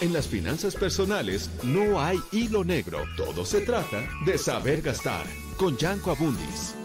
En 0.00 0.12
las 0.12 0.28
finanzas 0.28 0.76
personales 0.76 1.50
no 1.64 2.00
hay 2.00 2.18
hilo 2.30 2.62
negro. 2.62 2.98
Todo 3.16 3.44
se 3.44 3.62
trata 3.62 4.04
de 4.24 4.38
saber 4.38 4.80
gastar. 4.80 5.26
Con 5.56 5.76
Yanko 5.76 6.12
Abundis. 6.12 6.76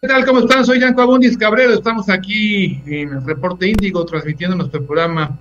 ¿Qué 0.00 0.06
tal? 0.06 0.24
¿Cómo 0.24 0.38
están? 0.38 0.64
Soy 0.64 0.78
Yanko 0.78 1.02
Abundis 1.02 1.36
Cabrero. 1.36 1.74
Estamos 1.74 2.08
aquí 2.10 2.80
en 2.86 3.08
el 3.08 3.24
Reporte 3.24 3.66
Índigo 3.66 4.06
transmitiendo 4.06 4.56
nuestro 4.56 4.86
programa 4.86 5.36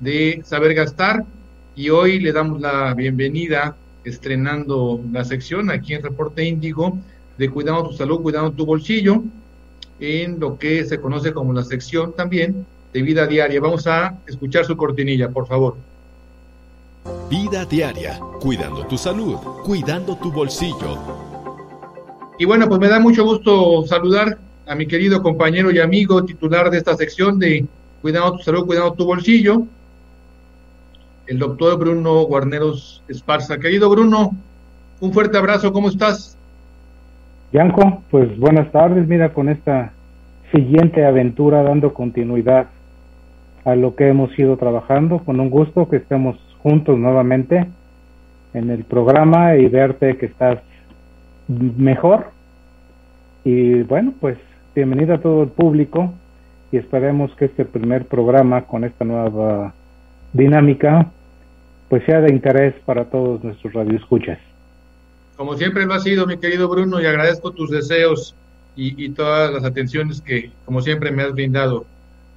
de 0.00 0.40
Saber 0.42 0.72
Gastar. 0.72 1.26
Y 1.76 1.90
hoy 1.90 2.18
le 2.18 2.32
damos 2.32 2.62
la 2.62 2.94
bienvenida, 2.94 3.76
estrenando 4.04 5.02
la 5.12 5.22
sección 5.22 5.70
aquí 5.70 5.92
en 5.92 6.02
Reporte 6.02 6.44
Índigo 6.44 6.98
de 7.36 7.50
Cuidando 7.50 7.90
tu 7.90 7.92
Salud, 7.94 8.22
Cuidando 8.22 8.52
tu 8.52 8.64
Bolsillo, 8.64 9.22
en 10.00 10.40
lo 10.40 10.58
que 10.58 10.86
se 10.86 10.98
conoce 10.98 11.34
como 11.34 11.52
la 11.52 11.62
sección 11.62 12.16
también 12.16 12.64
de 12.92 13.02
vida 13.02 13.26
diaria. 13.26 13.60
Vamos 13.60 13.86
a 13.86 14.14
escuchar 14.26 14.64
su 14.64 14.76
cortinilla, 14.76 15.28
por 15.28 15.46
favor. 15.46 15.76
Vida 17.30 17.64
diaria, 17.64 18.18
cuidando 18.40 18.86
tu 18.86 18.98
salud, 18.98 19.36
cuidando 19.64 20.16
tu 20.16 20.32
bolsillo. 20.32 20.98
Y 22.38 22.44
bueno, 22.44 22.68
pues 22.68 22.80
me 22.80 22.88
da 22.88 23.00
mucho 23.00 23.24
gusto 23.24 23.84
saludar 23.86 24.38
a 24.66 24.74
mi 24.74 24.86
querido 24.86 25.22
compañero 25.22 25.70
y 25.70 25.78
amigo 25.78 26.24
titular 26.24 26.70
de 26.70 26.78
esta 26.78 26.96
sección 26.96 27.38
de 27.38 27.66
Cuidando 28.00 28.36
tu 28.36 28.44
salud, 28.44 28.64
cuidando 28.64 28.92
tu 28.92 29.04
bolsillo, 29.04 29.64
el 31.26 31.38
doctor 31.38 31.76
Bruno 31.78 32.22
Guarneros 32.22 33.02
Esparza. 33.08 33.58
Querido 33.58 33.90
Bruno, 33.90 34.36
un 35.00 35.12
fuerte 35.12 35.36
abrazo, 35.36 35.72
¿cómo 35.72 35.88
estás? 35.88 36.36
Yanko, 37.52 38.04
pues 38.10 38.38
buenas 38.38 38.70
tardes, 38.70 39.08
mira, 39.08 39.32
con 39.32 39.48
esta 39.48 39.92
siguiente 40.52 41.04
aventura 41.04 41.64
dando 41.64 41.92
continuidad 41.92 42.68
a 43.68 43.76
lo 43.76 43.94
que 43.94 44.08
hemos 44.08 44.36
ido 44.38 44.56
trabajando. 44.56 45.18
Con 45.18 45.40
un 45.40 45.50
gusto 45.50 45.90
que 45.90 45.96
estemos 45.96 46.38
juntos 46.62 46.98
nuevamente 46.98 47.66
en 48.54 48.70
el 48.70 48.84
programa 48.84 49.56
y 49.56 49.68
verte 49.68 50.16
que 50.16 50.24
estás 50.24 50.60
mejor. 51.48 52.30
Y 53.44 53.82
bueno, 53.82 54.14
pues 54.20 54.38
bienvenido 54.74 55.14
a 55.14 55.20
todo 55.20 55.42
el 55.42 55.50
público 55.50 56.14
y 56.72 56.78
esperemos 56.78 57.34
que 57.34 57.44
este 57.44 57.66
primer 57.66 58.06
programa 58.06 58.62
con 58.62 58.84
esta 58.84 59.04
nueva 59.04 59.74
dinámica 60.32 61.10
pues 61.90 62.04
sea 62.04 62.22
de 62.22 62.32
interés 62.32 62.74
para 62.86 63.04
todos 63.04 63.44
nuestros 63.44 63.74
radioescuchas. 63.74 64.38
Como 65.36 65.56
siempre 65.56 65.84
lo 65.84 65.92
ha 65.92 66.00
sido, 66.00 66.26
mi 66.26 66.38
querido 66.38 66.68
Bruno, 66.68 67.00
y 67.00 67.06
agradezco 67.06 67.52
tus 67.52 67.70
deseos 67.70 68.34
y, 68.76 69.04
y 69.04 69.10
todas 69.10 69.52
las 69.52 69.64
atenciones 69.64 70.20
que, 70.22 70.50
como 70.64 70.80
siempre, 70.80 71.10
me 71.10 71.22
has 71.22 71.32
brindado, 71.32 71.86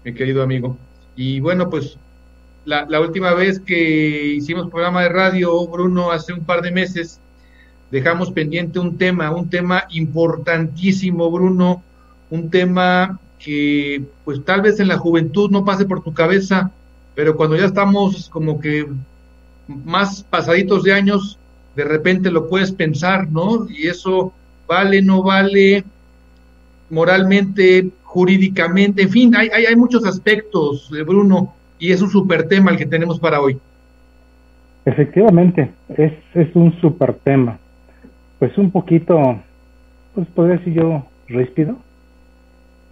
mi 0.04 0.14
querido 0.14 0.44
amigo. 0.44 0.78
Y 1.16 1.40
bueno, 1.40 1.70
pues 1.70 1.98
la, 2.66 3.00
última 3.00 3.34
vez 3.34 3.60
que 3.60 4.34
hicimos 4.36 4.70
programa 4.70 5.04
de 5.04 5.10
radio, 5.10 5.68
Bruno, 5.68 6.12
hace 6.12 6.34
un 6.34 6.44
par 6.44 6.62
de 6.62 6.72
meses, 6.72 7.20
dejamos 7.90 8.32
pendiente 8.32 8.80
un 8.80 8.98
tema, 8.98 9.32
un 9.32 9.50
tema 9.50 9.86
importantísimo, 9.90 11.30
Bruno, 11.32 11.84
un 12.30 12.50
tema 12.50 13.20
que 13.40 14.04
pues 14.24 14.44
tal 14.46 14.62
vez 14.62 14.80
en 14.80 14.88
la 14.88 14.98
juventud 14.98 15.50
no 15.50 15.66
pase 15.66 15.86
por 15.86 16.04
tu 16.04 16.14
cabeza, 16.14 16.72
pero 17.16 17.36
cuando 17.36 17.56
ya 17.56 17.66
estamos 17.66 18.30
como 18.30 18.60
que 18.60 18.88
más 19.68 20.24
pasaditos 20.24 20.84
de 20.84 20.94
años, 20.94 21.38
de 21.76 21.84
repente 21.84 22.30
lo 22.30 22.48
puedes 22.48 22.72
pensar, 22.72 23.30
¿no? 23.32 23.68
Y 23.70 23.88
eso 23.88 24.32
vale, 24.68 25.02
no 25.02 25.24
vale, 25.24 25.84
moralmente, 26.90 27.90
jurídicamente, 28.12 29.04
en 29.04 29.10
fin, 29.10 29.34
hay, 29.38 29.48
hay, 29.54 29.66
hay 29.68 29.76
muchos 29.78 30.06
aspectos, 30.06 30.92
Bruno, 31.08 31.54
y 31.80 31.94
es 31.94 32.02
un 32.02 32.10
super 32.10 32.46
tema 32.46 32.72
el 32.72 32.78
que 32.78 32.86
tenemos 32.86 33.18
para 33.22 33.40
hoy. 33.40 33.58
Efectivamente, 34.84 35.72
es, 35.96 36.12
es 36.34 36.54
un 36.54 36.74
super 36.82 37.14
tema. 37.14 37.58
Pues 38.38 38.58
un 38.58 38.70
poquito, 38.70 39.40
pues 40.14 40.28
podría 40.36 40.58
decir 40.58 40.74
yo, 40.74 41.06
ríspido. 41.30 41.78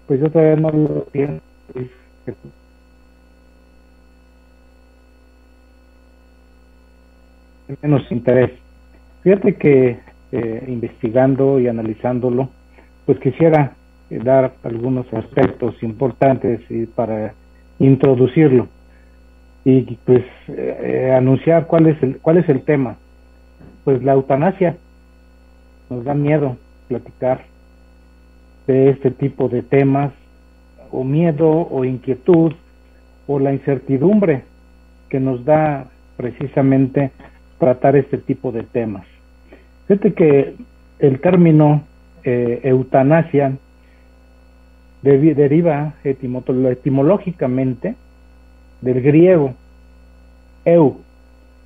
Pues 0.08 0.22
yo 0.22 0.30
todavía 0.32 0.56
no 0.56 0.72
lo 0.72 1.04
pienso. 1.12 1.42
Menos 7.82 8.10
interés. 8.10 8.52
Fíjate 9.24 9.56
que 9.56 10.00
eh, 10.32 10.64
investigando 10.66 11.60
y 11.60 11.68
analizándolo, 11.68 12.50
pues 13.06 13.20
quisiera 13.20 13.76
dar 14.18 14.54
algunos 14.64 15.12
aspectos 15.14 15.82
importantes 15.84 16.62
y 16.70 16.86
para 16.86 17.34
introducirlo. 17.80 18.68
Y 19.66 19.82
pues 20.06 20.24
eh, 20.48 21.14
anunciar 21.16 21.68
cuál 21.68 21.88
es 21.88 22.02
el 22.02 22.18
cuál 22.18 22.38
es 22.38 22.50
el 22.50 22.62
tema. 22.62 22.98
Pues 23.84 24.04
la 24.04 24.14
eutanasia. 24.14 24.78
Nos 25.90 26.04
da 26.04 26.14
miedo 26.14 26.56
platicar 26.88 27.46
de 28.68 28.90
este 28.90 29.10
tipo 29.10 29.50
de 29.50 29.64
temas 29.64 30.12
o 30.92 31.04
miedo 31.04 31.50
o 31.50 31.84
inquietud 31.86 32.54
o 33.28 33.40
la 33.40 33.54
incertidumbre 33.54 34.44
que 35.10 35.20
nos 35.20 35.44
da 35.46 35.88
precisamente 36.18 37.12
tratar 37.58 37.96
este 37.96 38.18
tipo 38.18 38.52
de 38.52 38.64
temas. 38.64 39.06
Fíjate 39.88 40.14
que 40.14 40.56
el 41.00 41.20
término 41.20 41.84
eh, 42.24 42.60
eutanasia 42.64 43.58
deriva 45.02 45.94
etimológicamente 46.04 47.96
del 48.82 49.02
griego 49.02 49.54
eu, 50.66 51.02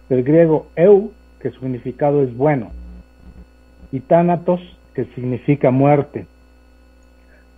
del 0.10 0.24
griego 0.24 0.68
eu, 0.76 1.12
que 1.40 1.50
su 1.50 1.60
significado 1.60 2.24
es 2.24 2.36
bueno, 2.36 2.72
y 3.92 4.00
tánatos, 4.00 4.62
que 4.94 5.06
significa 5.16 5.72
muerte. 5.72 6.26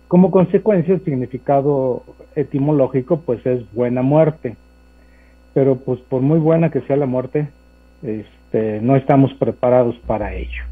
Como 0.08 0.30
consecuencia, 0.30 0.94
el 0.94 1.04
significado 1.04 2.04
etimológico 2.34 3.20
pues 3.20 3.44
es 3.46 3.70
buena 3.72 4.02
muerte. 4.02 4.56
Pero 5.54 5.76
pues 5.76 6.00
por 6.00 6.20
muy 6.22 6.38
buena 6.38 6.70
que 6.70 6.82
sea 6.82 6.96
la 6.96 7.06
muerte, 7.06 7.48
este, 8.02 8.80
no 8.82 8.96
estamos 8.96 9.32
preparados 9.34 9.96
para 10.06 10.34
ello. 10.34 10.62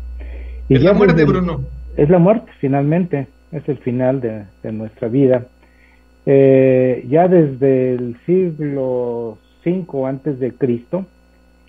Y 0.69 0.77
es 0.77 0.83
la 0.83 0.93
muerte, 0.93 1.25
Bruno. 1.25 1.63
Es 1.97 2.09
la 2.09 2.19
muerte, 2.19 2.51
finalmente 2.61 3.27
es 3.55 3.69
el 3.69 3.79
final 3.79 4.21
de, 4.21 4.73
nuestra 4.73 5.09
vida. 5.09 5.47
Eh, 6.27 7.07
ya 7.09 7.29
desde 7.29 7.95
el 7.95 8.17
siglo 8.27 9.39
V 9.65 10.07
antes 10.07 10.41
de 10.41 10.53
Cristo, 10.53 11.07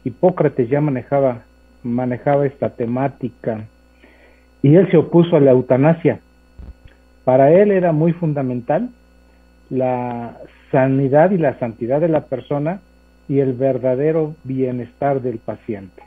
Hipócrates 0.03 0.69
ya 0.69 0.81
manejaba, 0.81 1.43
manejaba 1.83 2.45
esta 2.45 2.69
temática 2.69 3.65
y 4.61 4.75
él 4.75 4.89
se 4.89 4.97
opuso 4.97 5.35
a 5.35 5.39
la 5.39 5.51
eutanasia. 5.51 6.19
Para 7.23 7.51
él 7.51 7.71
era 7.71 7.91
muy 7.91 8.13
fundamental 8.13 8.89
la 9.69 10.37
sanidad 10.71 11.31
y 11.31 11.37
la 11.37 11.57
santidad 11.59 12.01
de 12.01 12.09
la 12.09 12.25
persona 12.25 12.81
y 13.27 13.39
el 13.39 13.53
verdadero 13.53 14.35
bienestar 14.43 15.21
del 15.21 15.37
paciente. 15.37 16.03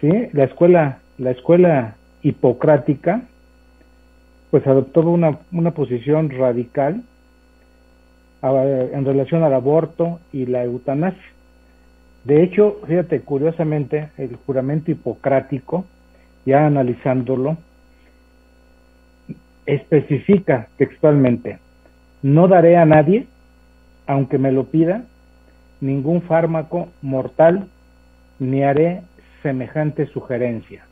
¿Sí? 0.00 0.28
La 0.32 0.44
escuela, 0.44 0.98
la 1.18 1.30
escuela 1.32 1.96
hipocrática 2.22 3.22
pues 4.50 4.66
adoptó 4.66 5.00
una, 5.02 5.38
una 5.52 5.72
posición 5.72 6.30
radical 6.30 7.02
en 8.42 9.04
relación 9.04 9.42
al 9.42 9.54
aborto 9.54 10.20
y 10.32 10.46
la 10.46 10.64
eutanasia. 10.64 11.20
De 12.24 12.42
hecho, 12.42 12.80
fíjate, 12.86 13.20
curiosamente, 13.20 14.10
el 14.16 14.36
juramento 14.36 14.90
hipocrático, 14.90 15.84
ya 16.44 16.66
analizándolo, 16.66 17.56
especifica 19.66 20.68
textualmente, 20.76 21.58
no 22.22 22.48
daré 22.48 22.76
a 22.76 22.84
nadie, 22.84 23.26
aunque 24.06 24.38
me 24.38 24.52
lo 24.52 24.64
pida, 24.64 25.04
ningún 25.80 26.22
fármaco 26.22 26.88
mortal, 27.02 27.68
ni 28.38 28.62
haré 28.62 29.02
semejante 29.42 30.06
sugerencia. 30.06 30.84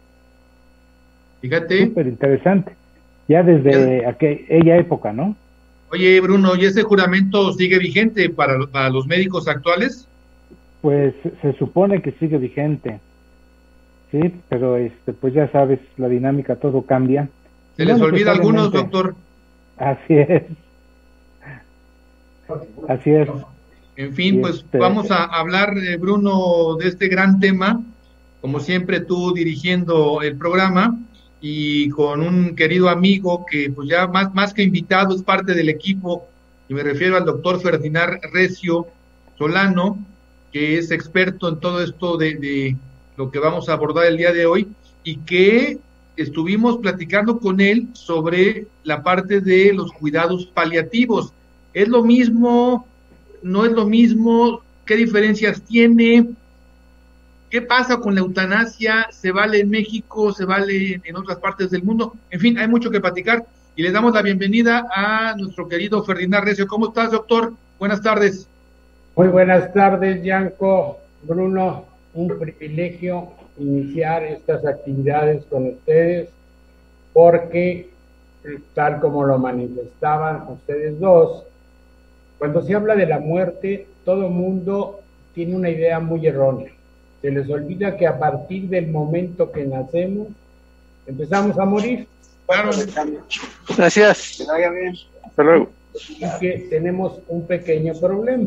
Fíjate. 1.41 1.87
Súper 1.87 2.07
interesante. 2.07 2.73
Ya 3.29 3.43
desde 3.43 4.07
aquella 4.07 4.77
época, 4.77 5.13
¿no? 5.13 5.37
Oye, 5.91 6.21
Bruno, 6.21 6.57
¿y 6.57 6.65
ese 6.65 6.83
juramento 6.83 7.53
sigue 7.53 7.79
vigente 7.79 8.29
para, 8.31 8.67
para 8.67 8.91
los 8.91 9.07
médicos 9.07 9.49
actuales? 9.49 10.09
Pues 10.81 11.15
se 11.43 11.53
supone 11.55 12.03
que 12.03 12.13
sigue 12.13 12.39
vigente. 12.39 13.01
Sí, 14.11 14.33
pero 14.49 14.77
este, 14.77 15.13
pues 15.13 15.35
ya 15.35 15.51
sabes, 15.51 15.81
la 15.97 16.09
dinámica 16.09 16.57
todo 16.57 16.83
cambia. 16.83 17.29
Se 17.77 17.85
les 17.85 18.01
olvida 18.01 18.31
a 18.31 18.35
algunos, 18.35 18.73
doctor. 18.73 19.15
Así 19.77 20.15
es. 20.15 20.43
Así 22.89 23.11
es. 23.11 23.29
En 23.97 24.15
fin, 24.15 24.41
pues 24.41 24.57
este, 24.57 24.79
vamos 24.79 25.11
a 25.11 25.25
hablar, 25.25 25.75
Bruno, 25.99 26.77
de 26.77 26.89
este 26.89 27.09
gran 27.09 27.41
tema, 27.41 27.83
como 28.41 28.61
siempre 28.61 29.01
tú 29.01 29.33
dirigiendo 29.33 30.23
el 30.23 30.37
programa 30.37 30.99
y 31.41 31.89
con 31.91 32.23
un 32.23 32.57
querido 32.57 32.89
amigo 32.89 33.45
que 33.51 33.71
pues 33.71 33.89
ya 33.89 34.07
más, 34.07 34.35
más 34.35 34.55
que 34.55 34.63
invitado 34.63 35.15
es 35.15 35.23
parte 35.23 35.55
del 35.55 35.69
equipo, 35.69 36.27
y 36.69 36.75
me 36.75 36.83
refiero 36.83 37.17
al 37.17 37.25
doctor 37.25 37.61
Ferdinand 37.61 38.19
Recio 38.33 38.87
Solano, 39.39 39.99
que 40.53 40.79
es 40.79 40.91
experto 40.91 41.49
en 41.49 41.61
todo 41.61 41.83
esto 41.83 42.17
de, 42.17 42.35
de 42.37 42.77
lo 43.17 43.31
que 43.31 43.39
vamos 43.39 43.69
a 43.69 43.75
abordar 43.75 44.07
el 44.07 44.17
día 44.17 44.33
de 44.33 44.47
hoy 44.47 44.69
y 45.05 45.19
que 45.19 45.79
estuvimos 46.17 46.79
platicando 46.79 47.39
con 47.39 47.61
él 47.61 47.89
sobre 47.93 48.67
la 48.85 49.03
parte 49.03 49.41
de 49.41 49.73
los 49.73 49.93
cuidados 49.93 50.47
paliativos. 50.47 51.33
¿Es 51.75 51.89
lo 51.89 52.03
mismo? 52.03 52.87
¿No 53.43 53.65
es 53.67 53.73
lo 53.73 53.87
mismo? 53.87 54.63
¿Qué 54.87 54.97
diferencias 54.97 55.61
tiene? 55.63 56.31
¿Qué 57.57 57.63
pasa 57.63 57.97
con 57.97 58.15
la 58.15 58.21
eutanasia? 58.21 59.07
¿Se 59.11 59.33
vale 59.33 59.61
en 59.61 59.71
México? 59.71 60.31
¿Se 60.31 60.45
vale 60.45 61.01
en 61.03 61.17
otras 61.17 61.39
partes 61.39 61.71
del 61.71 61.85
mundo? 61.85 62.13
En 62.29 62.39
fin, 62.39 62.59
hay 62.59 62.69
mucho 62.69 62.91
que 62.91 63.01
platicar 63.01 63.47
y 63.75 63.83
le 63.83 63.93
damos 63.93 64.13
la 64.13 64.21
bienvenida 64.21 64.87
a 64.95 65.35
nuestro 65.39 65.67
querido 65.67 66.05
Ferdinand 66.05 66.45
Recio. 66.45 66.67
¿Cómo 66.67 66.89
estás, 66.89 67.13
doctor? 67.13 67.55
Buenas 67.79 68.03
tardes. 68.03 68.47
Muy 69.17 69.29
buenas 69.29 69.73
tardes, 69.73 70.23
Yanko, 70.23 70.99
Bruno. 71.23 71.87
Un 72.13 72.39
privilegio 72.39 73.31
iniciar 73.59 74.23
estas 74.25 74.67
actividades 74.67 75.43
con 75.47 75.69
ustedes 75.69 76.29
porque, 77.15 77.89
tal 78.75 79.01
como 79.01 79.25
lo 79.25 79.39
manifestaban 79.39 80.47
ustedes 80.47 81.01
dos, 81.01 81.45
cuando 82.37 82.61
se 82.61 82.75
habla 82.75 82.95
de 82.97 83.07
la 83.07 83.19
muerte, 83.19 83.87
todo 84.05 84.29
mundo 84.29 85.01
tiene 85.33 85.57
una 85.57 85.71
idea 85.71 86.01
muy 86.01 86.27
errónea. 86.27 86.76
Se 87.27 87.33
les 87.33 87.51
olvida 87.51 87.97
que 87.97 88.07
a 88.07 88.17
partir 88.17 88.69
del 88.69 88.87
momento 88.87 89.51
que 89.51 89.65
nacemos, 89.65 90.29
empezamos 91.09 91.59
a 91.59 91.65
morir. 91.65 92.07
Claro. 92.47 92.71
Gracias. 93.77 94.37
Que 94.39 94.45
vaya 94.45 94.71
bien. 94.71 94.95
Hasta 95.25 95.43
luego. 95.43 95.69
Y 96.09 96.39
que 96.39 96.69
tenemos 96.71 97.19
un 97.27 97.45
pequeño 97.45 97.95
problema 97.95 98.47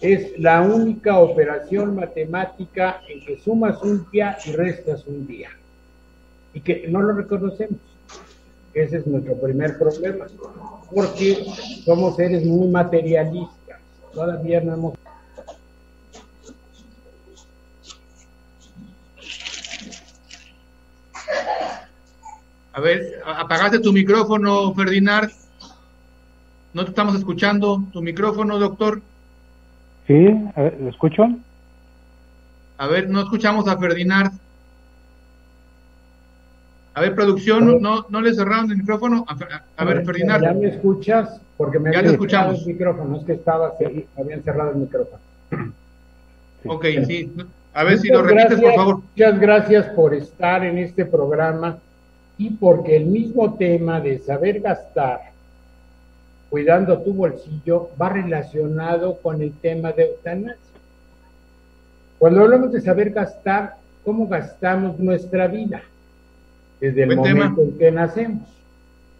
es 0.00 0.38
la 0.38 0.62
única 0.62 1.18
operación 1.18 1.96
matemática 1.96 3.00
en 3.08 3.24
que 3.26 3.40
sumas 3.40 3.82
un 3.82 4.06
día 4.12 4.38
y 4.46 4.52
restas 4.52 5.04
un 5.08 5.26
día. 5.26 5.48
Y 6.52 6.60
que 6.60 6.86
no 6.86 7.02
lo 7.02 7.12
reconocemos. 7.12 7.80
Ese 8.72 8.98
es 8.98 9.06
nuestro 9.08 9.34
primer 9.34 9.78
problema. 9.78 10.26
Porque 10.94 11.44
somos 11.84 12.14
seres 12.14 12.44
muy 12.44 12.68
materialistas. 12.68 13.80
Todavía 14.12 14.60
no 14.60 14.74
hemos... 14.74 15.03
A 22.74 22.80
ver, 22.80 23.22
apagaste 23.24 23.78
tu 23.78 23.92
micrófono, 23.92 24.74
Ferdinand. 24.74 25.30
No 26.72 26.82
te 26.82 26.90
estamos 26.90 27.14
escuchando. 27.14 27.84
Tu 27.92 28.02
micrófono, 28.02 28.58
doctor. 28.58 29.00
Sí, 30.08 30.26
a 30.56 30.60
ver, 30.62 30.80
¿lo 30.80 30.90
escucho? 30.90 31.22
A 32.76 32.86
ver, 32.88 33.08
no 33.08 33.20
escuchamos 33.20 33.68
a 33.68 33.78
Ferdinand. 33.78 34.32
A 36.94 37.00
ver, 37.00 37.14
producción, 37.14 37.80
¿no, 37.80 38.06
no 38.08 38.20
le 38.20 38.34
cerraron 38.34 38.68
el 38.72 38.78
micrófono? 38.78 39.24
A, 39.76 39.84
ver, 39.84 40.04
Ferdinand. 40.04 40.42
¿Ya 40.42 40.52
me 40.52 40.66
escuchas? 40.66 41.40
Porque 41.56 41.78
me 41.78 41.92
ya 41.92 42.00
habían 42.00 42.14
escuchamos. 42.14 42.60
el 42.62 42.66
micrófono, 42.66 43.16
es 43.18 43.24
que 43.24 43.32
estaba, 43.34 43.74
sí, 43.78 44.06
habían 44.18 44.42
cerrado 44.42 44.70
el 44.72 44.76
micrófono. 44.78 45.20
Ok, 46.66 46.86
sí. 47.06 47.30
A 47.74 47.84
ver 47.84 47.98
si 47.98 48.08
lo 48.08 48.22
repites, 48.22 48.58
por 48.58 48.74
favor. 48.74 49.02
Muchas 49.14 49.38
gracias 49.38 49.86
por 49.90 50.14
estar 50.14 50.64
en 50.64 50.78
este 50.78 51.04
programa 51.04 51.76
y 52.38 52.50
porque 52.50 52.96
el 52.96 53.06
mismo 53.06 53.54
tema 53.54 54.00
de 54.00 54.18
saber 54.18 54.60
gastar 54.60 55.20
cuidando 56.50 57.00
tu 57.00 57.12
bolsillo 57.12 57.90
va 58.00 58.10
relacionado 58.10 59.18
con 59.18 59.42
el 59.42 59.52
tema 59.52 59.92
de 59.92 60.04
eutanasia. 60.04 60.56
Cuando 62.18 62.42
hablamos 62.42 62.72
de 62.72 62.80
saber 62.80 63.10
gastar, 63.10 63.76
¿cómo 64.04 64.28
gastamos 64.28 64.98
nuestra 64.98 65.48
vida? 65.48 65.82
Desde 66.80 67.02
el 67.02 67.16
momento 67.16 67.62
en 67.62 67.78
que 67.78 67.90
nacemos. 67.90 68.48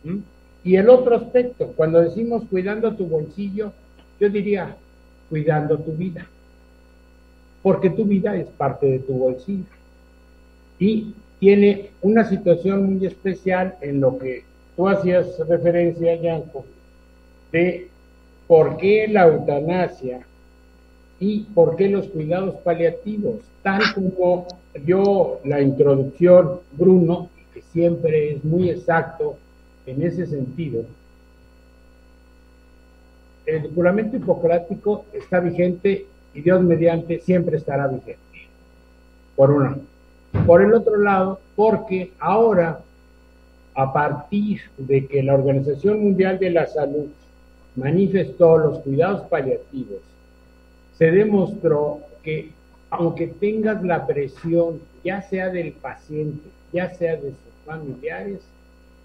¿Mm? 0.04 0.18
Y 0.64 0.76
el 0.76 0.88
otro 0.88 1.16
aspecto, 1.16 1.72
cuando 1.76 2.00
decimos 2.00 2.44
cuidando 2.48 2.94
tu 2.94 3.06
bolsillo, 3.06 3.72
yo 4.20 4.28
diría 4.28 4.76
cuidando 5.28 5.78
tu 5.78 5.92
vida. 5.92 6.26
Porque 7.62 7.90
tu 7.90 8.04
vida 8.04 8.36
es 8.36 8.46
parte 8.46 8.86
de 8.86 8.98
tu 9.00 9.12
bolsillo. 9.12 9.64
Y 10.78 11.14
tiene 11.38 11.90
una 12.02 12.28
situación 12.28 12.94
muy 12.94 13.06
especial 13.06 13.76
en 13.80 14.00
lo 14.00 14.18
que 14.18 14.44
tú 14.76 14.88
hacías 14.88 15.38
referencia, 15.48 16.14
Yanko, 16.16 16.64
de 17.52 17.88
por 18.46 18.76
qué 18.76 19.08
la 19.08 19.26
eutanasia 19.26 20.20
y 21.20 21.40
por 21.54 21.76
qué 21.76 21.88
los 21.88 22.06
cuidados 22.08 22.56
paliativos, 22.56 23.36
tal 23.62 23.82
como 23.94 24.46
dio 24.84 25.40
la 25.44 25.60
introducción 25.60 26.60
Bruno, 26.72 27.28
que 27.52 27.62
siempre 27.72 28.32
es 28.32 28.44
muy 28.44 28.70
exacto 28.70 29.36
en 29.86 30.02
ese 30.02 30.26
sentido, 30.26 30.84
el 33.46 33.70
juramento 33.74 34.16
hipocrático 34.16 35.04
está 35.12 35.40
vigente 35.40 36.06
y 36.32 36.40
Dios 36.40 36.62
mediante 36.62 37.20
siempre 37.20 37.58
estará 37.58 37.86
vigente. 37.86 38.18
Por 39.36 39.50
una. 39.50 39.76
Por 40.46 40.60
el 40.60 40.74
otro 40.74 40.98
lado, 40.98 41.40
porque 41.56 42.12
ahora, 42.18 42.80
a 43.74 43.92
partir 43.92 44.60
de 44.76 45.06
que 45.06 45.22
la 45.22 45.34
Organización 45.34 46.02
Mundial 46.02 46.38
de 46.38 46.50
la 46.50 46.66
Salud 46.66 47.06
manifestó 47.76 48.58
los 48.58 48.80
cuidados 48.80 49.22
paliativos, 49.28 50.00
se 50.98 51.10
demostró 51.10 52.00
que 52.22 52.50
aunque 52.90 53.26
tengas 53.26 53.82
la 53.82 54.06
presión, 54.06 54.80
ya 55.02 55.22
sea 55.22 55.48
del 55.48 55.72
paciente, 55.72 56.48
ya 56.72 56.90
sea 56.90 57.16
de 57.16 57.30
sus 57.30 57.54
familiares, 57.66 58.40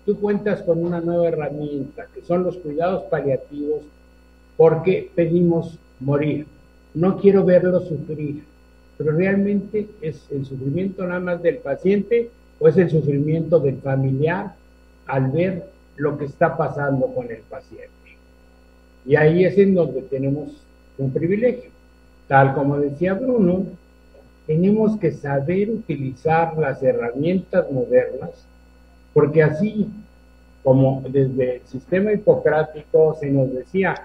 tú 0.05 0.19
cuentas 0.19 0.61
con 0.61 0.83
una 0.83 1.01
nueva 1.01 1.27
herramienta, 1.27 2.07
que 2.13 2.21
son 2.21 2.43
los 2.43 2.57
cuidados 2.57 3.03
paliativos, 3.03 3.81
porque 4.57 5.09
pedimos 5.15 5.77
morir. 5.99 6.45
No 6.93 7.17
quiero 7.17 7.43
verlo 7.43 7.79
sufrir, 7.81 8.43
pero 8.99 9.13
realmente 9.13 9.87
es 10.01 10.27
el 10.29 10.45
sufrimiento 10.45 11.07
nada 11.07 11.21
más 11.21 11.41
del 11.41 11.59
paciente 11.59 12.29
o 12.59 12.67
es 12.67 12.75
el 12.75 12.89
sufrimiento 12.89 13.57
del 13.57 13.77
familiar 13.77 14.53
al 15.07 15.31
ver 15.31 15.69
lo 15.95 16.17
que 16.17 16.25
está 16.25 16.57
pasando 16.57 17.07
con 17.07 17.31
el 17.31 17.39
paciente. 17.49 17.87
Y 19.05 19.15
ahí 19.15 19.45
es 19.45 19.57
en 19.57 19.73
donde 19.73 20.01
tenemos 20.01 20.49
un 20.97 21.13
privilegio. 21.13 21.69
Tal 22.27 22.53
como 22.53 22.77
decía 22.77 23.13
Bruno, 23.13 23.67
tenemos 24.45 24.97
que 24.97 25.13
saber 25.13 25.69
utilizar 25.69 26.57
las 26.57 26.83
herramientas 26.83 27.71
modernas, 27.71 28.31
porque 29.13 29.43
así 29.43 29.87
como 30.61 31.01
desde 31.07 31.55
el 31.55 31.61
sistema 31.67 32.11
hipocrático 32.11 33.15
se 33.17 33.31
nos 33.31 33.49
decía, 33.53 33.95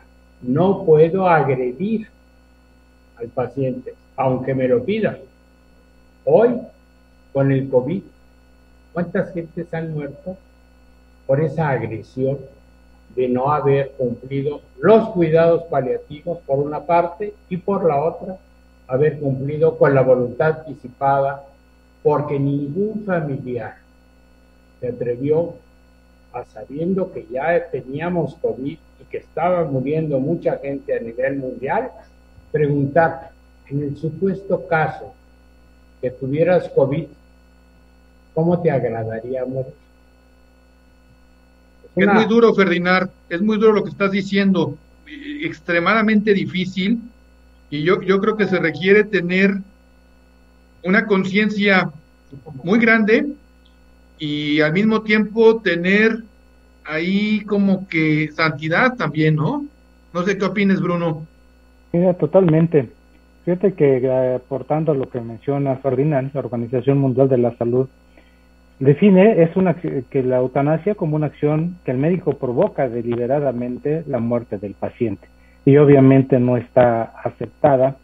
no 0.40 0.84
puedo 0.84 1.28
agredir 1.28 2.06
al 3.16 3.26
paciente, 3.26 3.94
aunque 4.16 4.54
me 4.54 4.68
lo 4.68 4.84
pida. 4.84 5.18
Hoy, 6.24 6.60
con 7.32 7.52
el 7.52 7.68
COVID, 7.68 8.02
¿cuántas 8.92 9.32
gentes 9.32 9.72
han 9.74 9.92
muerto 9.92 10.36
por 11.26 11.40
esa 11.40 11.70
agresión 11.70 12.38
de 13.14 13.28
no 13.28 13.52
haber 13.52 13.92
cumplido 13.92 14.60
los 14.80 15.10
cuidados 15.10 15.64
paliativos 15.64 16.38
por 16.46 16.58
una 16.58 16.80
parte 16.80 17.34
y 17.48 17.56
por 17.56 17.84
la 17.84 18.02
otra 18.02 18.36
haber 18.86 19.18
cumplido 19.18 19.78
con 19.78 19.94
la 19.94 20.02
voluntad 20.02 20.58
anticipada 20.60 21.44
porque 22.02 22.38
ningún 22.38 23.04
familiar 23.04 23.76
se 24.80 24.88
atrevió 24.88 25.54
a 26.32 26.44
sabiendo 26.44 27.12
que 27.12 27.26
ya 27.30 27.70
teníamos 27.70 28.34
COVID 28.36 28.78
y 29.00 29.04
que 29.10 29.18
estaba 29.18 29.64
muriendo 29.64 30.18
mucha 30.18 30.58
gente 30.58 30.96
a 30.96 31.00
nivel 31.00 31.36
mundial, 31.36 31.90
preguntar, 32.50 33.30
en 33.68 33.82
el 33.82 33.96
supuesto 33.96 34.66
caso 34.68 35.14
que 36.00 36.10
tuvieras 36.10 36.68
COVID, 36.70 37.06
¿cómo 38.34 38.60
te 38.60 38.70
agradaría 38.70 39.44
morir? 39.44 39.72
Es 41.96 42.08
muy 42.08 42.24
duro, 42.24 42.52
Ferdinand, 42.54 43.08
es 43.28 43.40
muy 43.40 43.56
duro 43.56 43.72
lo 43.72 43.84
que 43.84 43.90
estás 43.90 44.10
diciendo, 44.10 44.76
extremadamente 45.06 46.34
difícil, 46.34 47.00
y 47.70 47.82
yo, 47.82 48.02
yo 48.02 48.20
creo 48.20 48.36
que 48.36 48.46
se 48.46 48.58
requiere 48.58 49.04
tener 49.04 49.54
una 50.82 51.06
conciencia 51.06 51.90
muy 52.62 52.78
grande 52.78 53.26
y 54.18 54.60
al 54.60 54.72
mismo 54.72 55.02
tiempo 55.02 55.60
tener 55.60 56.22
ahí 56.84 57.44
como 57.44 57.88
que 57.88 58.30
santidad 58.32 58.96
también, 58.96 59.36
¿no? 59.36 59.64
No 60.12 60.22
sé 60.24 60.36
qué 60.36 60.44
opines, 60.44 60.80
Bruno. 60.80 61.26
Mira, 61.92 62.14
totalmente. 62.14 62.90
Fíjate 63.44 63.74
que 63.74 63.98
eh, 63.98 64.34
aportando 64.36 64.94
lo 64.94 65.08
que 65.10 65.20
menciona 65.20 65.76
Ferdinand, 65.76 66.32
la 66.32 66.40
Organización 66.40 66.98
Mundial 66.98 67.28
de 67.28 67.38
la 67.38 67.56
Salud, 67.56 67.88
define 68.78 69.42
es 69.42 69.54
una 69.56 69.74
que 69.74 70.22
la 70.22 70.38
eutanasia 70.38 70.94
como 70.94 71.16
una 71.16 71.26
acción 71.26 71.76
que 71.84 71.90
el 71.90 71.98
médico 71.98 72.38
provoca 72.38 72.88
deliberadamente 72.88 74.02
la 74.06 74.18
muerte 74.18 74.58
del 74.58 74.74
paciente 74.74 75.28
y 75.64 75.76
obviamente 75.76 76.38
no 76.40 76.56
está 76.56 77.02
aceptada 77.22 77.96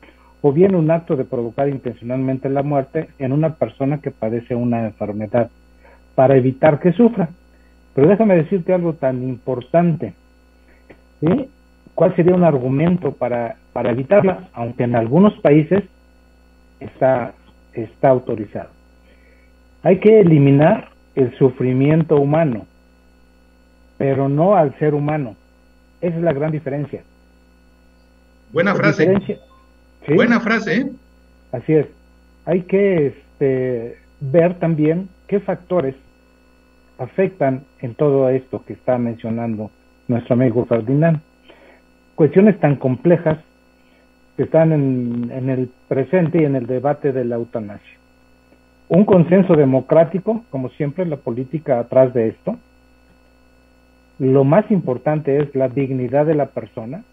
o 0.42 0.52
bien 0.52 0.75
un 0.75 0.90
acto 0.90 1.16
de 1.16 1.25
provocar 1.25 1.68
intencionalmente 1.68 2.49
la 2.49 2.62
muerte 2.62 3.09
en 3.18 3.32
una 3.32 3.54
persona 3.54 3.99
que 3.99 4.11
padece 4.11 4.54
una 4.54 4.87
enfermedad 4.87 5.50
para 6.14 6.37
evitar 6.37 6.80
que 6.80 6.92
sufra. 6.92 7.28
Pero 7.94 8.09
déjame 8.09 8.37
decirte 8.37 8.73
algo 8.73 8.94
tan 8.94 9.23
importante. 9.23 10.14
¿Cuál 12.00 12.16
sería 12.16 12.35
un 12.35 12.45
argumento 12.45 13.12
para, 13.12 13.57
para 13.75 13.90
evitarla? 13.90 14.49
Aunque 14.54 14.85
en 14.85 14.97
algunos 14.97 15.38
países 15.40 15.85
está, 16.80 17.35
está 17.75 18.09
autorizado. 18.09 18.71
Hay 19.83 20.00
que 20.00 20.21
eliminar 20.21 20.88
el 21.14 21.37
sufrimiento 21.37 22.16
humano, 22.16 22.64
pero 23.99 24.30
no 24.30 24.57
al 24.57 24.75
ser 24.78 24.95
humano. 24.95 25.37
Esa 26.00 26.16
es 26.16 26.23
la 26.23 26.33
gran 26.33 26.52
diferencia. 26.52 27.02
Buena 28.50 28.75
frase. 28.75 29.38
Buena 30.09 30.40
frase, 30.40 30.76
¿eh? 30.76 30.90
Así 31.52 31.75
es. 31.75 31.87
Hay 32.47 32.62
que 32.62 33.09
este, 33.09 33.99
ver 34.21 34.54
también 34.54 35.11
qué 35.26 35.38
factores 35.38 35.97
afectan 36.97 37.64
en 37.83 37.95
todo 37.95 38.30
esto 38.30 38.64
que 38.64 38.73
está 38.73 38.97
mencionando 38.97 39.71
nuestro 40.09 40.33
amigo 40.33 40.64
Ferdinand. 40.64 41.21
Cuestiones 42.20 42.60
tan 42.60 42.76
complejas 42.76 43.38
que 44.36 44.42
están 44.42 44.72
en, 44.72 45.48
el 45.48 45.70
presente 45.88 46.42
y 46.42 46.44
en 46.44 46.54
el 46.54 46.66
debate 46.66 47.12
de 47.12 47.24
la 47.24 47.36
eutanasia. 47.36 47.96
Un 48.90 49.06
consenso 49.06 49.54
democrático, 49.54 50.44
como 50.50 50.68
siempre, 50.68 51.06
la 51.06 51.16
política 51.16 51.78
atrás 51.78 52.12
de 52.12 52.28
esto. 52.28 52.58
Lo 54.18 54.44
más 54.44 54.70
importante 54.70 55.38
es 55.38 55.54
la 55.54 55.68
dignidad 55.68 56.26
de 56.26 56.34
la 56.34 56.44
persona 56.44 57.04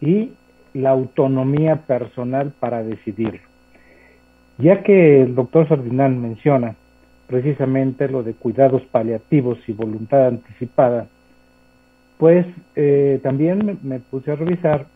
y 0.00 0.32
la 0.74 0.90
autonomía 0.90 1.76
personal 1.76 2.52
para 2.58 2.82
decidirlo. 2.82 3.46
Ya 4.58 4.82
que 4.82 5.22
el 5.22 5.36
doctor 5.36 5.68
Ferdinand 5.68 6.18
menciona 6.18 6.74
precisamente 7.28 8.08
lo 8.08 8.24
de 8.24 8.34
cuidados 8.34 8.82
paliativos 8.90 9.58
y 9.68 9.72
voluntad 9.72 10.26
anticipada, 10.26 11.06
pues 12.18 12.46
eh, 12.74 13.20
también 13.22 13.78
me, 13.82 14.00
puse 14.00 14.32
a 14.32 14.36
revisar 14.36 14.86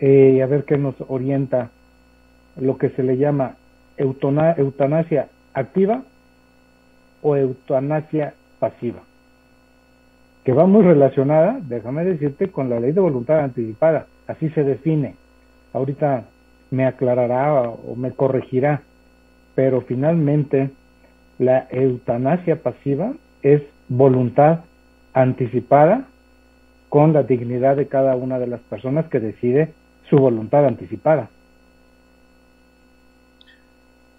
eh, 0.00 0.42
a 0.42 0.46
ver 0.46 0.64
qué 0.64 0.78
nos 0.78 0.94
orienta 1.08 1.70
lo 2.60 2.78
que 2.78 2.90
se 2.90 3.02
le 3.02 3.16
llama 3.16 3.56
eutanasia 3.96 5.28
activa 5.54 6.02
o 7.22 7.36
eutanasia 7.36 8.34
pasiva, 8.58 9.00
que 10.44 10.52
va 10.52 10.66
muy 10.66 10.82
relacionada, 10.82 11.58
déjame 11.62 12.04
decirte, 12.04 12.48
con 12.48 12.70
la 12.70 12.80
ley 12.80 12.92
de 12.92 13.00
voluntad 13.00 13.40
anticipada 13.40 14.06
así 14.28 14.50
se 14.50 14.62
define. 14.62 15.16
Ahorita 15.72 16.24
me 16.70 16.86
aclarará 16.86 17.62
o 17.62 17.96
me 17.96 18.12
corregirá, 18.12 18.82
pero 19.56 19.80
finalmente 19.80 20.70
la 21.38 21.66
eutanasia 21.70 22.62
pasiva 22.62 23.12
es 23.42 23.62
voluntad 23.88 24.60
anticipada 25.12 26.06
con 26.88 27.12
la 27.12 27.22
dignidad 27.22 27.76
de 27.76 27.86
cada 27.86 28.16
una 28.16 28.38
de 28.38 28.46
las 28.46 28.60
personas 28.60 29.06
que 29.08 29.20
decide 29.20 29.72
su 30.08 30.16
voluntad 30.16 30.66
anticipada. 30.66 31.28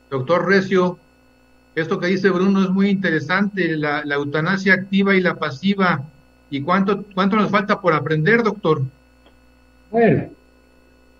Doctor 0.09 0.47
Recio, 0.47 0.97
esto 1.75 1.99
que 1.99 2.07
dice 2.07 2.29
Bruno 2.29 2.63
es 2.63 2.69
muy 2.69 2.89
interesante, 2.89 3.75
la, 3.77 4.03
la 4.05 4.15
eutanasia 4.15 4.73
activa 4.73 5.15
y 5.15 5.21
la 5.21 5.35
pasiva. 5.35 6.03
¿Y 6.51 6.61
cuánto, 6.61 7.05
cuánto 7.13 7.35
nos 7.35 7.51
falta 7.51 7.79
por 7.79 7.93
aprender, 7.93 8.41
doctor? 8.41 8.81
Bueno, 9.91 10.29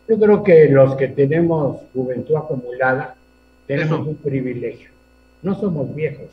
yo 0.08 0.20
creo 0.20 0.44
que 0.44 0.70
los 0.70 0.96
que 0.96 1.08
tenemos 1.10 1.82
juventud 1.94 2.36
acumulada 2.36 3.16
tenemos 3.68 4.08
un 4.08 4.16
privilegio. 4.16 4.90
No 5.44 5.54
somos 5.54 5.94
viejos. 5.94 6.30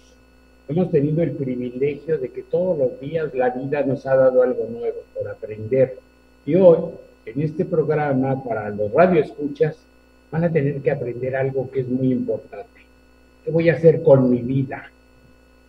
Hemos 0.69 0.91
tenido 0.91 1.23
el 1.23 1.31
privilegio 1.33 2.19
de 2.19 2.29
que 2.31 2.43
todos 2.43 2.77
los 2.77 3.01
días 3.01 3.33
la 3.35 3.51
vida 3.51 3.83
nos 3.85 4.05
ha 4.05 4.17
dado 4.17 4.43
algo 4.43 4.67
nuevo 4.69 4.97
por 5.15 5.29
aprender. 5.29 5.97
Y 6.45 6.57
hoy, 6.57 6.79
en 7.25 7.41
este 7.41 7.65
programa, 7.65 8.43
para 8.43 8.71
los 8.71 8.93
radioescuchas, 8.93 9.77
van 10.33 10.43
a 10.43 10.51
tener 10.53 10.81
que 10.81 10.91
aprender 10.91 11.37
algo 11.37 11.71
que 11.71 11.81
es 11.81 11.89
muy 11.89 12.11
importante. 12.11 12.81
¿Qué 13.45 13.53
voy 13.53 13.69
a 13.69 13.75
hacer 13.75 14.03
con 14.03 14.29
mi 14.29 14.39
vida? 14.39 14.91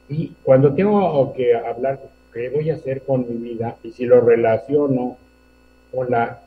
Y 0.09 0.31
cuando 0.41 0.73
tengo 0.73 1.31
que 1.33 1.53
hablar 1.53 1.99
qué 2.33 2.49
voy 2.49 2.71
a 2.71 2.75
hacer 2.75 3.03
con 3.03 3.27
mi 3.29 3.35
vida, 3.35 3.75
y 3.83 3.91
si 3.91 4.05
lo 4.05 4.21
relaciono 4.21 5.17
con 5.91 6.09
la 6.09 6.41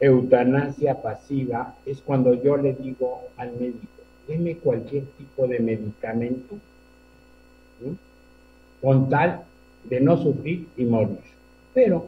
eutanasia 0.00 1.02
pasiva 1.02 1.74
es 1.84 2.00
cuando 2.00 2.32
yo 2.42 2.56
le 2.56 2.72
digo 2.72 3.24
al 3.36 3.52
médico, 3.52 3.86
deme 4.26 4.56
cualquier 4.56 5.04
tipo 5.18 5.46
de 5.46 5.60
medicamento 5.60 6.56
con 8.80 9.08
tal 9.08 9.42
de 9.84 10.00
no 10.00 10.16
sufrir 10.16 10.68
y 10.76 10.84
morir. 10.84 11.18
Pero 11.74 12.06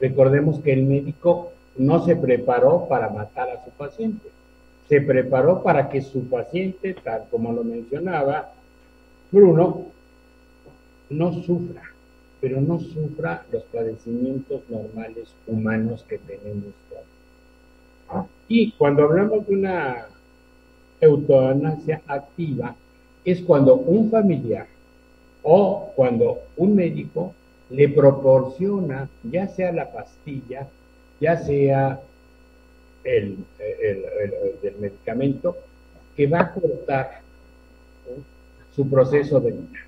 recordemos 0.00 0.60
que 0.60 0.72
el 0.72 0.84
médico 0.84 1.52
no 1.76 2.04
se 2.04 2.16
preparó 2.16 2.86
para 2.88 3.08
matar 3.08 3.50
a 3.50 3.64
su 3.64 3.70
paciente, 3.70 4.28
se 4.88 5.00
preparó 5.00 5.62
para 5.62 5.88
que 5.88 6.02
su 6.02 6.28
paciente, 6.28 6.94
tal 6.94 7.24
como 7.30 7.52
lo 7.52 7.62
mencionaba 7.62 8.52
Bruno, 9.30 9.86
no 11.10 11.32
sufra 11.42 11.82
pero 12.40 12.60
no 12.60 12.78
sufra 12.78 13.44
los 13.50 13.62
padecimientos 13.64 14.62
normales 14.68 15.28
humanos 15.46 16.04
que 16.08 16.18
tenemos. 16.18 16.72
Y 18.46 18.72
cuando 18.72 19.04
hablamos 19.04 19.46
de 19.46 19.54
una 19.54 20.06
eutanasia 21.00 22.00
activa, 22.06 22.74
es 23.24 23.40
cuando 23.42 23.76
un 23.76 24.10
familiar 24.10 24.66
o 25.42 25.92
cuando 25.94 26.40
un 26.56 26.74
médico 26.74 27.34
le 27.70 27.88
proporciona 27.88 29.08
ya 29.24 29.48
sea 29.48 29.72
la 29.72 29.92
pastilla, 29.92 30.66
ya 31.20 31.36
sea 31.36 32.00
el, 33.04 33.38
medicamento, 34.78 35.56
que 36.16 36.26
va 36.26 36.40
a 36.40 36.52
cortar 36.52 37.20
su 38.74 38.88
proceso 38.88 39.40
de 39.40 39.52
vida. 39.52 39.80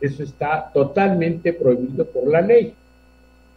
Eso 0.00 0.22
está 0.22 0.70
totalmente 0.72 1.52
prohibido 1.52 2.04
por 2.06 2.28
la 2.28 2.40
ley. 2.40 2.74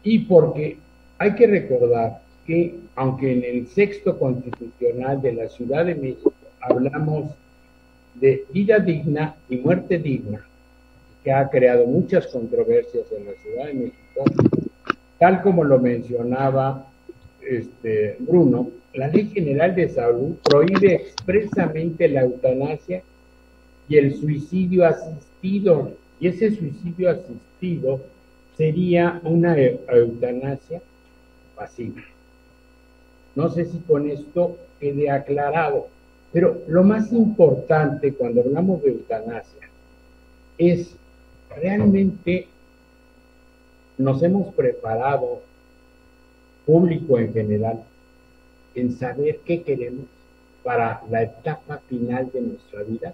Y 0.04 0.20
porque 0.20 0.78
hay 1.18 1.34
que 1.36 1.48
recordar 1.48 2.22
que 2.46 2.76
aunque 2.96 3.34
en 3.34 3.44
el 3.44 3.68
sexto 3.68 4.18
constitucional 4.20 5.22
de 5.22 5.34
la 5.34 5.50
Ciudad 5.50 5.86
de 5.86 5.96
México 5.96 6.34
hablamos 6.62 7.32
de 8.16 8.46
vida 8.52 8.80
digna 8.80 9.36
y 9.50 9.58
muerte 9.58 9.98
digna, 10.00 10.46
que 11.24 11.32
ha 11.32 11.50
creado 11.50 11.86
muchas 11.86 12.28
controversias 12.28 13.06
en 13.12 13.26
la 13.26 13.34
Ciudad 13.42 13.66
de 13.68 13.74
México, 13.74 14.26
tal 15.20 15.42
como 15.42 15.64
lo 15.64 15.80
mencionaba 15.80 16.86
este, 17.42 18.16
Bruno, 18.20 18.70
la 18.94 19.08
Ley 19.08 19.30
General 19.34 19.76
de 19.76 19.90
Salud 19.90 20.36
prohíbe 20.44 20.96
expresamente 20.96 22.08
la 22.08 22.22
eutanasia 22.22 23.04
y 23.88 23.98
el 23.98 24.16
suicidio 24.16 24.86
asistido 24.86 25.92
y 26.20 26.28
ese 26.30 26.52
suicidio 26.52 27.12
asistido 27.12 28.02
sería 28.58 29.20
una 29.24 29.58
eutanasia 29.58 30.82
pasiva. 31.56 32.02
No 33.36 33.50
sé 33.50 33.66
si 33.66 33.80
con 33.80 34.10
esto 34.10 34.58
quede 34.80 35.10
aclarado, 35.10 35.88
pero 36.36 36.62
lo 36.68 36.84
más 36.84 37.14
importante 37.14 38.14
cuando 38.14 38.42
hablamos 38.42 38.84
de 38.84 38.90
eutanasia 38.90 39.70
es 40.58 40.94
realmente 41.56 42.50
nos 43.98 44.22
hemos 44.22 44.54
preparado, 44.54 45.40
público 46.66 47.18
en 47.20 47.32
general, 47.32 47.84
en 48.76 48.98
saber 48.98 49.40
qué 49.46 49.64
queremos 49.64 50.08
para 50.62 51.02
la 51.10 51.24
etapa 51.24 51.78
final 51.88 52.30
de 52.34 52.42
nuestra 52.42 52.84
vida. 52.84 53.14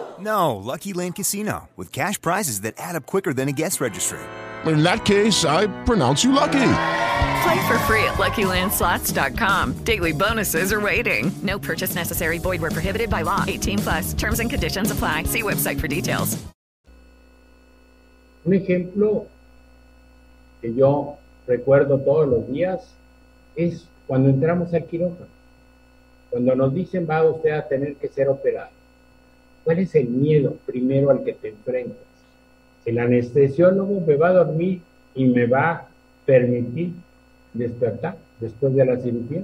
No, 0.21 0.55
Lucky 0.55 0.93
Land 0.93 1.15
Casino, 1.15 1.69
with 1.75 1.91
cash 1.91 2.21
prizes 2.21 2.61
that 2.61 2.75
add 2.77 2.95
up 2.95 3.05
quicker 3.07 3.33
than 3.33 3.49
a 3.49 3.51
guest 3.51 3.81
registry. 3.81 4.19
In 4.65 4.83
that 4.83 5.05
case, 5.05 5.45
I 5.45 5.65
pronounce 5.85 6.23
you 6.23 6.31
lucky. 6.31 6.73
Play 7.43 7.67
for 7.67 7.79
free 7.89 8.03
at 8.03 8.19
LuckyLandSlots.com. 8.19 9.83
Daily 9.83 10.11
bonuses 10.11 10.71
are 10.71 10.79
waiting. 10.79 11.31
No 11.41 11.57
purchase 11.57 11.95
necessary. 11.95 12.37
Void 12.37 12.61
where 12.61 12.69
prohibited 12.69 13.09
by 13.09 13.23
law. 13.23 13.43
18 13.47 13.79
plus. 13.79 14.13
Terms 14.13 14.39
and 14.39 14.49
conditions 14.49 14.91
apply. 14.91 15.23
See 15.23 15.41
website 15.41 15.79
for 15.79 15.87
details. 15.87 16.37
Un 18.45 18.53
ejemplo 18.53 19.27
que 20.61 20.73
yo 20.73 21.17
recuerdo 21.47 21.99
todos 21.99 22.27
los 22.27 22.47
días 22.47 22.81
es 23.55 23.85
cuando 24.07 24.29
entramos 24.29 24.71
al 24.73 24.85
quirófano. 24.85 25.29
Cuando 26.29 26.55
nos 26.55 26.73
dicen 26.73 27.07
va 27.07 27.23
usted 27.23 27.51
a 27.51 27.67
tener 27.67 27.95
que 27.95 28.07
ser 28.07 28.29
operado. 28.29 28.69
¿Cuál 29.63 29.79
es 29.79 29.93
el 29.95 30.07
miedo 30.07 30.55
primero 30.65 31.11
al 31.11 31.23
que 31.23 31.33
te 31.33 31.49
enfrentas? 31.49 31.97
El 32.85 32.97
anestesiólogo 32.97 34.01
me 34.01 34.15
va 34.15 34.29
a 34.29 34.33
dormir 34.33 34.81
y 35.13 35.25
me 35.25 35.45
va 35.45 35.71
a 35.71 35.87
permitir 36.25 36.93
despertar 37.53 38.17
después 38.39 38.73
de 38.73 38.85
la 38.85 38.97
cirugía. 38.97 39.43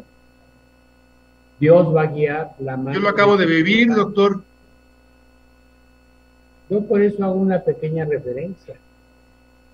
Dios 1.60 1.96
va 1.96 2.04
a 2.04 2.08
guiar 2.08 2.52
la 2.60 2.78
mano. 2.78 2.94
Yo 2.94 3.00
lo 3.00 3.10
acabo 3.10 3.38
de 3.38 3.46
vivir, 3.46 3.94
doctor. 3.94 4.42
Yo 6.70 6.82
por 6.86 7.02
eso 7.02 7.24
hago 7.24 7.36
una 7.36 7.62
pequeña 7.62 8.06
referencia, 8.06 8.76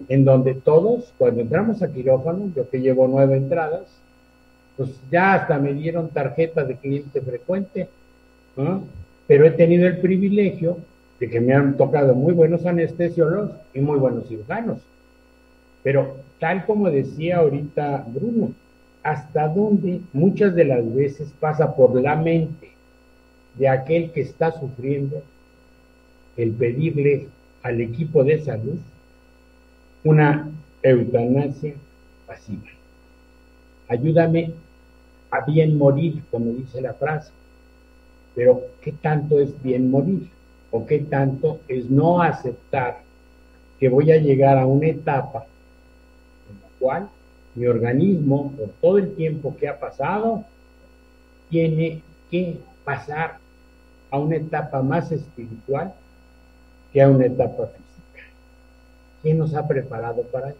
en 0.07 0.25
donde 0.25 0.53
todos, 0.53 1.11
cuando 1.17 1.41
entramos 1.41 1.81
a 1.81 1.91
quirófano, 1.91 2.51
yo 2.55 2.69
que 2.69 2.81
llevo 2.81 3.07
nueve 3.07 3.37
entradas, 3.37 3.83
pues 4.77 4.89
ya 5.11 5.33
hasta 5.33 5.57
me 5.57 5.73
dieron 5.73 6.09
tarjeta 6.09 6.63
de 6.63 6.75
cliente 6.77 7.21
frecuente, 7.21 7.89
¿no? 8.55 8.83
Pero 9.33 9.47
he 9.47 9.49
tenido 9.49 9.87
el 9.87 9.97
privilegio 9.97 10.77
de 11.19 11.27
que 11.27 11.41
me 11.41 11.55
han 11.55 11.75
tocado 11.75 12.13
muy 12.13 12.35
buenos 12.35 12.67
anestesiólogos 12.67 13.49
y 13.73 13.79
muy 13.79 13.97
buenos 13.97 14.27
cirujanos. 14.27 14.77
Pero 15.81 16.17
tal 16.39 16.67
como 16.67 16.91
decía 16.91 17.37
ahorita 17.37 18.05
Bruno, 18.13 18.51
hasta 19.01 19.47
dónde 19.47 20.01
muchas 20.13 20.53
de 20.53 20.65
las 20.65 20.93
veces 20.93 21.33
pasa 21.39 21.75
por 21.75 21.99
la 21.99 22.15
mente 22.15 22.73
de 23.57 23.67
aquel 23.67 24.11
que 24.11 24.21
está 24.21 24.51
sufriendo 24.51 25.23
el 26.37 26.51
pedirle 26.51 27.25
al 27.63 27.81
equipo 27.81 28.23
de 28.23 28.39
salud 28.43 28.77
una 30.03 30.47
eutanasia 30.83 31.73
pasiva. 32.27 32.69
Ayúdame 33.87 34.51
a 35.31 35.43
bien 35.43 35.75
morir, 35.75 36.21
como 36.29 36.51
dice 36.51 36.81
la 36.81 36.93
frase. 36.93 37.31
Pero, 38.35 38.61
¿qué 38.81 38.91
tanto 38.93 39.39
es 39.39 39.61
bien 39.61 39.91
morir? 39.91 40.29
¿O 40.71 40.85
qué 40.85 40.99
tanto 40.99 41.59
es 41.67 41.89
no 41.89 42.21
aceptar 42.21 43.01
que 43.79 43.89
voy 43.89 44.11
a 44.11 44.17
llegar 44.17 44.57
a 44.57 44.65
una 44.65 44.87
etapa 44.87 45.45
en 46.49 46.61
la 46.61 46.67
cual 46.79 47.09
mi 47.55 47.67
organismo, 47.67 48.51
por 48.57 48.69
todo 48.81 48.97
el 48.97 49.13
tiempo 49.15 49.55
que 49.55 49.67
ha 49.67 49.79
pasado, 49.79 50.43
tiene 51.49 52.01
que 52.31 52.57
pasar 52.83 53.37
a 54.09 54.19
una 54.19 54.37
etapa 54.37 54.81
más 54.81 55.11
espiritual 55.11 55.93
que 56.91 57.01
a 57.01 57.09
una 57.09 57.25
etapa 57.25 57.67
física. 57.67 58.29
¿Quién 59.21 59.37
nos 59.37 59.53
ha 59.53 59.67
preparado 59.67 60.23
para 60.23 60.49
eso? 60.49 60.57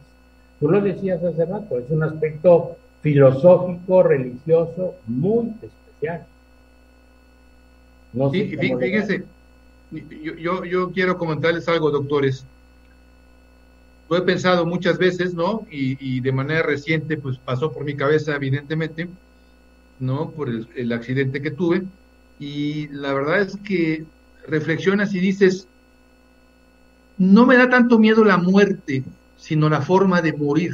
Tú 0.60 0.70
lo 0.70 0.82
decías 0.82 1.24
hace 1.24 1.46
rato, 1.46 1.80
es 1.80 1.90
un 1.90 2.04
aspecto 2.04 2.78
filosófico, 3.02 4.04
religioso, 4.04 4.96
muy 5.08 5.54
especial. 5.62 6.26
No 8.14 8.30
sí, 8.32 8.56
fíjese, 8.58 9.24
yo, 9.92 10.36
yo, 10.36 10.66
yo 10.66 10.92
quiero 10.92 11.18
comentarles 11.18 11.68
algo, 11.68 11.92
doctores. 11.92 12.46
Lo 14.10 14.18
he 14.18 14.22
pensado 14.22 14.66
muchas 14.66 14.98
veces, 14.98 15.34
¿no? 15.34 15.66
Y, 15.72 15.98
y, 16.00 16.20
de 16.20 16.32
manera 16.32 16.62
reciente, 16.62 17.18
pues 17.18 17.38
pasó 17.38 17.72
por 17.72 17.84
mi 17.84 17.96
cabeza, 17.96 18.36
evidentemente, 18.36 19.08
¿no? 20.00 20.30
Por 20.30 20.50
el, 20.50 20.68
el 20.76 20.92
accidente 20.92 21.42
que 21.42 21.52
tuve. 21.52 21.84
Y 22.40 22.88
la 22.90 23.14
verdad 23.14 23.42
es 23.42 23.58
que 23.58 24.06
reflexionas 24.48 25.14
y 25.14 25.20
dices, 25.20 25.68
no 27.18 27.46
me 27.46 27.58
da 27.58 27.70
tanto 27.70 28.00
miedo 28.00 28.24
la 28.24 28.38
muerte, 28.38 29.04
sino 29.38 29.70
la 29.70 29.82
forma 29.82 30.22
de 30.22 30.34
morir, 30.34 30.74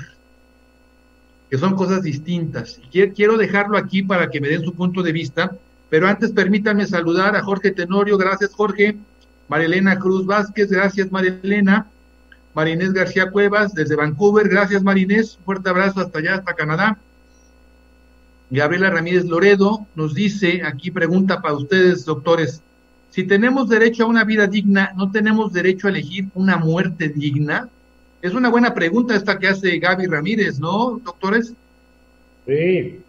que 1.49 1.57
son 1.57 1.75
cosas 1.75 2.03
distintas. 2.03 2.79
Quiero 2.91 3.37
dejarlo 3.37 3.77
aquí 3.77 4.03
para 4.03 4.29
que 4.29 4.41
me 4.41 4.49
den 4.49 4.63
su 4.63 4.73
punto 4.73 5.01
de 5.03 5.11
vista, 5.11 5.51
pero 5.89 6.07
antes 6.07 6.31
permítanme 6.31 6.85
saludar 6.85 7.35
a 7.35 7.43
Jorge 7.43 7.71
Tenorio, 7.71 8.17
gracias 8.17 8.53
Jorge, 8.53 8.95
Marilena 9.47 9.97
Cruz 9.97 10.25
Vázquez, 10.25 10.69
gracias 10.71 11.11
Marilena, 11.11 11.87
Marinés 12.53 12.93
García 12.93 13.31
Cuevas 13.31 13.73
desde 13.73 13.95
Vancouver, 13.95 14.47
gracias 14.47 14.83
Marinés, 14.83 15.39
fuerte 15.45 15.69
abrazo 15.69 16.01
hasta 16.01 16.19
allá, 16.19 16.35
hasta 16.35 16.53
Canadá. 16.53 16.97
Gabriela 18.51 18.89
Ramírez 18.89 19.25
Loredo 19.25 19.85
nos 19.95 20.13
dice, 20.15 20.61
aquí 20.63 20.91
pregunta 20.91 21.41
para 21.41 21.55
ustedes, 21.55 22.05
doctores, 22.05 22.61
si 23.11 23.23
tenemos 23.23 23.69
derecho 23.69 24.03
a 24.03 24.07
una 24.07 24.23
vida 24.23 24.47
digna, 24.47 24.91
¿no 24.95 25.11
tenemos 25.11 25.51
derecho 25.51 25.87
a 25.87 25.91
elegir 25.91 26.27
una 26.35 26.57
muerte 26.57 27.09
digna? 27.09 27.69
Es 28.21 28.33
una 28.33 28.49
buena 28.49 28.73
pregunta 28.73 29.15
esta 29.15 29.39
que 29.39 29.47
hace 29.47 29.79
Gaby 29.79 30.05
Ramírez, 30.07 30.59
¿no, 30.59 30.99
doctores? 31.03 31.53
Sí, 32.45 32.99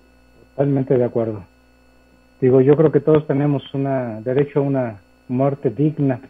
totalmente 0.54 0.96
de 0.96 1.04
acuerdo. 1.04 1.44
Digo, 2.40 2.60
yo 2.60 2.76
creo 2.76 2.90
que 2.90 3.00
todos 3.00 3.26
tenemos 3.26 3.62
una 3.74 4.20
derecho 4.20 4.60
a 4.60 4.62
una 4.62 4.96
muerte 5.28 5.70
digna 5.70 6.20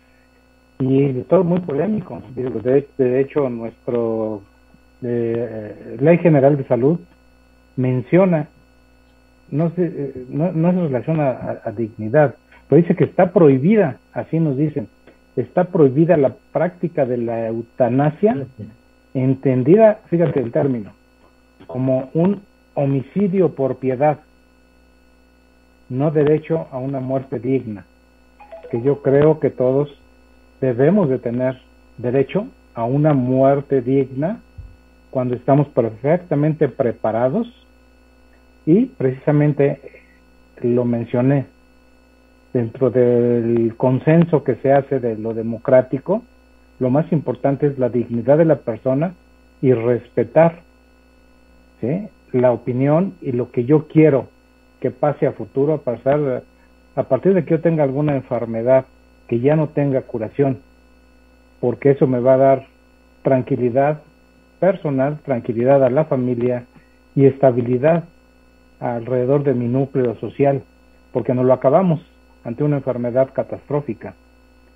y 0.79 1.12
todo 1.23 1.44
muy 1.44 1.61
polémico. 1.61 2.20
Digo, 2.35 2.61
de, 2.61 3.20
hecho, 3.20 3.49
nuestro 3.49 4.42
eh, 5.03 5.96
Ley 6.01 6.18
General 6.18 6.57
de 6.57 6.64
Salud 6.64 6.99
menciona, 7.77 8.49
no 9.51 9.70
se, 9.70 10.12
no, 10.31 10.53
no 10.53 10.73
se 10.73 10.81
relaciona 10.81 11.61
a 11.64 11.70
dignidad, 11.70 12.35
pero 12.68 12.83
dice 12.83 12.94
que 12.94 13.05
está 13.05 13.33
prohibida, 13.33 13.99
así 14.12 14.38
nos 14.38 14.57
dicen, 14.57 14.88
está 15.37 15.64
prohibida 15.64 16.16
la 16.16 16.35
práctica 16.53 17.07
de 17.07 17.18
la 17.18 17.49
eutanasia, 17.49 18.46
entendida, 19.14 20.01
fíjate 20.07 20.40
el 20.40 20.53
término, 20.53 20.92
como 21.66 22.11
un 22.14 22.42
homicidio 22.75 23.55
por 23.55 23.77
piedad, 23.77 24.20
no 25.90 26.11
derecho 26.11 26.68
a 26.70 26.79
una 26.79 27.00
muerte 27.00 27.38
digna, 27.38 27.85
que 28.70 28.81
yo 28.81 29.03
creo 29.03 29.40
que 29.40 29.50
todos 29.50 29.90
debemos 30.61 31.11
de 31.11 31.18
tener 31.18 31.61
derecho 31.98 32.46
a 32.74 32.85
una 32.85 33.12
muerte 33.12 33.83
digna 33.83 34.40
cuando 35.11 35.35
estamos 35.35 35.68
perfectamente 35.68 36.68
preparados. 36.68 37.48
Y 38.64 38.87
precisamente 38.87 39.81
lo 40.62 40.85
mencioné 40.85 41.46
dentro 42.53 42.90
del 42.90 43.74
consenso 43.76 44.44
que 44.44 44.57
se 44.57 44.72
hace 44.72 45.00
de 45.00 45.16
lo 45.16 45.35
democrático, 45.35 46.22
lo 46.79 46.90
más 46.90 47.11
importante 47.12 47.66
es 47.66 47.79
la 47.79 47.88
dignidad 47.88 48.38
de 48.38 48.44
la 48.44 48.57
persona 48.57 49.14
y 49.61 49.72
respetar 49.72 50.61
la 52.33 52.53
opinión 52.53 53.14
y 53.20 53.33
lo 53.33 53.50
que 53.50 53.64
yo 53.64 53.87
quiero 53.88 54.29
que 54.81 54.90
pase 54.90 55.27
a 55.27 55.33
futuro, 55.33 55.75
a, 55.75 55.79
pasar, 55.79 56.43
a 56.97 57.03
partir 57.05 57.35
de 57.35 57.45
que 57.45 57.53
yo 57.53 57.61
tenga 57.61 57.85
alguna 57.85 58.16
enfermedad 58.16 58.87
que 59.29 59.40
ya 59.40 59.55
no 59.55 59.69
tenga 59.69 60.03
curación, 60.03 60.59
porque 61.61 61.90
eso 61.90 62.07
me 62.07 62.21
va 62.21 62.35
a 62.35 62.38
dar 62.38 62.66
tranquilidad 63.23 64.01
personal, 64.59 65.19
tranquilidad 65.25 65.85
a 65.85 65.90
la 65.90 66.07
familia 66.07 66.64
y 67.14 67.27
estabilidad 67.27 68.05
alrededor 68.81 69.45
de 69.45 69.55
mi 69.55 69.69
núcleo 69.69 70.16
social, 70.16 70.62
porque 71.12 71.35
no 71.35 71.45
lo 71.45 71.53
acabamos 71.53 72.01
ante 72.45 72.64
una 72.64 72.77
enfermedad 72.77 73.31
catastrófica, 73.33 74.14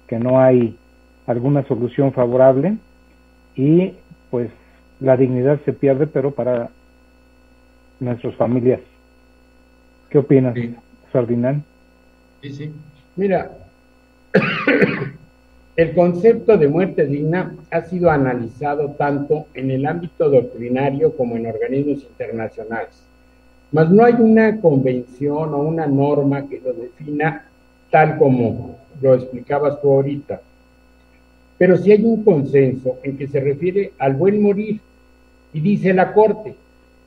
que 0.07 0.19
no 0.19 0.41
hay 0.41 0.77
alguna 1.27 1.67
solución 1.67 2.13
favorable 2.13 2.77
y 3.57 3.95
pues 4.31 4.51
la 5.01 5.17
dignidad 5.17 5.61
se 5.65 5.73
pierde, 5.73 6.07
pero 6.07 6.33
para 6.33 6.69
nuestras 8.01 8.35
familias. 8.37 8.81
¿Qué 10.15 10.19
opinas, 10.19 10.55
Ferdinand? 11.11 11.65
Sí, 12.41 12.53
sí. 12.53 12.73
Mira, 13.17 13.51
el 15.77 15.93
concepto 15.93 16.57
de 16.57 16.69
muerte 16.69 17.05
digna 17.05 17.57
ha 17.73 17.81
sido 17.81 18.13
analizado 18.13 18.91
tanto 18.91 19.47
en 19.55 19.73
el 19.73 19.85
ámbito 19.85 20.31
doctrinario 20.31 21.17
como 21.17 21.35
en 21.35 21.47
organismos 21.49 22.05
internacionales. 22.05 23.03
Mas 23.73 23.91
no 23.91 24.05
hay 24.05 24.15
una 24.15 24.61
convención 24.61 25.53
o 25.53 25.59
una 25.59 25.89
norma 25.89 26.49
que 26.49 26.61
lo 26.61 26.73
defina 26.75 27.49
tal 27.91 28.17
como 28.17 28.79
lo 29.03 29.15
explicabas 29.15 29.83
tú 29.83 29.95
ahorita. 29.95 30.41
Pero 31.59 31.77
sí 31.77 31.91
hay 31.91 32.05
un 32.05 32.23
consenso 32.23 33.01
en 33.03 33.19
que 33.19 33.27
se 33.27 33.41
refiere 33.41 33.95
al 33.99 34.15
buen 34.15 34.41
morir. 34.41 34.81
Y 35.53 35.59
dice 35.59 35.93
la 35.93 36.13
Corte 36.13 36.55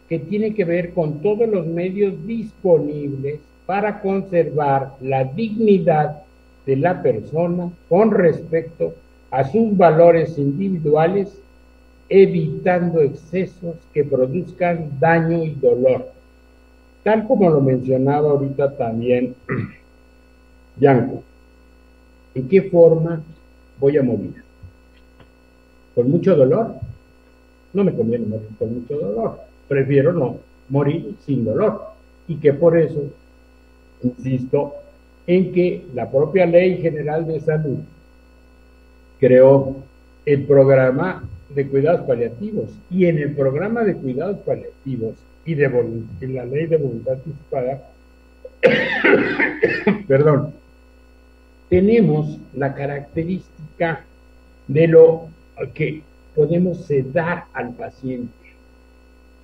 que 0.07 0.19
tiene 0.19 0.53
que 0.53 0.65
ver 0.65 0.93
con 0.93 1.21
todos 1.21 1.47
los 1.49 1.65
medios 1.65 2.25
disponibles 2.25 3.39
para 3.65 3.99
conservar 3.99 4.93
la 5.01 5.25
dignidad 5.25 6.21
de 6.65 6.77
la 6.77 7.01
persona 7.01 7.69
con 7.89 8.11
respecto 8.11 8.93
a 9.31 9.43
sus 9.43 9.75
valores 9.75 10.37
individuales, 10.37 11.37
evitando 12.09 13.01
excesos 13.01 13.75
que 13.93 14.05
produzcan 14.05 14.91
daño 14.99 15.43
y 15.43 15.51
dolor. 15.51 16.09
Tal 17.03 17.27
como 17.27 17.49
lo 17.49 17.61
mencionaba 17.61 18.31
ahorita 18.31 18.77
también 18.77 19.35
Yanko, 20.79 21.23
¿en 22.35 22.47
qué 22.47 22.61
forma 22.63 23.21
voy 23.79 23.97
a 23.97 24.03
morir? 24.03 24.35
¿Con 25.93 26.09
mucho 26.09 26.35
dolor? 26.35 26.75
No 27.73 27.83
me 27.83 27.93
conviene 27.93 28.25
morir 28.25 28.47
con 28.57 28.73
mucho 28.73 28.97
dolor. 28.97 29.46
Prefiero 29.67 30.13
no 30.13 30.37
morir 30.69 31.15
sin 31.25 31.45
dolor. 31.45 31.81
Y 32.27 32.35
que 32.37 32.53
por 32.53 32.77
eso, 32.77 33.03
insisto, 34.03 34.73
en 35.25 35.51
que 35.51 35.85
la 35.93 36.09
propia 36.09 36.45
Ley 36.45 36.77
General 36.81 37.25
de 37.25 37.39
Salud 37.39 37.79
creó 39.19 39.77
el 40.25 40.43
programa 40.43 41.23
de 41.49 41.67
cuidados 41.67 42.01
paliativos 42.01 42.69
y 42.91 43.05
en 43.05 43.17
el 43.17 43.33
programa 43.33 43.83
de 43.83 43.95
cuidados 43.95 44.39
paliativos 44.39 45.15
y 45.45 45.55
de 45.55 45.65
en 45.65 46.35
la 46.35 46.45
ley 46.45 46.65
de 46.67 46.77
voluntad 46.77 47.13
anticipada, 47.13 47.81
perdón, 50.07 50.53
tenemos 51.69 52.37
la 52.53 52.75
característica 52.75 54.03
de 54.67 54.87
lo 54.87 55.29
que 55.73 56.01
podemos 56.35 56.85
sedar 56.85 57.45
al 57.53 57.73
paciente 57.73 58.46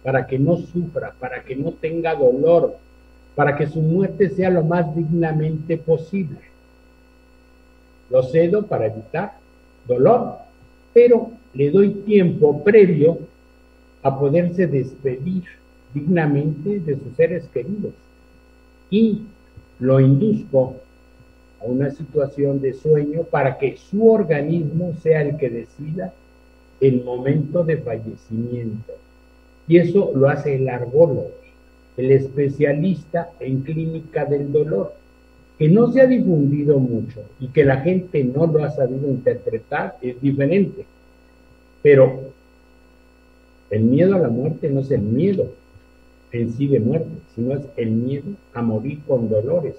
para 0.03 0.27
que 0.27 0.37
no 0.37 0.57
sufra, 0.57 1.13
para 1.19 1.43
que 1.43 1.55
no 1.55 1.71
tenga 1.71 2.13
dolor, 2.13 2.75
para 3.35 3.55
que 3.55 3.67
su 3.67 3.81
muerte 3.81 4.29
sea 4.29 4.49
lo 4.49 4.63
más 4.63 4.93
dignamente 4.95 5.77
posible. 5.77 6.39
Lo 8.09 8.21
cedo 8.23 8.63
para 8.67 8.87
evitar 8.87 9.33
dolor, 9.87 10.37
pero 10.93 11.31
le 11.53 11.71
doy 11.71 11.89
tiempo 12.05 12.63
previo 12.63 13.17
a 14.03 14.19
poderse 14.19 14.67
despedir 14.67 15.43
dignamente 15.93 16.79
de 16.79 16.95
sus 16.95 17.15
seres 17.15 17.45
queridos 17.53 17.93
y 18.89 19.21
lo 19.79 19.99
induzco 19.99 20.75
a 21.61 21.65
una 21.65 21.89
situación 21.91 22.61
de 22.61 22.73
sueño 22.73 23.23
para 23.23 23.57
que 23.57 23.77
su 23.77 24.09
organismo 24.09 24.93
sea 25.01 25.21
el 25.21 25.37
que 25.37 25.49
decida 25.49 26.13
el 26.81 27.03
momento 27.03 27.63
de 27.63 27.77
fallecimiento. 27.77 28.93
Y 29.67 29.77
eso 29.77 30.11
lo 30.15 30.29
hace 30.29 30.55
el 30.55 30.69
arbólogo 30.69 31.31
el 31.97 32.11
especialista 32.11 33.31
en 33.39 33.61
clínica 33.61 34.25
del 34.25 34.51
dolor, 34.51 34.93
que 35.57 35.69
no 35.69 35.91
se 35.91 36.01
ha 36.01 36.07
difundido 36.07 36.79
mucho 36.79 37.21
y 37.39 37.47
que 37.47 37.63
la 37.63 37.77
gente 37.77 38.23
no 38.23 38.47
lo 38.47 38.63
ha 38.63 38.71
sabido 38.71 39.07
interpretar, 39.07 39.97
es 40.01 40.19
diferente. 40.19 40.85
Pero 41.81 42.21
el 43.69 43.83
miedo 43.83 44.15
a 44.15 44.19
la 44.19 44.29
muerte 44.29 44.69
no 44.69 44.79
es 44.79 44.91
el 44.91 45.01
miedo 45.01 45.51
en 46.31 46.51
sí 46.53 46.67
de 46.67 46.79
muerte, 46.79 47.11
sino 47.35 47.53
es 47.53 47.61
el 47.77 47.91
miedo 47.91 48.31
a 48.53 48.61
morir 48.63 48.99
con 49.07 49.29
dolores, 49.29 49.75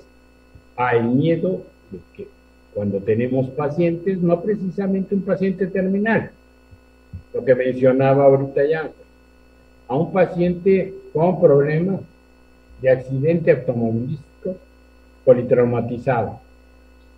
a 0.76 0.94
el 0.94 1.06
miedo 1.06 1.62
de 1.90 1.98
que 2.16 2.28
cuando 2.72 2.98
tenemos 2.98 3.48
pacientes, 3.50 4.20
no 4.20 4.40
precisamente 4.40 5.14
un 5.14 5.22
paciente 5.22 5.66
terminal, 5.66 6.30
lo 7.32 7.44
que 7.44 7.54
mencionaba 7.54 8.24
ahorita 8.24 8.66
ya, 8.66 8.90
a 9.88 9.96
un 9.96 10.12
paciente 10.12 10.94
con 11.12 11.40
problemas 11.40 12.00
de 12.80 12.90
accidente 12.90 13.50
automovilístico 13.50 14.56
politraumatizado, 15.24 16.40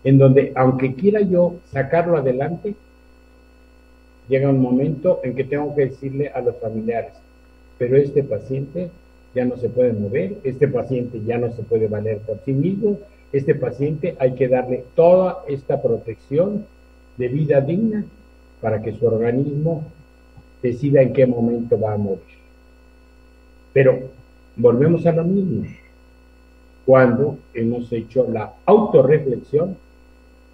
en 0.04 0.18
donde 0.18 0.52
aunque 0.54 0.94
quiera 0.94 1.20
yo 1.20 1.56
sacarlo 1.72 2.16
adelante, 2.16 2.74
llega 4.28 4.50
un 4.50 4.60
momento 4.60 5.20
en 5.22 5.34
que 5.34 5.44
tengo 5.44 5.74
que 5.74 5.86
decirle 5.86 6.28
a 6.28 6.40
los 6.40 6.56
familiares, 6.56 7.12
pero 7.78 7.96
este 7.96 8.22
paciente 8.22 8.90
ya 9.34 9.44
no 9.44 9.56
se 9.56 9.68
puede 9.68 9.92
mover, 9.92 10.36
este 10.44 10.68
paciente 10.68 11.20
ya 11.26 11.38
no 11.38 11.52
se 11.52 11.62
puede 11.62 11.88
valer 11.88 12.18
por 12.18 12.38
sí 12.44 12.52
mismo, 12.52 12.98
este 13.32 13.54
paciente 13.54 14.16
hay 14.18 14.34
que 14.34 14.48
darle 14.48 14.84
toda 14.94 15.44
esta 15.48 15.82
protección 15.82 16.64
de 17.16 17.28
vida 17.28 17.60
digna 17.60 18.04
para 18.60 18.80
que 18.80 18.92
su 18.92 19.06
organismo 19.06 19.84
decida 20.62 21.02
en 21.02 21.12
qué 21.12 21.26
momento 21.26 21.78
va 21.78 21.94
a 21.94 21.98
morir. 21.98 22.35
Pero 23.76 23.98
volvemos 24.56 25.04
a 25.04 25.12
lo 25.12 25.22
mismo. 25.22 25.66
Cuando 26.86 27.36
hemos 27.52 27.92
hecho 27.92 28.26
la 28.26 28.54
autorreflexión 28.64 29.76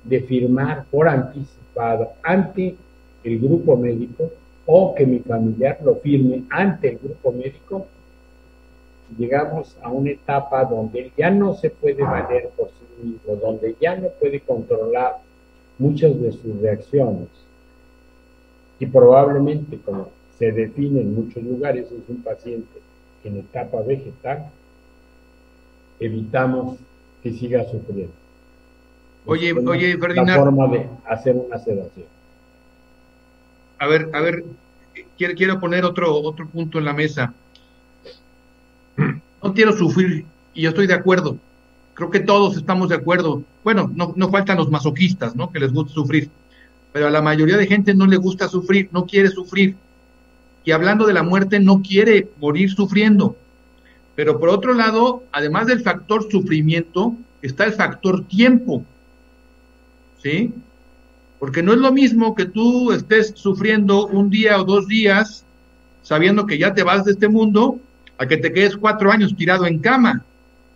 de 0.03 0.23
firmar 0.23 0.87
por 0.91 1.07
anticipado 1.07 2.09
ante 2.25 2.75
el 3.23 3.39
grupo 3.39 3.77
médico 3.77 4.29
o 4.67 4.93
que 4.97 5.07
mi 5.07 5.21
familiar 5.21 5.79
lo 5.85 5.95
firme 5.95 6.43
ante 6.51 6.89
el 6.89 6.99
grupo 6.99 7.31
médico, 7.31 7.87
llegamos 9.17 9.77
a 9.81 9.89
una 9.89 10.11
etapa 10.11 10.65
donde 10.65 11.13
ya 11.17 11.31
no 11.31 11.55
se 11.55 11.71
puede 11.71 12.03
valer 12.03 12.49
por 12.57 12.71
sí 12.71 13.07
mismo, 13.07 13.37
donde 13.37 13.77
ya 13.81 13.95
no 13.95 14.09
puede 14.19 14.41
controlar 14.41 15.19
muchas 15.79 16.21
de 16.21 16.33
sus 16.33 16.61
reacciones. 16.61 17.29
Y 18.81 18.87
probablemente, 18.87 19.79
como 19.79 20.09
se 20.41 20.51
define 20.51 21.03
en 21.03 21.15
muchos 21.15 21.41
lugares, 21.45 21.87
es 21.87 22.09
un 22.09 22.21
paciente 22.21 22.83
en 23.25 23.39
etapa 23.39 23.81
vegetal, 23.83 24.51
evitamos 26.01 26.79
que 27.23 27.33
siga 27.33 27.65
sufriendo. 27.71 28.13
Oye, 29.25 29.53
oye, 29.53 29.97
Ferdinand. 29.99 30.29
La 30.29 30.37
forma 30.37 30.69
de 30.69 30.89
hacer 31.07 31.37
una 31.37 31.59
sedación. 31.59 32.07
A 33.79 33.87
ver, 33.87 34.11
a 34.13 34.21
ver, 34.21 34.45
quiero, 35.17 35.35
quiero 35.35 35.61
poner 35.61 35.85
otro, 35.85 36.15
otro 36.17 36.49
punto 36.49 36.79
en 36.79 36.85
la 36.85 36.93
mesa. 36.93 37.35
No 39.43 39.55
quiero 39.55 39.73
sufrir 39.73 40.25
y 40.55 40.63
yo 40.63 40.69
estoy 40.71 40.87
de 40.87 40.95
acuerdo. 40.95 41.37
Creo 41.95 42.11
que 42.11 42.21
todos 42.21 42.57
estamos 42.57 42.89
de 42.89 42.97
acuerdo. 42.97 43.43
Bueno, 43.65 43.91
no, 43.95 44.13
no 44.17 44.31
faltan 44.31 44.59
los 44.59 44.71
masoquistas, 44.71 45.37
¿no? 45.37 45.51
Que 45.51 45.61
les 45.61 45.73
gusta 45.73 45.93
sufrir. 45.93 46.31
Pero 46.93 47.07
a 47.07 47.11
la 47.11 47.23
mayoría 47.23 47.57
de 47.57 47.67
gente 47.67 47.95
no 47.95 48.07
le 48.07 48.17
gusta 48.17 48.49
sufrir, 48.49 48.89
no 48.93 49.07
quiere 49.07 49.29
sufrir. 49.29 49.77
Y 50.65 50.71
hablando 50.71 51.07
de 51.07 51.13
la 51.13 51.23
muerte 51.23 51.61
no 51.61 51.83
quiere 51.83 52.29
morir 52.41 52.71
sufriendo. 52.71 53.37
Pero 54.15 54.39
por 54.39 54.49
otro 54.49 54.75
lado, 54.75 55.25
además 55.33 55.67
del 55.67 55.81
factor 55.81 56.31
sufrimiento, 56.31 57.15
está 57.41 57.65
el 57.65 57.73
factor 57.73 58.25
tiempo. 58.27 58.85
¿Sí? 60.23 60.53
Porque 61.39 61.63
no 61.63 61.73
es 61.73 61.79
lo 61.79 61.91
mismo 61.93 62.35
que 62.35 62.45
tú 62.45 62.93
estés 62.93 63.33
sufriendo 63.35 64.07
un 64.07 64.31
día 64.31 64.61
o 64.61 64.65
dos 64.65 64.87
días 64.87 65.45
sabiendo 66.03 66.47
que 66.47 66.59
ya 66.59 66.75
te 66.75 66.83
vas 66.83 67.05
de 67.05 67.13
este 67.13 67.29
mundo, 67.29 67.79
a 68.19 68.27
que 68.27 68.37
te 68.37 68.53
quedes 68.53 68.77
cuatro 68.77 69.11
años 69.11 69.35
tirado 69.37 69.67
en 69.67 69.79
cama, 69.79 70.25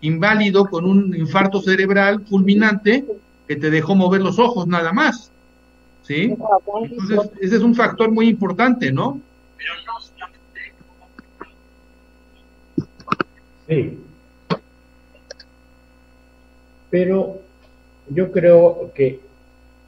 inválido 0.00 0.66
con 0.66 0.84
un 0.84 1.14
infarto 1.14 1.60
cerebral 1.60 2.24
fulminante 2.26 3.04
que 3.46 3.56
te 3.56 3.70
dejó 3.70 3.94
mover 3.94 4.22
los 4.22 4.38
ojos 4.38 4.66
nada 4.66 4.92
más. 4.92 5.30
¿Sí? 6.04 6.34
Entonces, 6.82 7.30
ese 7.40 7.56
es 7.56 7.62
un 7.62 7.74
factor 7.74 8.12
muy 8.12 8.28
importante, 8.28 8.92
¿no? 8.92 9.20
Sí. 13.68 13.98
Pero 16.90 17.40
yo 18.08 18.30
creo 18.30 18.92
que 18.94 19.20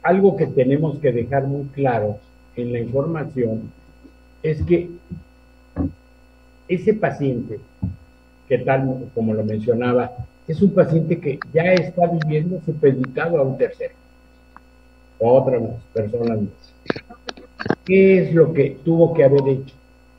algo 0.03 0.37
que 0.37 0.47
tenemos 0.47 0.99
que 0.99 1.13
dejar 1.13 1.45
muy 1.47 1.67
claro 1.69 2.19
en 2.57 2.73
la 2.73 2.81
información 2.81 3.71
es 4.43 4.63
que 4.63 4.91
ese 6.67 6.95
paciente, 6.95 7.61
que 8.49 8.59
tal 8.59 9.11
como 9.15 9.35
lo 9.35 9.45
mencionaba, 9.45 10.13
es 10.47 10.61
un 10.63 10.73
paciente 10.75 11.19
que 11.21 11.39
ya 11.53 11.73
está 11.75 12.07
viviendo 12.07 12.61
supeditado 12.65 13.39
a 13.39 13.43
un 13.43 13.59
tercero, 13.59 13.95
a 15.21 15.25
otras 15.25 15.63
personas 15.93 16.41
más. 16.41 17.28
¿Qué 17.85 18.23
es 18.23 18.35
lo 18.35 18.53
que 18.53 18.79
tuvo 18.85 19.15
que 19.15 19.25
haber 19.25 19.49
hecho? 19.49 19.75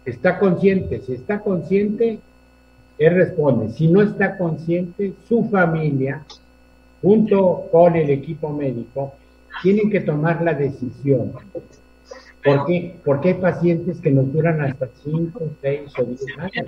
Está 0.06 0.40
consciente, 0.40 1.02
si 1.02 1.14
está 1.14 1.40
consciente, 1.40 2.20
él 2.98 3.16
responde. 3.16 3.72
Si 3.74 3.88
no 3.88 4.02
está 4.02 4.38
consciente, 4.38 5.14
su 5.28 5.46
familia, 5.46 6.26
junto 7.02 7.68
con 7.72 7.96
el 7.96 8.10
equipo 8.10 8.50
médico, 8.50 9.14
tienen 9.62 9.90
que 9.90 10.02
tomar 10.02 10.42
la 10.42 10.54
decisión. 10.54 11.32
¿Por 12.44 12.66
qué? 12.66 12.96
Porque 13.04 13.30
hay 13.30 13.34
pacientes 13.36 14.00
que 14.00 14.12
nos 14.12 14.32
duran 14.32 14.62
hasta 14.62 14.88
5, 15.04 15.40
6 15.62 15.82
o 16.00 16.04
10 16.04 16.22
años. 16.40 16.68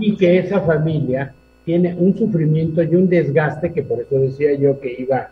Y 0.00 0.16
que 0.16 0.38
esa 0.38 0.60
familia 0.60 1.34
tiene 1.64 1.94
un 1.94 2.16
sufrimiento 2.16 2.82
y 2.82 2.94
un 2.94 3.08
desgaste, 3.08 3.72
que 3.72 3.82
por 3.82 4.00
eso 4.00 4.18
decía 4.18 4.54
yo 4.54 4.78
que 4.78 4.94
iba 4.98 5.30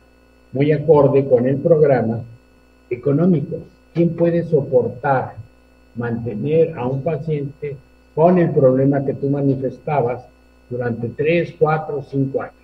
muy 0.52 0.72
acorde 0.72 1.26
con 1.28 1.46
el 1.46 1.56
programa 1.58 2.22
económico. 2.90 3.58
¿Quién 3.94 4.10
puede 4.16 4.44
soportar 4.44 5.36
mantener 5.94 6.76
a 6.76 6.86
un 6.86 7.02
paciente 7.02 7.76
con 8.14 8.38
el 8.38 8.50
problema 8.50 9.04
que 9.04 9.14
tú 9.14 9.30
manifestabas 9.30 10.24
durante 10.68 11.08
3, 11.08 11.54
4, 11.58 12.04
5 12.10 12.42
años? 12.42 12.54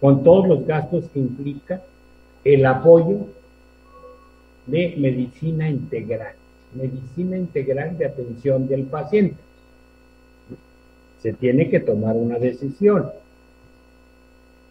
Con 0.00 0.22
todos 0.22 0.46
los 0.46 0.66
gastos 0.66 1.04
que 1.12 1.20
implica 1.20 1.80
el 2.44 2.66
apoyo 2.66 3.26
de 4.66 4.94
medicina 4.98 5.68
integral, 5.68 6.34
medicina 6.74 7.36
integral 7.36 7.96
de 7.96 8.06
atención 8.06 8.68
del 8.68 8.84
paciente. 8.84 9.36
Se 11.22 11.32
tiene 11.32 11.70
que 11.70 11.80
tomar 11.80 12.14
una 12.14 12.38
decisión. 12.38 13.10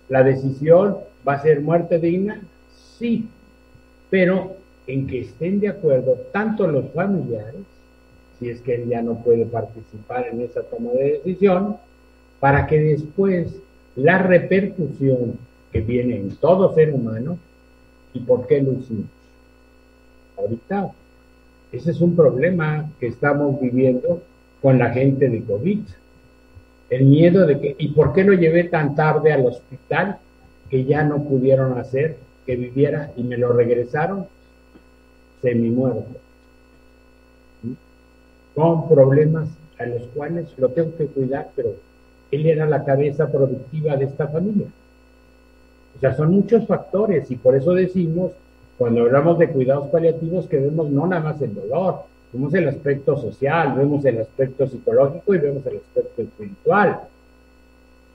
¿La 0.07 0.23
decisión 0.23 0.97
va 1.27 1.33
a 1.33 1.41
ser 1.41 1.61
muerte 1.61 1.99
digna? 1.99 2.41
Sí, 2.97 3.27
pero 4.09 4.55
en 4.87 5.07
que 5.07 5.21
estén 5.21 5.59
de 5.59 5.69
acuerdo 5.69 6.17
tanto 6.31 6.67
los 6.67 6.91
familiares, 6.91 7.61
si 8.39 8.49
es 8.49 8.61
que 8.61 8.75
él 8.75 8.89
ya 8.89 9.01
no 9.01 9.23
puede 9.23 9.45
participar 9.45 10.27
en 10.27 10.41
esa 10.41 10.61
toma 10.63 10.91
de 10.91 11.13
decisión, 11.13 11.77
para 12.39 12.67
que 12.67 12.79
después 12.79 13.55
la 13.95 14.19
repercusión 14.19 15.39
que 15.71 15.81
viene 15.81 16.17
en 16.17 16.35
todo 16.35 16.73
ser 16.75 16.93
humano, 16.93 17.37
¿y 18.13 18.19
por 18.19 18.45
qué 18.47 18.61
lo 18.61 18.73
hicimos? 18.73 19.05
Ahorita, 20.37 20.91
ese 21.71 21.91
es 21.91 22.01
un 22.01 22.15
problema 22.15 22.89
que 22.99 23.07
estamos 23.07 23.59
viviendo 23.59 24.21
con 24.61 24.77
la 24.77 24.91
gente 24.91 25.29
de 25.29 25.43
COVID. 25.43 25.79
El 26.89 27.05
miedo 27.05 27.45
de 27.45 27.59
que, 27.59 27.75
¿y 27.77 27.89
por 27.89 28.13
qué 28.13 28.23
lo 28.23 28.33
llevé 28.33 28.65
tan 28.65 28.95
tarde 28.95 29.31
al 29.31 29.45
hospital 29.45 30.17
que 30.69 30.85
ya 30.85 31.03
no 31.03 31.23
pudieron 31.23 31.77
hacer 31.77 32.17
que 32.45 32.55
viviera 32.55 33.11
y 33.15 33.23
me 33.23 33.37
lo 33.37 33.53
regresaron 33.53 34.27
semi 35.45 35.69
muerto? 35.69 36.19
Con 38.55 38.89
problemas 38.89 39.47
a 39.77 39.85
los 39.85 40.03
cuales 40.07 40.47
lo 40.57 40.69
tengo 40.69 40.95
que 40.97 41.05
cuidar, 41.05 41.49
pero 41.55 41.75
él 42.31 42.45
era 42.47 42.65
la 42.65 42.83
cabeza 42.83 43.31
productiva 43.31 43.95
de 43.95 44.05
esta 44.05 44.27
familia. 44.27 44.67
O 45.95 45.99
sea, 45.99 46.15
son 46.15 46.31
muchos 46.31 46.65
factores 46.65 47.29
y 47.29 47.35
por 47.35 47.55
eso 47.55 47.73
decimos, 47.73 48.31
cuando 48.77 49.01
hablamos 49.01 49.37
de 49.37 49.49
cuidados 49.49 49.89
paliativos, 49.89 50.47
que 50.47 50.59
vemos 50.59 50.89
no 50.89 51.05
nada 51.05 51.21
más 51.21 51.41
el 51.41 51.53
dolor, 51.53 52.03
vemos 52.33 52.53
el 52.53 52.67
aspecto 52.67 53.15
social, 53.17 53.75
vemos 53.77 54.03
el 54.03 54.19
aspecto 54.19 54.67
psicológico 54.67 55.35
y 55.35 55.37
vemos 55.37 55.65
el 55.67 55.77
aspecto 55.77 56.21
espiritual. 56.23 57.01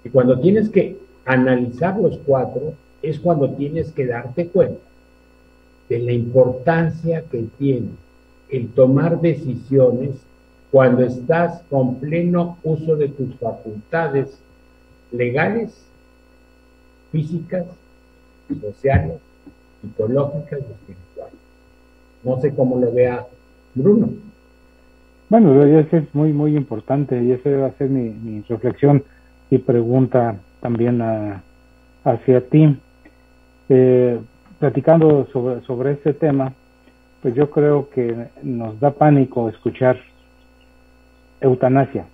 Y 0.05 0.09
cuando 0.09 0.41
tienes 0.41 0.69
que 0.69 0.99
analizar 1.25 1.97
los 1.99 2.19
cuatro, 2.27 2.75
es 3.03 3.21
cuando 3.21 3.51
tienes 3.51 3.93
que 3.93 4.07
darte 4.07 4.49
cuenta 4.49 4.90
de 5.91 5.99
la 5.99 6.13
importancia 6.13 7.25
que 7.31 7.45
tiene 7.59 7.91
el 8.49 8.69
tomar 8.69 9.21
decisiones 9.21 10.13
cuando 10.71 11.03
estás 11.03 11.63
con 11.69 11.97
pleno 11.97 12.59
uso 12.63 12.95
de 12.95 13.09
tus 13.09 13.35
facultades 13.35 14.39
legales 15.11 15.85
físicas, 17.11 17.67
sociales, 18.61 19.15
psicológicas 19.83 20.61
y 20.61 20.73
espirituales. 20.73 21.41
No 22.23 22.41
sé 22.41 22.55
cómo 22.55 22.79
lo 22.79 22.93
vea 22.93 23.27
Bruno. 23.75 24.11
Bueno, 25.29 25.65
eso 25.65 25.97
es 25.97 26.15
muy, 26.15 26.33
muy 26.33 26.57
importante 26.57 27.21
y 27.21 27.33
esa 27.33 27.51
va 27.51 27.67
a 27.67 27.73
ser 27.73 27.89
mi, 27.89 28.43
reflexión 28.49 29.03
y 29.51 29.59
pregunta 29.59 30.39
también 30.61 31.03
hacia 32.05 32.49
ti. 32.49 32.79
Eh, 33.69 34.21
platicando 34.61 35.27
sobre, 35.33 35.63
sobre 35.63 35.93
este 35.93 36.13
tema, 36.13 36.53
pues 37.23 37.35
yo 37.35 37.51
creo 37.51 37.89
que 37.91 38.29
nos 38.43 38.79
da 38.79 38.93
pánico 38.93 39.49
escuchar 39.49 39.99
eutanasia. 41.41 42.05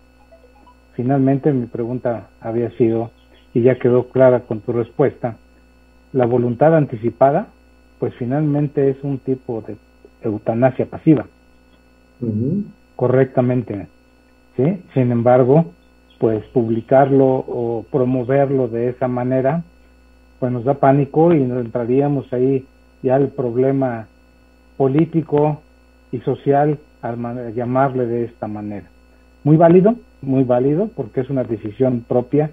Finalmente 0.95 1.53
mi 1.53 1.67
pregunta 1.67 2.29
había 2.41 2.71
sido, 2.71 3.11
y 3.53 3.63
ya 3.63 3.79
quedó 3.79 4.09
clara 4.09 4.41
con 4.41 4.61
tu 4.61 4.73
respuesta, 4.73 5.37
la 6.13 6.25
voluntad 6.25 6.75
anticipada, 6.75 7.49
pues 7.99 8.15
finalmente 8.15 8.91
es 8.91 8.97
un 9.03 9.19
tipo 9.19 9.63
de 9.67 9.77
eutanasia 10.23 10.87
pasiva. 10.87 11.27
Correctamente. 12.95 13.89
¿sí? 14.57 14.83
Sin 14.95 15.11
embargo, 15.11 15.67
pues 16.19 16.45
publicarlo 16.47 17.27
o 17.27 17.85
promoverlo 17.91 18.69
de 18.69 18.89
esa 18.91 19.09
manera, 19.09 19.65
pues 20.39 20.53
nos 20.53 20.65
da 20.65 20.75
pánico 20.75 21.33
y 21.33 21.41
nos 21.41 21.65
entraríamos 21.65 22.33
ahí 22.33 22.65
ya 23.03 23.17
el 23.17 23.29
problema 23.29 24.07
político 24.77 25.61
y 26.13 26.19
social 26.21 26.79
al 27.03 27.55
llamarle 27.55 28.07
de 28.07 28.25
esta 28.25 28.47
manera. 28.47 28.87
Muy 29.45 29.57
válido, 29.57 29.95
muy 30.23 30.45
válido, 30.45 30.89
porque 30.95 31.21
es 31.21 31.31
una 31.31 31.45
decisión 31.45 32.05
propia 32.07 32.51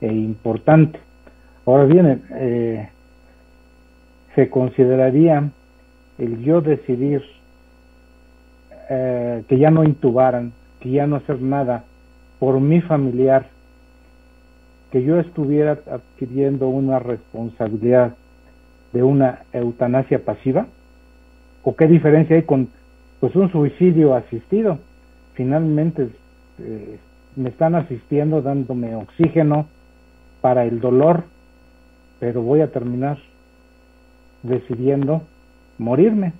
e 0.00 0.12
importante. 0.12 0.98
Ahora 1.64 1.84
bien, 1.84 2.22
eh, 2.34 2.88
se 4.34 4.48
consideraría 4.48 5.50
el 6.18 6.42
yo 6.42 6.60
decidir 6.60 7.22
eh, 8.88 9.42
que 9.48 9.58
ya 9.58 9.70
no 9.70 9.82
intubaran, 9.82 10.52
que 10.80 10.90
ya 10.90 11.06
no 11.06 11.16
hacer 11.16 11.40
nada 11.40 11.84
por 12.38 12.60
mi 12.60 12.80
familiar, 12.80 13.46
que 14.96 15.02
yo 15.02 15.20
estuviera 15.20 15.78
adquiriendo 15.90 16.68
una 16.68 16.98
responsabilidad 16.98 18.14
de 18.94 19.02
una 19.02 19.42
eutanasia 19.52 20.24
pasiva, 20.24 20.68
o 21.64 21.76
qué 21.76 21.86
diferencia 21.86 22.34
hay 22.34 22.44
con 22.44 22.70
pues 23.20 23.36
un 23.36 23.52
suicidio 23.52 24.14
asistido. 24.14 24.78
Finalmente 25.34 26.08
eh, 26.60 26.96
me 27.36 27.50
están 27.50 27.74
asistiendo 27.74 28.40
dándome 28.40 28.96
oxígeno, 28.96 29.66
para 30.40 30.64
el 30.64 30.80
dolor, 30.80 31.24
pero 32.18 32.40
voy 32.40 32.62
a 32.62 32.72
terminar 32.72 33.18
decidiendo 34.42 35.24
morirme. 35.76 36.32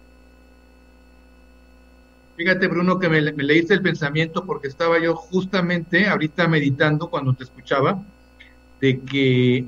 Fíjate, 2.37 2.69
Bruno, 2.69 2.99
que 2.99 3.11
me, 3.11 3.21
leíste 3.21 3.75
el 3.75 3.83
pensamiento 3.83 4.47
porque 4.47 4.69
estaba 4.69 4.99
yo 4.99 5.15
justamente 5.15 6.09
ahorita 6.09 6.49
meditando 6.49 7.11
cuando 7.11 7.35
te 7.35 7.45
escuchaba 7.45 8.03
de 8.81 9.01
que 9.01 9.65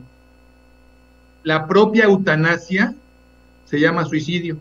la 1.42 1.66
propia 1.66 2.04
eutanasia 2.04 2.94
se 3.64 3.80
llama 3.80 4.04
suicidio. 4.04 4.58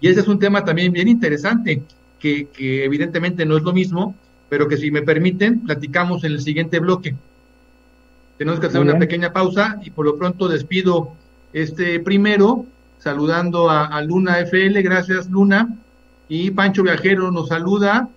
Y 0.00 0.08
ese 0.08 0.20
es 0.20 0.28
un 0.28 0.38
tema 0.38 0.64
también 0.64 0.92
bien 0.92 1.08
interesante, 1.08 1.82
que, 2.18 2.48
que 2.48 2.84
evidentemente 2.84 3.44
no 3.44 3.56
es 3.56 3.62
lo 3.62 3.72
mismo, 3.72 4.14
pero 4.48 4.68
que 4.68 4.76
si 4.76 4.90
me 4.90 5.02
permiten, 5.02 5.60
platicamos 5.60 6.24
en 6.24 6.32
el 6.32 6.42
siguiente 6.42 6.78
bloque. 6.78 7.14
Tenemos 8.38 8.60
que 8.60 8.66
hacer 8.66 8.80
una 8.80 8.98
pequeña 8.98 9.32
pausa 9.32 9.78
y 9.84 9.90
por 9.90 10.04
lo 10.04 10.16
pronto 10.16 10.48
despido 10.48 11.12
este 11.52 12.00
primero, 12.00 12.66
saludando 12.98 13.70
a, 13.70 13.86
a, 13.86 14.02
Luna 14.02 14.40
FL, 14.40 14.82
gracias 14.82 15.30
Luna, 15.30 15.74
y 16.28 16.50
Pancho 16.50 16.82
Viajero 16.82 17.30
nos 17.30 17.48
saluda, 17.48 18.08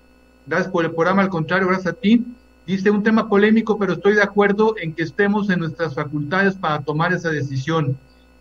gracias 0.47 0.71
por 0.71 0.85
el 0.85 0.91
programa, 0.91 1.21
al 1.21 1.29
contrario, 1.29 1.67
gracias 1.67 1.93
a 1.93 1.97
ti. 1.97 2.25
Dice 2.65 2.89
un 2.89 3.03
tema 3.03 3.29
polémico, 3.29 3.77
pero 3.77 3.93
estoy 3.93 4.15
de 4.15 4.23
acuerdo 4.23 4.75
en 4.81 4.93
que 4.93 5.03
estemos 5.03 5.49
en 5.51 5.59
nuestras 5.59 5.93
facultades 5.93 6.55
para 6.55 6.81
tomar 6.81 7.13
esa 7.13 7.29
decisión. 7.29 7.95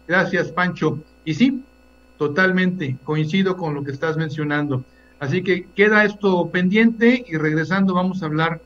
Gracias, 0.09 0.49
Pancho. 0.49 0.99
Y 1.27 1.35
sí, 1.35 1.63
totalmente, 2.17 2.97
coincido 3.05 3.57
con 3.57 3.75
lo 3.75 3.85
que 3.85 3.91
estás 3.91 4.17
mencionando. 4.17 4.83
Así 5.21 5.43
que 5.43 5.67
queda 5.75 6.05
esto 6.05 6.49
pendiente 6.51 7.25
y 7.27 7.37
regresando 7.37 7.93
vamos 7.95 8.23
a 8.23 8.27
hablar 8.27 8.61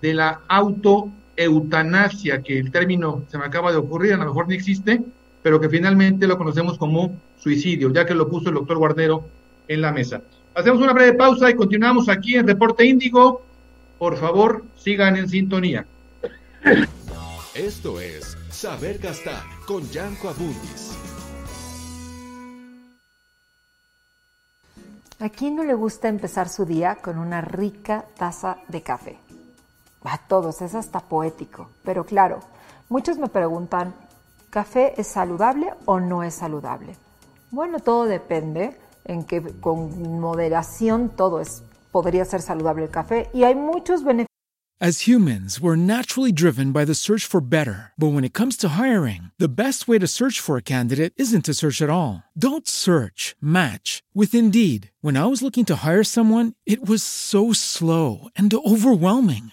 de 0.00 0.14
la 0.14 0.40
autoeutanasia, 0.48 2.42
que 2.42 2.58
el 2.58 2.70
término 2.70 3.24
se 3.28 3.38
me 3.38 3.44
acaba 3.44 3.72
de 3.72 3.78
ocurrir, 3.78 4.14
a 4.14 4.18
lo 4.18 4.26
mejor 4.26 4.48
ni 4.48 4.54
existe, 4.54 5.02
pero 5.42 5.60
que 5.60 5.68
finalmente 5.68 6.26
lo 6.26 6.38
conocemos 6.38 6.78
como 6.78 7.14
suicidio, 7.38 7.92
ya 7.92 8.06
que 8.06 8.14
lo 8.14 8.28
puso 8.28 8.48
el 8.48 8.54
doctor 8.54 8.78
Guardero 8.78 9.24
en 9.68 9.82
la 9.82 9.92
mesa. 9.92 10.22
Hacemos 10.54 10.80
una 10.80 10.92
breve 10.94 11.14
pausa 11.14 11.50
y 11.50 11.54
continuamos 11.54 12.08
aquí 12.08 12.36
en 12.36 12.46
Reporte 12.46 12.86
Índigo 12.86 13.42
por 14.04 14.18
favor, 14.18 14.64
sigan 14.76 15.16
en 15.16 15.30
sintonía. 15.30 15.86
Esto 17.54 17.98
es 17.98 18.36
Saber 18.50 18.98
Gastar 18.98 19.42
con 19.66 19.82
Yanko 19.88 20.28
Abundis. 20.28 20.92
¿A 25.20 25.30
quién 25.30 25.56
no 25.56 25.64
le 25.64 25.72
gusta 25.72 26.08
empezar 26.08 26.50
su 26.50 26.66
día 26.66 26.96
con 26.96 27.18
una 27.18 27.40
rica 27.40 28.04
taza 28.18 28.58
de 28.68 28.82
café? 28.82 29.16
A 30.02 30.18
todos, 30.18 30.60
es 30.60 30.74
hasta 30.74 31.00
poético. 31.00 31.70
Pero 31.82 32.04
claro, 32.04 32.40
muchos 32.90 33.16
me 33.16 33.28
preguntan, 33.28 33.94
¿café 34.50 35.00
es 35.00 35.06
saludable 35.06 35.72
o 35.86 35.98
no 35.98 36.22
es 36.22 36.34
saludable? 36.34 36.94
Bueno, 37.50 37.78
todo 37.78 38.04
depende 38.04 38.76
en 39.06 39.24
que 39.24 39.40
con 39.60 40.20
moderación 40.20 41.08
todo 41.08 41.40
es 41.40 41.62
podría 41.94 42.24
ser 42.24 42.42
saludable 42.42 42.82
el 42.82 42.90
café 42.90 43.30
y 43.32 43.44
hay 43.44 43.54
muchos 43.54 44.02
beneficios. 44.02 44.34
As 44.80 45.06
humans, 45.06 45.60
we're 45.60 45.76
naturally 45.76 46.32
driven 46.32 46.72
by 46.72 46.84
the 46.84 46.96
search 46.96 47.24
for 47.24 47.40
better. 47.40 47.92
But 47.96 48.12
when 48.12 48.24
it 48.24 48.34
comes 48.34 48.56
to 48.58 48.70
hiring, 48.76 49.30
the 49.38 49.48
best 49.48 49.86
way 49.86 50.00
to 50.00 50.08
search 50.08 50.40
for 50.40 50.56
a 50.56 50.62
candidate 50.74 51.14
isn't 51.16 51.44
to 51.44 51.54
search 51.54 51.80
at 51.80 51.88
all. 51.88 52.24
Don't 52.36 52.66
search, 52.66 53.36
match 53.40 54.02
with 54.12 54.34
Indeed. 54.34 54.90
When 55.00 55.16
I 55.16 55.26
was 55.26 55.42
looking 55.42 55.64
to 55.66 55.86
hire 55.86 56.02
someone, 56.02 56.54
it 56.66 56.84
was 56.84 57.02
so 57.04 57.52
slow 57.52 58.28
and 58.34 58.52
overwhelming. 58.52 59.52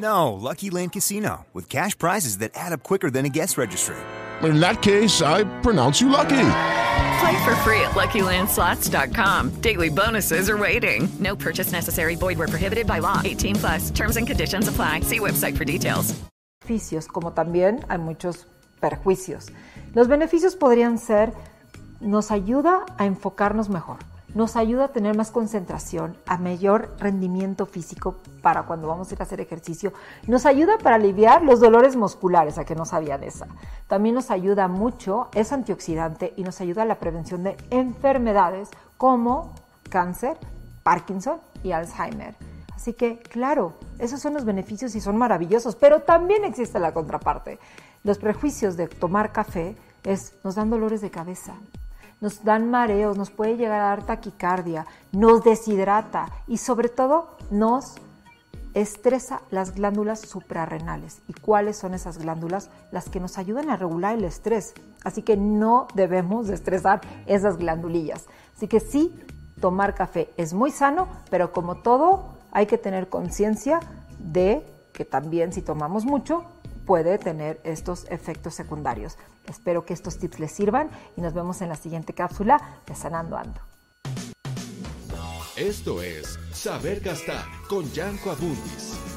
No, 0.00 0.32
Lucky 0.32 0.70
Land 0.70 0.92
Casino, 0.92 1.46
with 1.52 1.68
cash 1.68 1.96
prizes 1.96 2.38
that 2.38 2.52
add 2.54 2.72
up 2.72 2.82
quicker 2.82 3.10
than 3.10 3.26
a 3.26 3.28
guest 3.28 3.58
registry. 3.58 3.96
In 4.42 4.60
that 4.60 4.80
case, 4.82 5.20
I 5.20 5.44
pronounce 5.60 6.00
you 6.00 6.08
lucky. 6.08 6.46
Play 7.20 7.44
for 7.44 7.54
free 7.64 7.80
at 7.82 7.92
LuckyLandSlots.com. 7.94 9.60
Daily 9.60 9.90
bonuses 9.90 10.48
are 10.48 10.56
waiting. 10.56 11.08
No 11.18 11.36
purchase 11.36 11.72
necessary. 11.72 12.14
Void 12.14 12.38
where 12.38 12.48
prohibited 12.48 12.86
by 12.86 13.00
law. 13.00 13.20
18 13.24 13.56
plus. 13.56 13.90
Terms 13.90 14.16
and 14.16 14.26
conditions 14.26 14.68
apply. 14.68 15.00
See 15.00 15.18
website 15.18 15.56
for 15.56 15.64
details. 15.64 16.14
beneficios, 16.70 17.08
como 17.08 17.32
también 17.32 17.84
hay 17.88 17.98
muchos 17.98 18.46
perjuicios. 18.80 19.46
Los 19.94 20.08
beneficios 20.08 20.56
podrían 20.56 20.98
ser, 20.98 21.32
nos 22.00 22.30
ayuda 22.30 22.86
a 22.96 23.06
enfocarnos 23.06 23.68
mejor, 23.68 23.98
nos 24.34 24.56
ayuda 24.56 24.86
a 24.86 24.88
tener 24.88 25.16
más 25.16 25.30
concentración, 25.30 26.16
a 26.26 26.38
mayor 26.38 26.94
rendimiento 26.98 27.66
físico 27.66 28.16
para 28.42 28.62
cuando 28.62 28.88
vamos 28.88 29.10
a 29.10 29.14
ir 29.14 29.20
a 29.20 29.24
hacer 29.24 29.40
ejercicio, 29.40 29.92
nos 30.26 30.46
ayuda 30.46 30.78
para 30.78 30.96
aliviar 30.96 31.42
los 31.42 31.60
dolores 31.60 31.96
musculares, 31.96 32.58
a 32.58 32.64
que 32.64 32.74
no 32.74 32.84
sabían 32.84 33.22
esa. 33.24 33.46
También 33.88 34.14
nos 34.14 34.30
ayuda 34.30 34.68
mucho, 34.68 35.28
es 35.34 35.52
antioxidante 35.52 36.32
y 36.36 36.44
nos 36.44 36.60
ayuda 36.60 36.82
a 36.82 36.86
la 36.86 36.98
prevención 36.98 37.42
de 37.42 37.56
enfermedades 37.70 38.68
como 38.96 39.54
cáncer, 39.88 40.36
Parkinson 40.82 41.38
y 41.62 41.72
Alzheimer. 41.72 42.34
Así 42.74 42.94
que, 42.94 43.18
claro, 43.18 43.74
esos 43.98 44.20
son 44.20 44.32
los 44.32 44.44
beneficios 44.46 44.94
y 44.94 45.00
son 45.00 45.16
maravillosos, 45.18 45.76
pero 45.76 46.00
también 46.00 46.44
existe 46.44 46.78
la 46.78 46.94
contraparte. 46.94 47.58
Los 48.04 48.18
prejuicios 48.18 48.78
de 48.78 48.88
tomar 48.88 49.32
café 49.32 49.76
es 50.02 50.32
nos 50.44 50.54
dan 50.54 50.70
dolores 50.70 51.02
de 51.02 51.10
cabeza, 51.10 51.54
nos 52.20 52.44
dan 52.44 52.70
mareos, 52.70 53.16
nos 53.16 53.30
puede 53.30 53.56
llegar 53.56 53.80
a 53.80 53.84
dar 53.84 54.04
taquicardia, 54.04 54.86
nos 55.12 55.42
deshidrata 55.42 56.28
y 56.46 56.58
sobre 56.58 56.88
todo 56.88 57.28
nos 57.50 57.94
estresa 58.74 59.42
las 59.50 59.74
glándulas 59.74 60.20
suprarrenales. 60.20 61.22
¿Y 61.28 61.32
cuáles 61.32 61.76
son 61.76 61.94
esas 61.94 62.18
glándulas? 62.18 62.70
Las 62.92 63.08
que 63.08 63.20
nos 63.20 63.38
ayudan 63.38 63.70
a 63.70 63.76
regular 63.76 64.16
el 64.16 64.24
estrés. 64.24 64.74
Así 65.04 65.22
que 65.22 65.36
no 65.36 65.88
debemos 65.94 66.46
de 66.46 66.54
estresar 66.54 67.00
esas 67.26 67.56
glandulillas. 67.56 68.26
Así 68.56 68.68
que 68.68 68.80
sí, 68.80 69.18
tomar 69.60 69.94
café 69.94 70.30
es 70.36 70.52
muy 70.52 70.70
sano, 70.70 71.08
pero 71.30 71.52
como 71.52 71.76
todo, 71.76 72.36
hay 72.52 72.66
que 72.66 72.78
tener 72.78 73.08
conciencia 73.08 73.80
de 74.18 74.64
que 74.92 75.04
también 75.04 75.52
si 75.52 75.62
tomamos 75.62 76.04
mucho 76.04 76.44
puede 76.90 77.18
tener 77.18 77.60
estos 77.62 78.04
efectos 78.10 78.56
secundarios. 78.56 79.16
Espero 79.46 79.86
que 79.86 79.94
estos 79.94 80.18
tips 80.18 80.40
les 80.40 80.50
sirvan 80.50 80.90
y 81.16 81.20
nos 81.20 81.34
vemos 81.34 81.62
en 81.62 81.68
la 81.68 81.76
siguiente 81.76 82.14
cápsula 82.14 82.80
de 82.84 82.96
Sanando 82.96 83.36
Ando. 83.36 83.60
Esto 85.54 86.02
es 86.02 86.36
Saber 86.52 86.98
Gastar 86.98 87.44
con 87.68 87.88
Yanko 87.92 88.32
Abundis. 88.32 89.09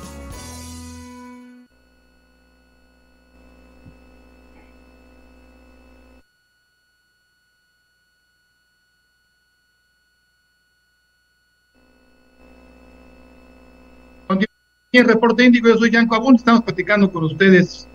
En 14.99 15.07
Reporte 15.07 15.43
Índico, 15.43 15.67
yo 15.67 15.77
soy 15.77 15.89
Yanko 15.89 16.13
Abund, 16.13 16.37
estamos 16.37 16.61
platicando 16.61 17.11
con 17.11 17.23
ustedes 17.23 17.87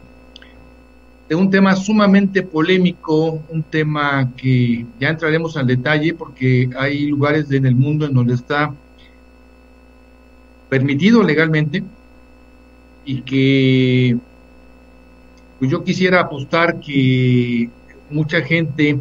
de 1.28 1.34
un 1.36 1.48
tema 1.48 1.76
sumamente 1.76 2.42
polémico, 2.42 3.40
un 3.50 3.62
tema 3.62 4.32
que 4.36 4.84
ya 4.98 5.10
entraremos 5.10 5.56
al 5.56 5.68
detalle 5.68 6.14
porque 6.14 6.68
hay 6.76 7.06
lugares 7.06 7.50
en 7.52 7.66
el 7.66 7.76
mundo 7.76 8.04
en 8.04 8.14
donde 8.14 8.34
está 8.34 8.74
permitido 10.68 11.22
legalmente 11.22 11.84
y 13.04 13.22
que 13.22 14.16
pues 15.60 15.70
yo 15.70 15.84
quisiera 15.84 16.20
apostar 16.20 16.80
que 16.80 17.70
mucha 18.10 18.40
gente 18.40 18.98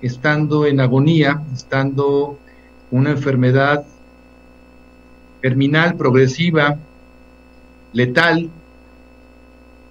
estando 0.00 0.66
en 0.66 0.78
agonía, 0.78 1.42
estando 1.52 2.38
una 2.92 3.10
enfermedad 3.10 3.84
terminal, 5.40 5.96
progresiva, 5.96 6.78
letal, 7.92 8.50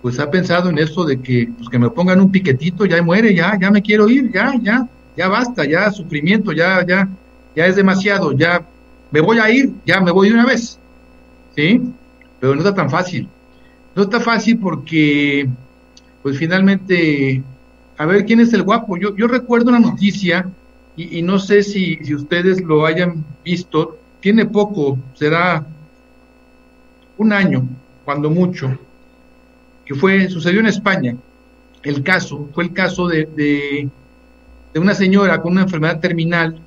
pues 0.01 0.19
ha 0.19 0.29
pensado 0.29 0.69
en 0.69 0.77
eso 0.77 1.03
de 1.05 1.19
que, 1.19 1.49
pues 1.57 1.69
que 1.69 1.79
me 1.79 1.89
pongan 1.89 2.21
un 2.21 2.31
piquetito, 2.31 2.85
ya 2.85 3.01
muere, 3.01 3.33
ya, 3.33 3.57
ya 3.59 3.71
me 3.71 3.81
quiero 3.81 4.09
ir, 4.09 4.31
ya, 4.31 4.53
ya, 4.61 4.87
ya 5.15 5.27
basta, 5.27 5.65
ya 5.65 5.91
sufrimiento, 5.91 6.51
ya, 6.51 6.85
ya, 6.85 7.07
ya 7.55 7.65
es 7.65 7.75
demasiado, 7.75 8.31
ya 8.31 8.63
me 9.11 9.21
voy 9.21 9.39
a 9.39 9.49
ir, 9.49 9.71
ya 9.85 9.99
me 9.99 10.11
voy 10.11 10.29
de 10.29 10.35
una 10.35 10.45
vez, 10.45 10.77
¿sí? 11.55 11.81
Pero 12.39 12.53
no 12.53 12.61
está 12.61 12.75
tan 12.75 12.89
fácil. 12.89 13.27
No 13.95 14.03
está 14.03 14.19
fácil 14.19 14.59
porque, 14.59 15.49
pues 16.21 16.37
finalmente, 16.37 17.41
a 17.97 18.05
ver 18.05 18.25
quién 18.25 18.39
es 18.39 18.53
el 18.53 18.61
guapo. 18.61 18.95
Yo, 18.97 19.15
yo 19.15 19.27
recuerdo 19.27 19.69
una 19.69 19.79
noticia, 19.79 20.47
y, 20.95 21.21
no 21.21 21.37
sé 21.37 21.61
si, 21.61 21.95
si 21.97 22.15
ustedes 22.15 22.61
lo 22.63 22.85
hayan 22.85 23.23
visto, 23.45 23.99
tiene 24.19 24.45
poco, 24.45 24.97
será 25.13 25.63
un 27.17 27.31
año, 27.31 27.67
cuando 28.07 28.29
mucho, 28.29 28.79
que 29.83 29.93
fue, 29.93 30.29
sucedió 30.29 30.61
en 30.61 30.67
España. 30.67 31.17
El 31.83 32.03
caso, 32.03 32.47
fue 32.53 32.63
el 32.63 32.71
caso 32.71 33.05
de, 33.05 33.25
de, 33.25 34.79
una 34.79 34.95
señora 34.95 35.41
con 35.41 35.51
una 35.51 35.63
enfermedad 35.63 35.99
terminal, 35.99 36.57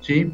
¿sí? 0.00 0.30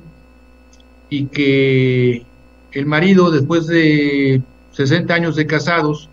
Y 1.09 1.25
que 1.29 2.27
el 2.73 2.85
marido, 2.85 3.31
después 3.31 3.67
de 3.69 4.43
60 4.73 5.15
años 5.15 5.35
de 5.35 5.47
casados, 5.47 6.11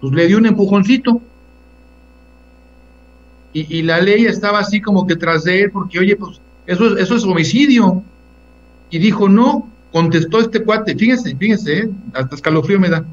pues 0.00 0.12
le 0.12 0.28
dio 0.28 0.38
un 0.38 0.46
empujoncito. 0.46 1.20
Y, 3.52 3.78
y, 3.78 3.82
la 3.82 4.00
ley 4.00 4.26
estaba 4.26 4.60
así 4.60 4.80
como 4.80 5.04
que 5.04 5.16
tras 5.16 5.42
de 5.42 5.62
él, 5.62 5.72
porque 5.72 5.98
oye, 5.98 6.14
pues 6.14 6.40
eso, 6.64 6.96
eso 6.96 7.16
es 7.16 7.24
homicidio. 7.24 8.04
Y 8.88 9.00
dijo, 9.00 9.28
no, 9.28 9.68
contestó 9.90 10.38
este 10.38 10.62
cuate, 10.62 10.94
fíjense, 10.94 11.34
fíjense, 11.34 11.78
¿eh? 11.78 11.90
hasta 12.12 12.36
escalofrío 12.36 12.78
me 12.78 12.88
da. 12.88 13.04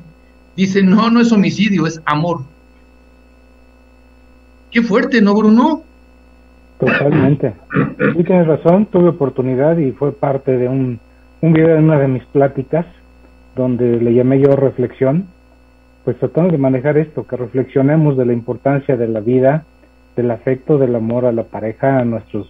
Dice, 0.56 0.84
no, 0.84 1.10
no 1.10 1.22
es 1.22 1.32
homicidio, 1.32 1.88
es 1.88 2.02
amor. 2.06 2.42
Qué 4.72 4.82
fuerte, 4.82 5.22
¿no, 5.22 5.34
Bruno? 5.34 5.84
Totalmente. 6.80 7.54
Sí 8.16 8.24
tienes 8.24 8.48
razón, 8.48 8.86
tuve 8.88 9.10
oportunidad 9.10 9.78
y 9.78 9.92
fue 9.92 10.12
parte 10.12 10.58
de 10.58 10.68
un, 10.68 11.00
un 11.42 11.54
video 11.54 11.76
en 11.76 11.86
una 11.86 12.00
de 12.00 12.08
mis 12.08 12.24
pláticas 12.26 12.86
donde 13.56 14.00
le 14.00 14.14
llamé 14.14 14.40
yo 14.40 14.56
reflexión, 14.56 15.28
pues 16.04 16.18
tratando 16.18 16.52
de 16.52 16.58
manejar 16.58 16.98
esto, 16.98 17.28
que 17.28 17.36
reflexionemos 17.36 18.18
de 18.18 18.26
la 18.26 18.34
importancia 18.34 18.98
de 18.98 19.08
la 19.08 19.20
vida, 19.20 19.66
del 20.16 20.32
afecto, 20.32 20.78
del 20.78 20.96
amor 20.96 21.26
a 21.26 21.32
la 21.32 21.44
pareja, 21.44 22.00
a 22.00 22.06
nuestros 22.06 22.48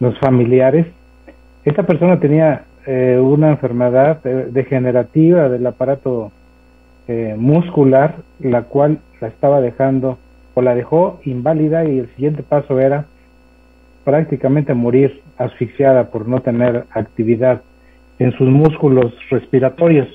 los 0.00 0.18
familiares. 0.18 0.86
Esta 1.64 1.84
persona 1.84 2.20
tenía 2.20 2.64
eh, 2.86 3.18
una 3.20 3.50
enfermedad 3.50 4.20
eh, 4.24 4.48
degenerativa 4.50 5.48
del 5.48 5.66
aparato 5.66 6.32
eh, 7.08 7.34
muscular, 7.36 8.16
la 8.40 8.62
cual 8.62 8.98
la 9.20 9.28
estaba 9.28 9.60
dejando 9.60 10.18
o 10.54 10.62
la 10.62 10.74
dejó 10.74 11.20
inválida 11.24 11.84
y 11.84 11.98
el 11.98 12.08
siguiente 12.14 12.42
paso 12.42 12.78
era 12.80 13.06
prácticamente 14.04 14.74
morir 14.74 15.22
asfixiada 15.38 16.10
por 16.10 16.28
no 16.28 16.40
tener 16.40 16.84
actividad 16.90 17.62
en 18.18 18.32
sus 18.32 18.48
músculos 18.48 19.12
respiratorios. 19.30 20.08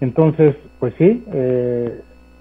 Entonces, 0.00 0.56
pues 0.80 0.94
sí, 0.98 1.22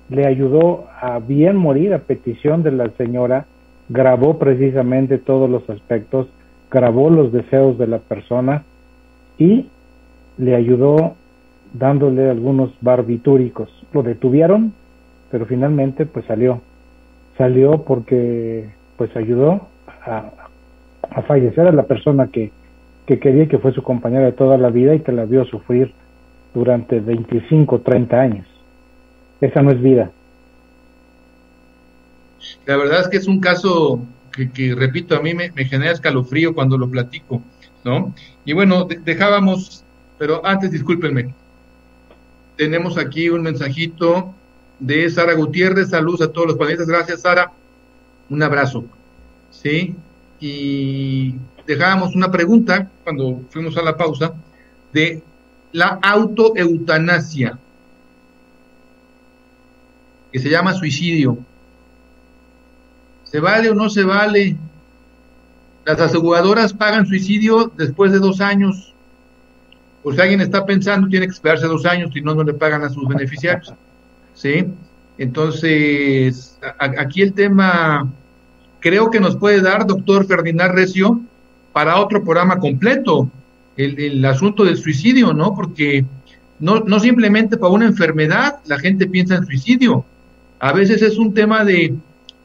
le 0.09 0.25
ayudó 0.25 0.87
a 0.99 1.19
bien 1.19 1.55
morir 1.55 1.93
a 1.93 1.99
petición 1.99 2.63
de 2.63 2.71
la 2.71 2.89
señora, 2.97 3.45
grabó 3.89 4.37
precisamente 4.37 5.17
todos 5.17 5.49
los 5.49 5.69
aspectos, 5.69 6.27
grabó 6.71 7.09
los 7.09 7.31
deseos 7.31 7.77
de 7.77 7.87
la 7.87 7.99
persona 7.99 8.63
y 9.37 9.67
le 10.37 10.55
ayudó 10.55 11.15
dándole 11.73 12.29
algunos 12.29 12.71
barbitúricos. 12.81 13.69
Lo 13.91 14.03
detuvieron, 14.03 14.73
pero 15.31 15.45
finalmente 15.45 16.05
pues 16.05 16.25
salió. 16.25 16.61
Salió 17.37 17.83
porque 17.83 18.69
pues 18.97 19.15
ayudó 19.15 19.67
a, 20.05 20.31
a 21.09 21.21
fallecer 21.23 21.67
a 21.67 21.71
la 21.71 21.83
persona 21.83 22.27
que, 22.27 22.51
que 23.05 23.19
quería 23.19 23.47
que 23.47 23.59
fue 23.59 23.73
su 23.73 23.83
compañera 23.83 24.25
de 24.25 24.31
toda 24.31 24.57
la 24.57 24.69
vida 24.69 24.95
y 24.95 25.01
que 25.01 25.11
la 25.11 25.25
vio 25.25 25.45
sufrir 25.45 25.93
durante 26.53 26.99
25, 26.99 27.81
30 27.81 28.19
años. 28.19 28.47
Esa 29.41 29.61
no 29.61 29.71
es 29.71 29.81
vida. 29.81 30.11
La 32.65 32.77
verdad 32.77 33.01
es 33.01 33.07
que 33.09 33.17
es 33.17 33.27
un 33.27 33.39
caso 33.39 34.01
que, 34.31 34.49
que 34.51 34.75
repito, 34.75 35.15
a 35.15 35.21
mí 35.21 35.33
me, 35.33 35.49
genera 35.65 35.91
escalofrío 35.91 36.53
cuando 36.53 36.77
lo 36.77 36.89
platico 36.89 37.41
¿no? 37.83 38.13
Y 38.45 38.53
bueno, 38.53 38.85
dejábamos, 38.85 39.83
pero 40.17 40.45
antes 40.45 40.71
discúlpenme, 40.71 41.33
tenemos 42.57 42.97
aquí 42.97 43.29
un 43.29 43.43
mensajito 43.43 44.33
de 44.79 45.09
Sara 45.09 45.33
Gutiérrez, 45.33 45.89
saludos 45.89 46.21
a 46.21 46.31
todos 46.31 46.47
los 46.47 46.57
panelistas, 46.57 46.87
gracias 46.87 47.21
Sara, 47.21 47.51
un 48.29 48.43
abrazo, 48.43 48.85
¿sí? 49.51 49.95
Y 50.39 51.35
dejábamos 51.65 52.15
una 52.15 52.31
pregunta 52.31 52.89
cuando 53.03 53.41
fuimos 53.49 53.77
a 53.77 53.81
la 53.81 53.95
pausa 53.95 54.33
de 54.91 55.21
la 55.71 55.99
autoeutanasia, 56.01 57.57
que 60.31 60.39
se 60.39 60.49
llama 60.49 60.73
suicidio. 60.73 61.37
¿Se 63.23 63.39
vale 63.39 63.69
o 63.69 63.73
no 63.73 63.89
se 63.89 64.03
vale? 64.03 64.55
Las 65.85 65.99
aseguradoras 65.99 66.73
pagan 66.73 67.07
suicidio 67.07 67.71
después 67.75 68.11
de 68.11 68.19
dos 68.19 68.41
años. 68.41 68.92
Pues 70.03 70.17
si 70.17 70.21
alguien 70.21 70.41
está 70.41 70.65
pensando, 70.65 71.07
tiene 71.07 71.25
que 71.25 71.31
esperarse 71.31 71.65
dos 71.65 71.85
años, 71.85 72.11
si 72.13 72.21
no, 72.21 72.35
no 72.35 72.43
le 72.43 72.53
pagan 72.53 72.83
a 72.83 72.89
sus 72.89 73.07
beneficiarios. 73.07 73.73
¿Sí? 74.33 74.65
Entonces, 75.17 76.59
aquí 76.79 77.21
el 77.21 77.33
tema 77.33 78.11
creo 78.79 79.09
que 79.09 79.19
nos 79.19 79.37
puede 79.37 79.61
dar, 79.61 79.87
doctor 79.87 80.25
Ferdinand 80.25 80.73
Recio, 80.73 81.21
para 81.71 81.99
otro 81.99 82.23
programa 82.23 82.59
completo, 82.59 83.29
el, 83.77 84.23
asunto 84.25 84.63
del 84.63 84.77
suicidio, 84.77 85.33
¿no? 85.33 85.55
Porque 85.55 86.05
no, 86.59 86.81
no 86.81 86.99
simplemente 86.99 87.57
para 87.57 87.73
una 87.73 87.85
enfermedad 87.85 88.59
la 88.65 88.77
gente 88.77 89.07
piensa 89.07 89.35
en 89.35 89.45
suicidio. 89.45 90.05
A 90.59 90.73
veces 90.73 91.01
es 91.01 91.17
un 91.17 91.33
tema 91.33 91.63
de 91.63 91.95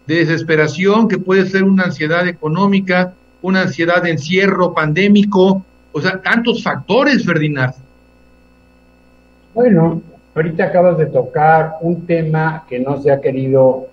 desesperación, 0.07 1.09
que 1.09 1.19
puede 1.19 1.47
ser 1.49 1.65
una 1.65 1.85
ansiedad 1.85 2.27
económica, 2.27 3.15
una 3.43 3.63
ansiedad 3.63 4.03
de 4.03 4.11
encierro 4.11 4.75
pandémico, 4.75 5.65
o 5.93 6.01
sea, 6.01 6.21
tantos 6.21 6.63
factores, 6.63 7.25
Ferdinand. 7.25 7.75
Bueno, 9.55 10.03
ahorita 10.35 10.65
acabas 10.65 10.99
de 10.99 11.07
tocar 11.07 11.77
un 11.81 12.07
tema 12.07 12.65
que 12.69 12.79
no 12.79 13.01
se 13.01 13.11
ha 13.11 13.21
querido 13.21 13.89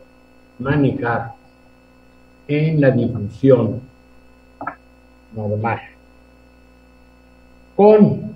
manejar 0.60 1.34
en 2.48 2.82
la 2.82 2.92
difusión 2.92 3.82
normal. 5.36 5.82
Con 7.76 8.34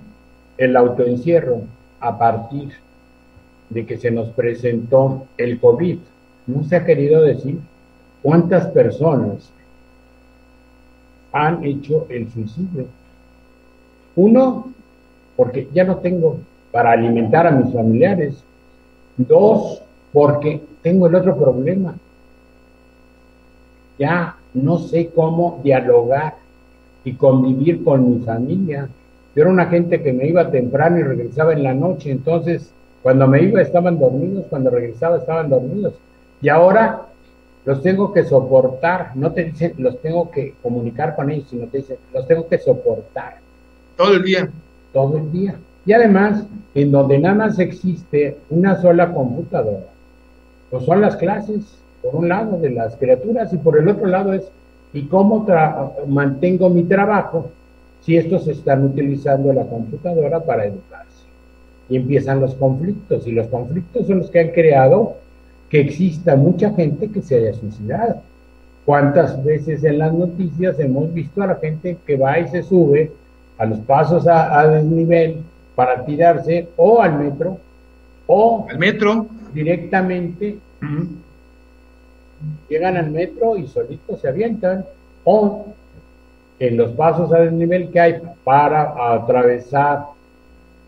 el 0.58 0.76
autoencierro 0.76 1.62
a 2.00 2.18
partir 2.18 2.72
de 3.70 3.86
que 3.86 3.96
se 3.96 4.10
nos 4.10 4.30
presentó 4.30 5.26
el 5.38 5.60
COVID, 5.60 5.98
no 6.46 6.64
se 6.64 6.76
ha 6.76 6.84
querido 6.84 7.22
decir 7.22 7.58
cuántas 8.22 8.66
personas 8.66 9.50
han 11.32 11.64
hecho 11.64 12.06
el 12.10 12.30
suicidio. 12.30 12.86
Uno, 14.16 14.72
porque 15.36 15.68
ya 15.72 15.84
no 15.84 15.96
tengo 15.96 16.38
para 16.70 16.92
alimentar 16.92 17.46
a 17.46 17.52
mis 17.52 17.72
familiares. 17.72 18.42
Dos, 19.16 19.82
porque 20.12 20.60
tengo 20.82 21.06
el 21.06 21.14
otro 21.14 21.36
problema. 21.36 21.94
Ya 23.98 24.36
no 24.54 24.78
sé 24.78 25.10
cómo 25.14 25.60
dialogar 25.62 26.34
y 27.04 27.14
convivir 27.14 27.84
con 27.84 28.10
mi 28.10 28.24
familia. 28.24 28.88
Yo 29.34 29.42
era 29.42 29.50
una 29.50 29.66
gente 29.66 30.02
que 30.02 30.12
me 30.12 30.26
iba 30.26 30.50
temprano 30.50 30.98
y 30.98 31.02
regresaba 31.02 31.52
en 31.52 31.62
la 31.62 31.74
noche, 31.74 32.10
entonces 32.10 32.72
cuando 33.02 33.26
me 33.26 33.42
iba 33.42 33.62
estaban 33.62 33.98
dormidos, 33.98 34.46
cuando 34.50 34.70
regresaba 34.70 35.18
estaban 35.18 35.48
dormidos. 35.48 35.94
Y 36.42 36.48
ahora 36.48 37.02
los 37.64 37.82
tengo 37.82 38.12
que 38.12 38.24
soportar, 38.24 39.12
no 39.14 39.32
te 39.32 39.44
dicen 39.44 39.74
los 39.78 40.00
tengo 40.00 40.30
que 40.30 40.54
comunicar 40.62 41.14
con 41.14 41.30
ellos, 41.30 41.48
sino 41.48 41.66
te 41.66 41.78
dicen 41.78 41.96
los 42.12 42.26
tengo 42.26 42.48
que 42.48 42.58
soportar. 42.58 43.39
Todo 44.00 44.14
el 44.14 44.22
día. 44.22 44.48
Todo 44.94 45.18
el 45.18 45.30
día. 45.30 45.56
Y 45.84 45.92
además, 45.92 46.46
en 46.74 46.90
donde 46.90 47.18
nada 47.18 47.34
más 47.34 47.58
existe 47.58 48.38
una 48.48 48.80
sola 48.80 49.12
computadora, 49.12 49.88
pues 50.70 50.84
son 50.84 51.02
las 51.02 51.16
clases, 51.16 51.60
por 52.00 52.16
un 52.16 52.30
lado, 52.30 52.58
de 52.58 52.70
las 52.70 52.96
criaturas, 52.96 53.52
y 53.52 53.58
por 53.58 53.78
el 53.78 53.86
otro 53.88 54.06
lado 54.06 54.32
es, 54.32 54.50
¿y 54.94 55.02
cómo 55.02 55.46
mantengo 56.08 56.70
mi 56.70 56.84
trabajo 56.84 57.50
si 58.00 58.16
estos 58.16 58.48
están 58.48 58.84
utilizando 58.84 59.52
la 59.52 59.66
computadora 59.66 60.40
para 60.40 60.64
educarse? 60.64 61.26
Y 61.90 61.96
empiezan 61.96 62.40
los 62.40 62.54
conflictos, 62.54 63.26
y 63.26 63.32
los 63.32 63.48
conflictos 63.48 64.06
son 64.06 64.20
los 64.20 64.30
que 64.30 64.40
han 64.40 64.48
creado 64.52 65.16
que 65.68 65.80
exista 65.80 66.36
mucha 66.36 66.72
gente 66.72 67.10
que 67.10 67.20
se 67.20 67.36
haya 67.36 67.52
suicidado. 67.52 68.22
¿Cuántas 68.86 69.44
veces 69.44 69.84
en 69.84 69.98
las 69.98 70.14
noticias 70.14 70.80
hemos 70.80 71.12
visto 71.12 71.42
a 71.42 71.48
la 71.48 71.56
gente 71.56 71.98
que 72.06 72.16
va 72.16 72.38
y 72.38 72.48
se 72.48 72.62
sube 72.62 73.12
a 73.60 73.66
los 73.66 73.78
pasos 73.80 74.26
a, 74.26 74.66
desnivel 74.66 75.42
para 75.74 76.02
tirarse 76.04 76.68
o 76.76 77.02
al 77.02 77.18
metro 77.18 77.58
o 78.26 78.66
al 78.70 78.78
metro 78.78 79.26
directamente 79.52 80.56
llegan 82.70 82.96
al 82.96 83.10
metro 83.10 83.58
y 83.58 83.66
solitos 83.66 84.22
se 84.22 84.28
avientan 84.28 84.86
o 85.24 85.66
en 86.58 86.76
los 86.78 86.92
pasos 86.92 87.30
a 87.34 87.40
desnivel 87.40 87.90
que 87.90 88.00
hay 88.00 88.22
para 88.42 89.14
atravesar 89.14 90.06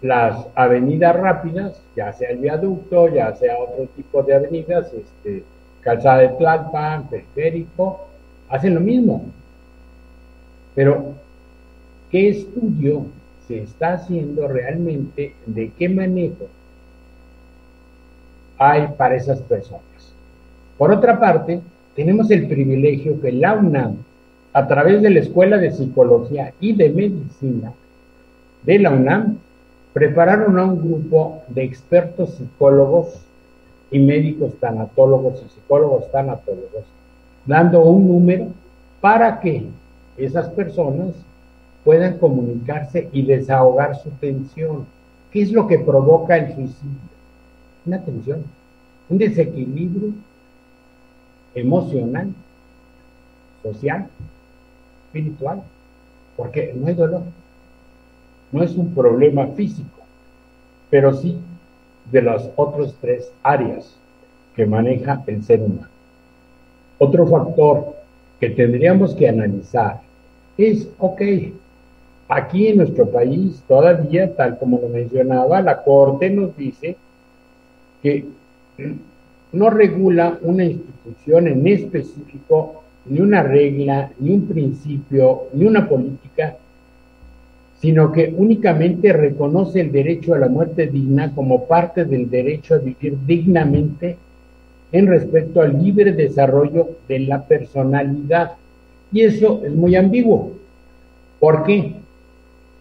las 0.00 0.46
avenidas 0.54 1.14
rápidas, 1.14 1.80
ya 1.94 2.12
sea 2.12 2.30
el 2.30 2.38
viaducto, 2.38 3.08
ya 3.08 3.34
sea 3.36 3.56
otro 3.58 3.86
tipo 3.94 4.22
de 4.22 4.34
avenidas, 4.34 4.92
este, 4.92 5.44
calzada 5.80 6.18
de 6.18 6.28
Tlalpan, 6.30 7.08
periférico, 7.08 8.06
hacen 8.48 8.74
lo 8.74 8.80
mismo. 8.80 9.26
Pero, 10.74 11.14
¿qué 12.12 12.28
estudio 12.28 13.06
se 13.48 13.62
está 13.62 13.94
haciendo 13.94 14.46
realmente 14.46 15.34
de 15.46 15.72
qué 15.76 15.88
manejo 15.88 16.46
hay 18.58 18.88
para 18.98 19.16
esas 19.16 19.40
personas? 19.40 19.82
Por 20.76 20.92
otra 20.92 21.18
parte, 21.18 21.60
tenemos 21.96 22.30
el 22.30 22.46
privilegio 22.48 23.20
que 23.20 23.32
la 23.32 23.54
UNAM, 23.54 23.96
a 24.52 24.68
través 24.68 25.00
de 25.00 25.08
la 25.08 25.20
Escuela 25.20 25.56
de 25.56 25.72
Psicología 25.72 26.52
y 26.60 26.74
de 26.74 26.90
Medicina 26.90 27.72
de 28.62 28.78
la 28.78 28.90
UNAM, 28.90 29.38
prepararon 29.94 30.58
a 30.58 30.64
un 30.64 30.78
grupo 30.78 31.42
de 31.48 31.64
expertos 31.64 32.34
psicólogos 32.34 33.20
y 33.90 33.98
médicos 33.98 34.52
tanatólogos 34.60 35.42
y 35.44 35.48
psicólogos 35.48 36.10
tanatólogos, 36.10 36.84
dando 37.46 37.82
un 37.84 38.06
número 38.06 38.48
para 39.00 39.40
que 39.40 39.66
esas 40.16 40.48
personas 40.50 41.14
puedan 41.84 42.18
comunicarse 42.18 43.08
y 43.12 43.22
desahogar 43.22 43.96
su 43.96 44.10
tensión. 44.10 44.86
¿Qué 45.30 45.42
es 45.42 45.52
lo 45.52 45.66
que 45.66 45.78
provoca 45.78 46.36
el 46.36 46.54
suicidio? 46.54 46.98
Una 47.86 48.00
tensión, 48.00 48.44
un 49.08 49.18
desequilibrio 49.18 50.12
emocional, 51.54 52.32
social, 53.62 54.08
espiritual, 55.06 55.62
porque 56.36 56.72
no 56.74 56.86
hay 56.86 56.94
dolor, 56.94 57.22
no 58.52 58.62
es 58.62 58.76
un 58.76 58.94
problema 58.94 59.46
físico, 59.48 60.00
pero 60.90 61.14
sí 61.14 61.38
de 62.10 62.22
las 62.22 62.48
otras 62.56 62.94
tres 63.00 63.30
áreas 63.42 63.96
que 64.54 64.66
maneja 64.66 65.22
el 65.26 65.42
ser 65.42 65.62
humano. 65.62 65.88
Otro 66.98 67.26
factor 67.26 67.96
que 68.38 68.50
tendríamos 68.50 69.14
que 69.14 69.28
analizar 69.28 70.00
es, 70.58 70.88
ok, 70.98 71.22
aquí 72.34 72.68
en 72.68 72.78
nuestro 72.78 73.10
país 73.10 73.62
todavía, 73.68 74.34
tal 74.34 74.58
como 74.58 74.80
lo 74.80 74.88
mencionaba, 74.88 75.60
la 75.60 75.82
Corte 75.82 76.30
nos 76.30 76.56
dice 76.56 76.96
que 78.02 78.24
no 79.52 79.70
regula 79.70 80.38
una 80.42 80.64
institución 80.64 81.48
en 81.48 81.66
específico, 81.66 82.82
ni 83.06 83.20
una 83.20 83.42
regla, 83.42 84.10
ni 84.18 84.30
un 84.30 84.46
principio, 84.46 85.42
ni 85.52 85.66
una 85.66 85.88
política, 85.88 86.56
sino 87.80 88.12
que 88.12 88.32
únicamente 88.36 89.12
reconoce 89.12 89.80
el 89.80 89.92
derecho 89.92 90.34
a 90.34 90.38
la 90.38 90.48
muerte 90.48 90.86
digna 90.86 91.34
como 91.34 91.66
parte 91.66 92.04
del 92.04 92.30
derecho 92.30 92.74
a 92.74 92.78
vivir 92.78 93.18
dignamente 93.26 94.16
en 94.92 95.06
respecto 95.06 95.60
al 95.60 95.82
libre 95.82 96.12
desarrollo 96.12 96.90
de 97.08 97.18
la 97.20 97.42
personalidad. 97.42 98.52
Y 99.12 99.22
eso 99.22 99.62
es 99.64 99.74
muy 99.74 99.96
ambiguo. 99.96 100.52
¿Por 101.40 101.64
qué? 101.64 102.01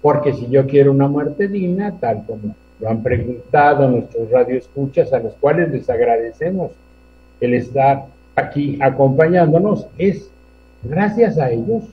Porque 0.02 0.34
si 0.34 0.48
yo 0.50 0.66
quiero 0.66 0.92
una 0.92 1.08
muerte 1.08 1.48
digna, 1.48 1.98
tal 2.00 2.26
como 2.26 2.56
lo 2.80 2.90
han 2.90 3.04
preguntado 3.04 3.88
nuestros 3.90 4.30
radioescuchas, 4.32 5.14
a 5.14 5.20
los 5.20 5.34
cuales 5.34 5.72
les 5.72 5.90
agradecemos 5.90 6.72
el 7.40 7.54
estar 7.54 8.06
aquí 8.36 8.80
acompañándonos, 8.82 9.88
es 9.98 10.30
gracias 10.84 11.38
a 11.38 11.52
ellos 11.52 11.84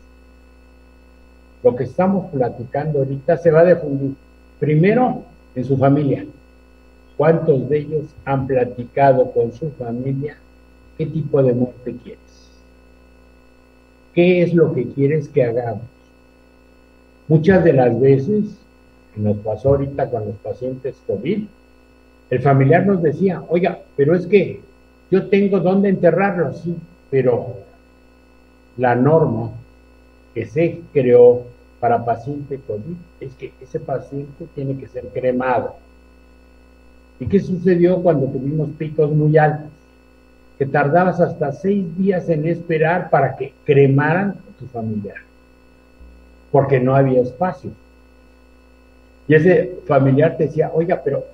lo 1.63 1.77
que 1.77 1.85
estamos 1.85 2.31
platicando 2.31 3.01
ahorita 3.01 3.37
se 3.37 3.51
va 3.51 3.61
a 3.61 3.75
difundir. 3.75 4.15
Primero, 4.59 5.23
en 5.59 5.65
su 5.65 5.77
familia. 5.77 6.25
¿Cuántos 7.17 7.69
de 7.69 7.79
ellos 7.79 8.05
han 8.25 8.47
platicado 8.47 9.33
con 9.33 9.53
su 9.53 9.71
familia 9.73 10.37
qué 10.97 11.07
tipo 11.07 11.43
de 11.43 11.53
muerte 11.53 11.97
quieres? 12.03 12.21
¿Qué 14.15 14.43
es 14.43 14.55
lo 14.55 14.73
que 14.73 14.89
quieres 14.93 15.29
que 15.29 15.43
hagamos? 15.43 15.83
Muchas 17.29 17.63
de 17.63 17.73
las 17.73 18.01
veces, 18.01 18.45
nos 19.17 19.37
pasó 19.39 19.71
ahorita 19.71 20.11
con 20.11 20.27
los 20.27 20.37
pacientes 20.37 20.97
COVID, 21.07 21.45
el 22.31 22.43
familiar 22.43 22.87
nos 22.87 23.03
decía, 23.03 23.43
oiga, 23.49 23.81
pero 23.97 24.15
es 24.15 24.27
que 24.27 24.61
yo 25.11 25.29
tengo 25.29 25.61
dónde 25.61 25.89
enterrarlo, 25.89 26.53
sí, 26.53 26.77
pero 27.11 27.55
la 28.77 28.95
norma 28.95 29.51
que 30.35 30.47
se 30.47 30.81
creó 30.93 31.45
para 31.81 32.05
paciente 32.05 32.61
COVID 32.67 32.97
es 33.21 33.35
que 33.35 33.53
ese 33.61 33.81
paciente 33.81 34.47
tiene 34.55 34.77
que 34.77 34.89
ser 34.89 35.07
cremado. 35.09 35.77
¿Y 37.21 37.27
qué 37.27 37.41
sucedió 37.41 38.03
cuando 38.03 38.27
tuvimos 38.27 38.71
picos 38.79 39.11
muy 39.11 39.37
altos? 39.39 39.71
Que 40.59 40.67
tardabas 40.67 41.21
hasta 41.21 41.53
seis 41.53 41.85
días 41.97 42.29
en 42.29 42.47
esperar 42.47 43.11
para 43.11 43.37
que 43.37 43.53
cremaran 43.65 44.31
a 44.31 44.59
tu 44.59 44.67
familiar, 44.67 45.17
porque 46.51 46.81
no 46.81 46.95
había 46.95 47.23
espacio. 47.23 47.71
Y 49.27 49.35
ese 49.35 49.79
familiar 49.87 50.37
te 50.37 50.45
decía, 50.45 50.71
oiga, 50.73 51.03
pero 51.05 51.25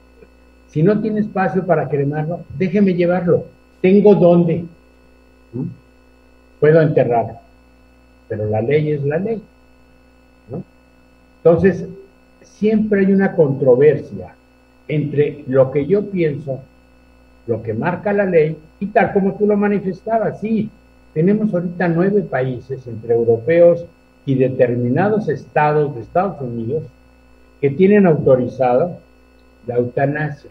si 0.68 0.82
no 0.82 1.00
tiene 1.00 1.20
espacio 1.20 1.64
para 1.64 1.88
cremarlo, 1.88 2.40
déjeme 2.58 2.94
llevarlo. 2.94 3.44
Tengo 3.80 4.14
dónde. 4.14 4.64
Puedo 6.58 6.80
enterrarlo. 6.80 7.38
Pero 8.28 8.46
la 8.46 8.60
ley 8.60 8.92
es 8.92 9.04
la 9.04 9.18
ley. 9.18 9.40
Entonces, 11.36 11.86
siempre 12.42 13.00
hay 13.00 13.12
una 13.12 13.32
controversia 13.32 14.34
entre 14.88 15.44
lo 15.46 15.70
que 15.70 15.86
yo 15.86 16.10
pienso, 16.10 16.60
lo 17.46 17.62
que 17.62 17.74
marca 17.74 18.12
la 18.12 18.24
ley, 18.24 18.56
y 18.80 18.86
tal 18.86 19.12
como 19.12 19.34
tú 19.34 19.46
lo 19.46 19.56
manifestabas, 19.56 20.40
sí, 20.40 20.70
tenemos 21.12 21.52
ahorita 21.52 21.88
nueve 21.88 22.22
países 22.22 22.86
entre 22.86 23.14
europeos 23.14 23.84
y 24.26 24.34
determinados 24.36 25.28
estados 25.28 25.94
de 25.94 26.00
Estados 26.02 26.40
Unidos 26.40 26.84
que 27.60 27.70
tienen 27.70 28.06
autorizada 28.06 28.98
la 29.66 29.76
eutanasia. 29.76 30.50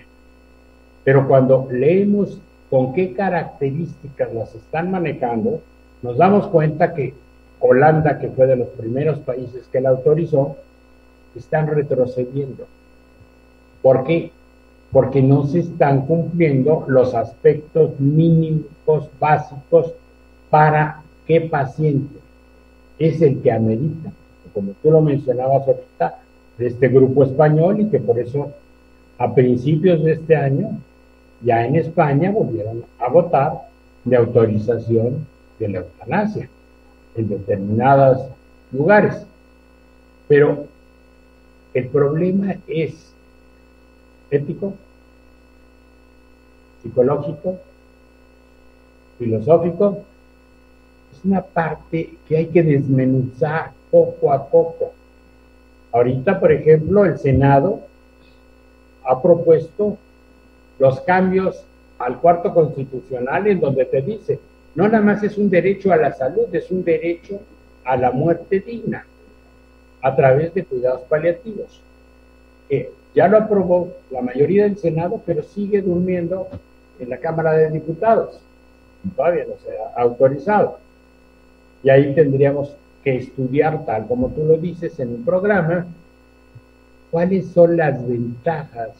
Pero 1.04 1.28
cuando 1.28 1.68
leemos 1.72 2.40
con 2.70 2.94
qué 2.94 3.14
características 3.14 4.34
las 4.34 4.56
están 4.56 4.92
manejando, 4.92 5.62
nos 6.02 6.18
damos 6.18 6.48
cuenta 6.48 6.94
que 6.94 7.14
Holanda, 7.60 8.20
que 8.20 8.30
fue 8.30 8.48
de 8.48 8.58
los 8.58 8.70
primeros 8.70 9.20
países 9.20 9.68
que 9.72 9.82
la 9.82 9.90
autorizó, 9.90 10.58
están 11.36 11.68
retrocediendo. 11.68 12.66
¿Por 13.82 14.04
qué? 14.04 14.32
Porque 14.92 15.22
no 15.22 15.46
se 15.48 15.60
están 15.60 16.06
cumpliendo 16.06 16.86
los 16.88 17.16
aspectos 17.16 18.00
mínimos 18.00 19.10
básicos 19.20 19.94
para 20.50 21.02
qué 21.26 21.42
paciente 21.42 22.23
es 23.08 23.22
el 23.22 23.42
que 23.42 23.52
amerita, 23.52 24.12
como 24.54 24.74
tú 24.82 24.92
lo 24.92 25.02
mencionabas 25.02 25.68
ahorita, 25.68 26.20
de 26.58 26.68
este 26.68 26.88
grupo 26.88 27.24
español 27.24 27.82
y 27.82 27.90
que 27.90 28.00
por 28.00 28.20
eso 28.20 28.52
a 29.18 29.34
principios 29.34 30.04
de 30.04 30.14
este 30.14 30.36
año 30.36 30.78
ya 31.42 31.66
en 31.66 31.76
España 31.76 32.32
volvieron 32.32 32.84
a 33.00 33.10
votar 33.10 33.68
de 34.04 34.16
autorización 34.16 35.26
de 35.60 35.70
la 35.70 35.80
eutanasia 35.80 36.50
en 37.16 37.30
determinados 37.30 38.28
lugares. 38.72 39.26
Pero 40.28 40.66
el 41.74 41.88
problema 41.88 42.56
es 42.68 43.14
ético, 44.30 44.74
psicológico, 46.82 47.60
filosófico. 49.18 50.04
Una 51.24 51.42
parte 51.42 52.16
que 52.28 52.38
hay 52.38 52.48
que 52.48 52.64
desmenuzar 52.64 53.72
poco 53.90 54.32
a 54.34 54.48
poco. 54.48 54.94
Ahorita, 55.92 56.40
por 56.40 56.52
ejemplo, 56.52 57.06
el 57.06 57.18
Senado 57.18 57.82
ha 59.06 59.22
propuesto 59.22 59.98
los 60.80 61.00
cambios 61.02 61.64
al 62.00 62.20
cuarto 62.20 62.54
constitucional 62.54 63.48
en 63.48 63.60
donde 63.60 63.86
te 63.86 64.02
dice 64.02 64.40
no 64.76 64.88
nada 64.88 65.04
más 65.04 65.24
es 65.24 65.38
un 65.38 65.50
derecho 65.50 65.92
a 65.92 65.98
la 65.98 66.14
salud, 66.14 66.48
es 66.52 66.72
un 66.72 66.84
derecho 66.84 67.40
a 67.86 67.96
la 67.96 68.12
muerte 68.12 68.60
digna 68.60 69.06
a 70.02 70.16
través 70.16 70.54
de 70.54 70.66
cuidados 70.66 71.02
paliativos. 71.02 71.82
ya 73.14 73.28
lo 73.28 73.38
aprobó 73.38 73.94
la 74.10 74.22
mayoría 74.22 74.64
del 74.64 74.78
Senado, 74.78 75.22
pero 75.26 75.44
sigue 75.44 75.82
durmiendo 75.82 76.48
en 77.00 77.10
la 77.10 77.18
Cámara 77.18 77.54
de 77.54 77.70
Diputados. 77.70 78.40
Todavía 79.16 79.46
no 79.46 79.54
se 79.64 79.78
ha 79.78 80.02
autorizado. 80.02 80.80
Y 81.84 81.90
ahí 81.90 82.16
tendríamos 82.16 82.76
que 83.04 83.18
estudiar, 83.18 83.86
tal 83.86 84.08
como 84.08 84.30
tú 84.30 84.46
lo 84.46 84.58
dices 84.58 85.00
en 85.00 85.10
un 85.10 85.26
programa, 85.26 85.86
cuáles 87.12 87.48
son 87.48 87.78
las 87.78 88.08
ventajas 88.08 88.92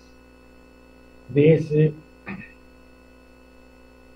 de 1.30 1.54
esa 1.54 1.96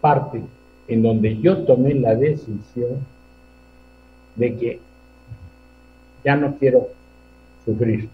parte 0.02 0.44
en 0.88 1.02
donde 1.02 1.38
yo 1.40 1.66
tomé 1.66 1.94
la 1.96 2.16
decisión 2.16 3.06
de 4.36 4.56
que 4.56 4.80
ya 6.24 6.36
no 6.36 6.56
quiero 6.58 6.90
sufrir. 7.66 8.10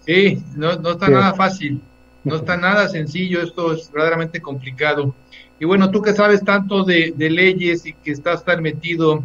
Sí, 0.00 0.42
no, 0.56 0.76
no 0.76 0.92
está 0.92 1.08
nada 1.08 1.34
fácil, 1.34 1.80
no 2.24 2.36
está 2.36 2.56
nada 2.56 2.88
sencillo, 2.88 3.42
esto 3.42 3.72
es 3.72 3.90
verdaderamente 3.92 4.40
complicado. 4.40 5.14
Y 5.58 5.64
bueno, 5.64 5.90
tú 5.90 6.02
que 6.02 6.12
sabes 6.12 6.42
tanto 6.44 6.84
de, 6.84 7.14
leyes 7.16 7.86
y 7.86 7.92
que 7.92 8.10
estás 8.10 8.44
tan 8.44 8.62
metido 8.62 9.22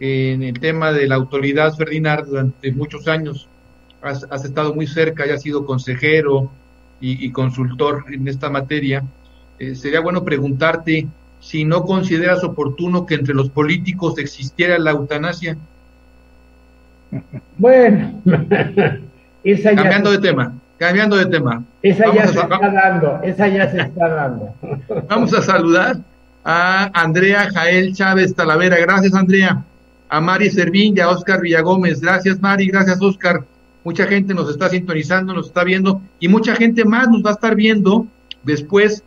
en 0.00 0.42
el 0.42 0.58
tema 0.58 0.92
de 0.92 1.06
la 1.06 1.14
autoridad, 1.14 1.74
Ferdinand, 1.74 2.26
durante 2.26 2.72
muchos 2.72 3.06
años, 3.08 3.48
has, 4.02 4.44
estado 4.44 4.74
muy 4.74 4.86
cerca 4.86 5.26
y 5.26 5.30
has 5.30 5.42
sido 5.42 5.64
consejero 5.64 6.50
y, 7.00 7.30
consultor 7.30 8.04
en 8.10 8.26
esta 8.28 8.50
materia. 8.50 9.04
Eh, 9.58 9.74
sería 9.74 10.00
bueno 10.00 10.24
preguntarte 10.24 11.06
si 11.40 11.64
no 11.64 11.84
consideras 11.84 12.42
oportuno 12.42 13.06
que 13.06 13.14
entre 13.14 13.34
los 13.34 13.50
políticos 13.50 14.18
existiera 14.18 14.78
la 14.78 14.92
eutanasia. 14.92 15.56
Bueno, 17.58 18.20
cambiando 19.74 20.10
de 20.10 20.18
tema, 20.18 20.52
cambiando 20.78 21.16
de 21.16 21.26
tema. 21.26 21.62
Esa 21.82 22.12
ya 22.12 22.26
se 22.26 22.40
está 22.40 22.58
dando, 22.58 23.20
esa 23.22 23.48
ya 23.48 23.70
se 23.70 23.80
está 23.80 24.08
dando. 24.08 24.54
Vamos 25.08 25.32
a 25.34 25.42
saludar 25.42 25.96
a 26.44 26.90
Andrea 26.94 27.50
Jael 27.52 27.94
Chávez 27.94 28.34
Talavera. 28.34 28.78
Gracias, 28.78 29.14
Andrea. 29.14 29.64
A 30.08 30.20
Mari 30.20 30.50
Servín 30.50 30.96
y 30.96 31.00
a 31.00 31.08
Oscar 31.08 31.40
Villagómez. 31.40 32.00
Gracias, 32.00 32.40
Mari. 32.40 32.68
Gracias, 32.68 33.00
Oscar. 33.02 33.44
Mucha 33.82 34.06
gente 34.06 34.34
nos 34.34 34.50
está 34.50 34.68
sintonizando, 34.68 35.32
nos 35.32 35.46
está 35.46 35.62
viendo 35.62 36.00
y 36.18 36.28
mucha 36.28 36.56
gente 36.56 36.84
más 36.84 37.08
nos 37.08 37.24
va 37.24 37.30
a 37.30 37.34
estar 37.34 37.54
viendo 37.54 38.06
después 38.42 39.02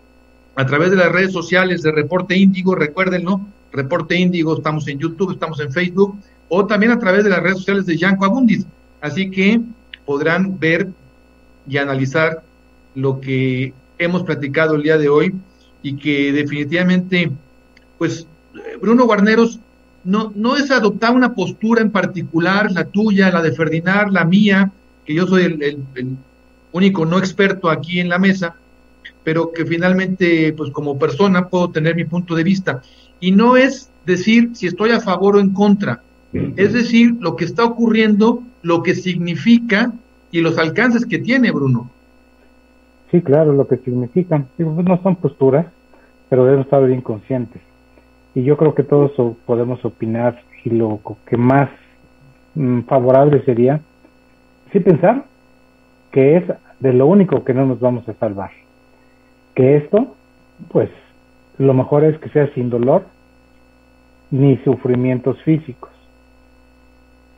a 0.56 0.66
través 0.66 0.92
de 0.92 0.98
las 0.98 1.12
redes 1.12 1.34
sociales 1.34 1.82
de 1.82 1.92
Reporte 1.92 2.38
Índigo. 2.38 2.76
Recuérdenlo, 2.76 3.42
Reporte 3.72 4.16
Índigo, 4.16 4.58
estamos 4.58 4.88
en 4.88 5.00
YouTube, 5.00 5.34
estamos 5.34 5.60
en 5.60 5.72
Facebook 5.72 6.18
o 6.50 6.66
también 6.66 6.92
a 6.92 7.00
través 7.00 7.24
de 7.24 7.30
las 7.30 7.42
redes 7.42 7.58
sociales 7.58 7.86
de 7.86 7.98
Yanko 7.98 8.26
Abundis. 8.26 8.66
Así 9.02 9.30
que 9.30 9.62
podrán 10.06 10.60
ver 10.60 10.90
y 11.70 11.78
analizar 11.78 12.42
lo 12.96 13.22
que 13.22 13.74
hemos 13.98 14.24
platicado 14.24 14.76
el 14.76 14.84
día 14.84 14.98
de 14.98 15.10
hoy 15.10 15.34
y 15.84 15.96
que 15.96 16.32
definitivamente, 16.32 17.32
pues, 17.98 18.28
Bruno 18.82 19.06
Guarneros, 19.06 19.60
no, 20.04 20.32
no 20.36 20.56
es 20.56 20.72
adoptar 20.72 21.14
una 21.14 21.34
postura 21.34 21.82
en 21.82 21.92
particular, 21.92 22.72
la 22.72 22.86
tuya, 22.86 23.32
la 23.32 23.42
de 23.42 23.52
Ferdinand, 23.52 24.12
la 24.12 24.26
mía, 24.26 24.72
que 25.06 25.14
yo 25.14 25.28
soy 25.28 25.44
el, 25.44 25.62
el 25.96 26.18
único 26.72 27.06
no 27.06 27.20
experto 27.20 27.70
aquí 27.70 28.00
en 28.00 28.10
la 28.10 28.18
mesa, 28.18 28.56
pero 29.24 29.52
que 29.52 29.66
finalmente, 29.66 30.54
pues 30.54 30.72
como 30.72 30.98
persona 30.98 31.48
puedo 31.48 31.70
tener 31.70 31.96
mi 31.96 32.06
punto 32.06 32.36
de 32.36 32.44
vista. 32.44 32.82
Y 33.20 33.32
no 33.32 33.58
es 33.58 33.90
decir 34.06 34.52
si 34.54 34.68
estoy 34.68 34.92
a 34.92 35.02
favor 35.02 35.36
o 35.36 35.40
en 35.40 35.54
contra, 35.54 36.02
es 36.32 36.74
decir, 36.74 37.16
lo 37.20 37.36
que 37.36 37.46
está 37.46 37.66
ocurriendo, 37.66 38.44
lo 38.62 38.84
que 38.84 38.94
significa 38.94 39.92
y 40.32 40.42
los 40.42 40.58
alcances 40.58 41.06
que 41.06 41.20
tiene, 41.20 41.52
Bruno. 41.52 41.90
Sí, 43.12 43.22
claro, 43.22 43.54
lo 43.54 43.68
que 43.68 43.78
significan. 43.78 44.48
Pues, 44.56 44.68
no 44.68 45.02
son 45.02 45.16
posturas, 45.16 45.66
pero 46.30 46.46
debemos 46.46 46.68
estar 46.68 46.86
bien 46.86 47.02
conscientes. 47.02 47.62
Y 48.36 48.44
yo 48.44 48.58
creo 48.58 48.76
que 48.76 48.84
todos 48.84 49.12
podemos 49.46 49.84
opinar 49.84 50.42
y 50.64 50.70
lo 50.70 51.00
que 51.26 51.38
más 51.38 51.70
mm, 52.54 52.82
favorable 52.82 53.44
sería, 53.44 53.82
sí 54.72 54.80
pensar 54.80 55.26
que 56.12 56.38
es 56.38 56.44
de 56.80 56.94
lo 56.94 57.08
único 57.08 57.44
que 57.44 57.54
no 57.54 57.66
nos 57.66 57.80
vamos 57.80 58.08
a 58.08 58.14
salvar. 58.14 58.52
Que 59.56 59.78
esto, 59.78 60.16
pues, 60.70 60.90
lo 61.58 61.74
mejor 61.74 62.04
es 62.04 62.18
que 62.20 62.30
sea 62.30 62.54
sin 62.54 62.70
dolor 62.70 63.06
ni 64.32 64.58
sufrimientos 64.58 65.42
físicos. 65.44 65.90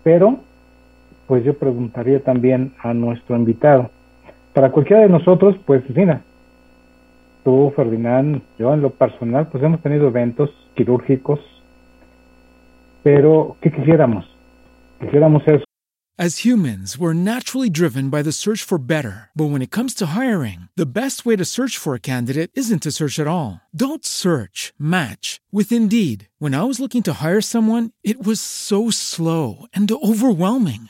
Pero, 0.04 0.40
pues 1.28 1.44
yo 1.44 1.54
preguntaría 1.54 2.24
también 2.24 2.74
a 2.82 2.94
nuestro 2.94 3.36
invitado, 3.36 3.90
para 4.54 4.72
cualquiera 4.72 5.04
de 5.04 5.10
nosotros, 5.10 5.56
pues 5.66 5.84
tú, 7.44 7.74
Ferdinand, 7.76 8.42
yo 8.60 8.74
en 8.74 8.82
lo 8.82 8.90
personal, 8.90 9.48
pues 9.48 9.64
hemos 9.64 9.82
tenido 9.82 10.08
eventos 10.08 10.50
quirúrgicos, 10.76 11.40
pero 13.04 13.56
¿qué 13.62 13.72
quisiéramos? 13.72 14.26
Quisiéramos 15.00 15.44
ser 15.44 15.64
As 16.22 16.46
humans, 16.46 17.00
we're 17.00 17.14
naturally 17.14 17.68
driven 17.68 18.12
by 18.12 18.22
the 18.22 18.32
search 18.32 18.62
for 18.62 18.78
better. 18.78 19.32
But 19.34 19.50
when 19.50 19.64
it 19.64 19.72
comes 19.72 19.96
to 19.96 20.08
hiring, 20.08 20.68
the 20.76 20.86
best 20.86 21.26
way 21.26 21.36
to 21.36 21.46
search 21.46 21.80
for 21.80 21.96
a 21.96 22.00
candidate 22.00 22.52
isn't 22.54 22.84
to 22.84 22.92
search 22.92 23.18
at 23.18 23.26
all. 23.26 23.62
Don't 23.76 24.06
search, 24.06 24.72
match 24.78 25.42
with 25.52 25.72
Indeed. 25.72 26.28
When 26.38 26.54
I 26.54 26.66
was 26.66 26.80
looking 26.80 27.02
to 27.04 27.14
hire 27.14 27.42
someone, 27.42 27.90
it 28.04 28.24
was 28.24 28.40
so 28.40 28.92
slow 28.92 29.66
and 29.74 29.92
overwhelming. 29.92 30.90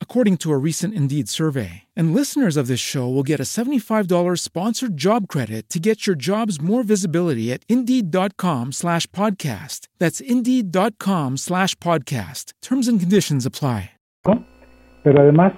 according 0.00 0.38
to 0.38 0.50
a 0.50 0.56
recent 0.56 0.94
Indeed 0.94 1.28
survey. 1.28 1.82
And 1.94 2.14
listeners 2.14 2.56
of 2.56 2.68
this 2.68 2.80
show 2.80 3.06
will 3.06 3.22
get 3.22 3.38
a 3.38 3.42
$75 3.42 4.38
sponsored 4.38 4.96
job 4.96 5.28
credit 5.28 5.68
to 5.68 5.78
get 5.78 6.06
your 6.06 6.16
jobs 6.16 6.58
more 6.58 6.82
visibility 6.82 7.52
at 7.52 7.64
Indeed.com 7.68 8.72
slash 8.72 9.06
podcast. 9.08 9.88
That's 9.98 10.20
Indeed.com 10.20 11.36
slash 11.36 11.74
podcast. 11.74 12.54
Terms 12.62 12.88
and 12.88 12.98
conditions 12.98 13.44
apply. 13.44 13.90
Pero 15.06 15.20
además, 15.20 15.52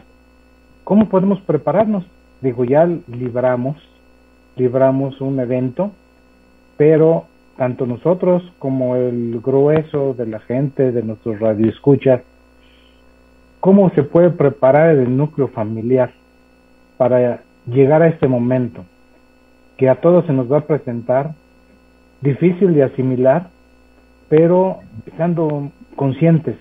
¿cómo 0.84 1.08
podemos 1.08 1.40
prepararnos? 1.40 2.04
Digo, 2.42 2.66
ya 2.66 2.84
libramos, 3.06 3.76
libramos 4.56 5.18
un 5.22 5.40
evento, 5.40 5.92
pero 6.76 7.26
tanto 7.56 7.86
nosotros 7.86 8.42
como 8.58 8.94
el 8.94 9.40
grueso 9.40 10.12
de 10.12 10.26
la 10.26 10.38
gente, 10.40 10.92
de 10.92 11.02
nuestros 11.02 11.40
radioescuchas, 11.40 12.20
¿cómo 13.68 13.90
se 13.90 14.02
puede 14.02 14.30
preparar 14.30 14.96
el 14.96 15.14
núcleo 15.14 15.48
familiar 15.48 16.10
para 16.96 17.42
llegar 17.66 18.00
a 18.00 18.08
este 18.08 18.26
momento 18.26 18.82
que 19.76 19.90
a 19.90 19.96
todos 19.96 20.24
se 20.24 20.32
nos 20.32 20.50
va 20.50 20.60
a 20.60 20.66
presentar 20.66 21.34
difícil 22.22 22.72
de 22.72 22.84
asimilar, 22.84 23.50
pero 24.30 24.78
estando 25.04 25.70
conscientes 25.96 26.56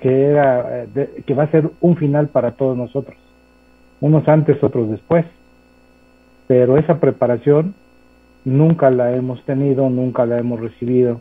que 0.00 0.26
era 0.26 0.84
eh, 0.94 1.24
que 1.26 1.34
va 1.34 1.42
a 1.42 1.50
ser 1.50 1.70
un 1.80 1.96
final 1.96 2.28
para 2.28 2.52
todos 2.52 2.76
nosotros 2.76 3.16
unos 4.00 4.28
antes 4.28 4.62
otros 4.62 4.88
después 4.88 5.24
pero 6.46 6.78
esa 6.78 7.00
preparación 7.00 7.74
nunca 8.44 8.90
la 8.90 9.10
hemos 9.16 9.42
tenido 9.42 9.90
nunca 9.90 10.24
la 10.24 10.38
hemos 10.38 10.60
recibido 10.60 11.20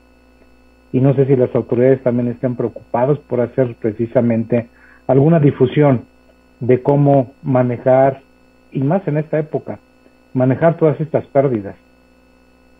y 0.95 1.01
no 1.01 1.13
sé 1.13 1.25
si 1.25 1.35
las 1.35 1.53
autoridades 1.53 2.01
también 2.03 2.29
estén 2.29 2.55
preocupados 2.55 3.19
por 3.19 3.41
hacer 3.41 3.75
precisamente 3.81 4.69
alguna 5.07 5.41
difusión 5.41 6.05
de 6.61 6.81
cómo 6.81 7.33
manejar 7.43 8.21
y 8.71 8.79
más 8.79 9.05
en 9.05 9.17
esta 9.17 9.37
época 9.37 9.77
manejar 10.33 10.77
todas 10.77 10.97
estas 11.01 11.25
pérdidas 11.25 11.75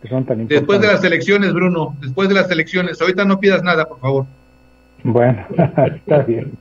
que 0.00 0.08
son 0.08 0.24
tan 0.24 0.40
importantes. 0.40 0.60
Después 0.60 0.80
de 0.80 0.86
las 0.86 1.04
elecciones, 1.04 1.52
Bruno, 1.52 1.94
después 2.00 2.30
de 2.30 2.36
las 2.36 2.50
elecciones, 2.50 2.98
ahorita 3.02 3.26
no 3.26 3.38
pidas 3.38 3.62
nada, 3.62 3.84
por 3.84 4.00
favor. 4.00 4.24
Bueno, 5.04 5.44
está 5.96 6.20
bien. 6.22 6.52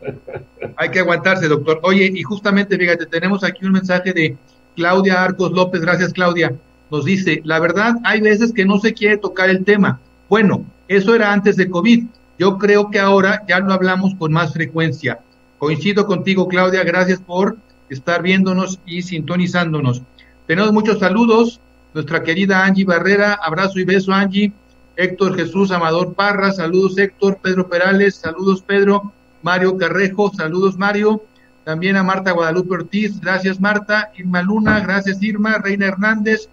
Hay 0.76 0.90
que 0.90 1.00
aguantarse, 1.00 1.48
doctor. 1.48 1.80
Oye, 1.84 2.12
y 2.14 2.22
justamente, 2.24 2.78
fíjate, 2.78 3.06
tenemos 3.06 3.46
aquí 3.46 3.66
un 3.66 3.72
mensaje 3.72 4.12
de 4.12 4.36
Claudia 4.76 5.24
Arcos 5.24 5.54
López. 5.54 5.80
Gracias, 5.80 6.12
Claudia. 6.12 6.52
Nos 6.92 7.06
dice, 7.06 7.40
la 7.46 7.60
verdad, 7.60 7.96
hay 8.04 8.20
veces 8.20 8.52
que 8.52 8.66
no 8.66 8.78
se 8.80 8.94
quiere 8.94 9.16
tocar 9.16 9.50
el 9.50 9.64
tema. 9.64 10.02
Bueno, 10.30 10.66
eso 10.88 11.16
era 11.16 11.32
antes 11.32 11.56
de 11.56 11.70
COVID. 11.70 12.06
Yo 12.38 12.58
creo 12.58 12.90
que 12.90 13.00
ahora 13.00 13.44
ya 13.48 13.60
lo 13.60 13.74
hablamos 13.74 14.16
con 14.16 14.34
más 14.34 14.54
frecuencia. 14.54 15.20
Coincido 15.58 16.06
contigo, 16.06 16.48
Claudia. 16.48 16.84
Gracias 16.84 17.20
por 17.20 17.58
estar 17.90 18.22
viéndonos 18.22 18.80
y 18.86 19.02
sintonizándonos. 19.02 20.02
Tenemos 20.48 20.72
muchos 20.74 21.00
saludos. 21.00 21.60
Nuestra 21.94 22.24
querida 22.24 22.66
Angie 22.66 22.84
Barrera, 22.84 23.40
abrazo 23.42 23.80
y 23.80 23.86
beso, 23.86 24.12
Angie. 24.12 24.52
Héctor 24.98 25.36
Jesús 25.36 25.72
Amador 25.72 26.14
Parra, 26.14 26.52
saludos 26.52 26.98
Héctor, 26.98 27.40
Pedro 27.42 27.68
Perales, 27.68 28.16
saludos 28.16 28.62
Pedro, 28.62 29.12
Mario 29.42 29.78
Carrejo, 29.78 30.32
saludos 30.34 30.78
Mario, 30.78 31.22
también 31.64 31.98
a 31.98 32.04
Marta 32.04 32.32
Guadalupe 32.32 32.76
Ortiz, 32.76 33.20
gracias 33.20 33.60
Marta, 33.60 34.12
Irma 34.18 34.42
Luna, 34.42 34.80
gracias 34.80 35.22
Irma, 35.22 35.58
Reina 35.58 35.88
Hernández, 35.88 36.48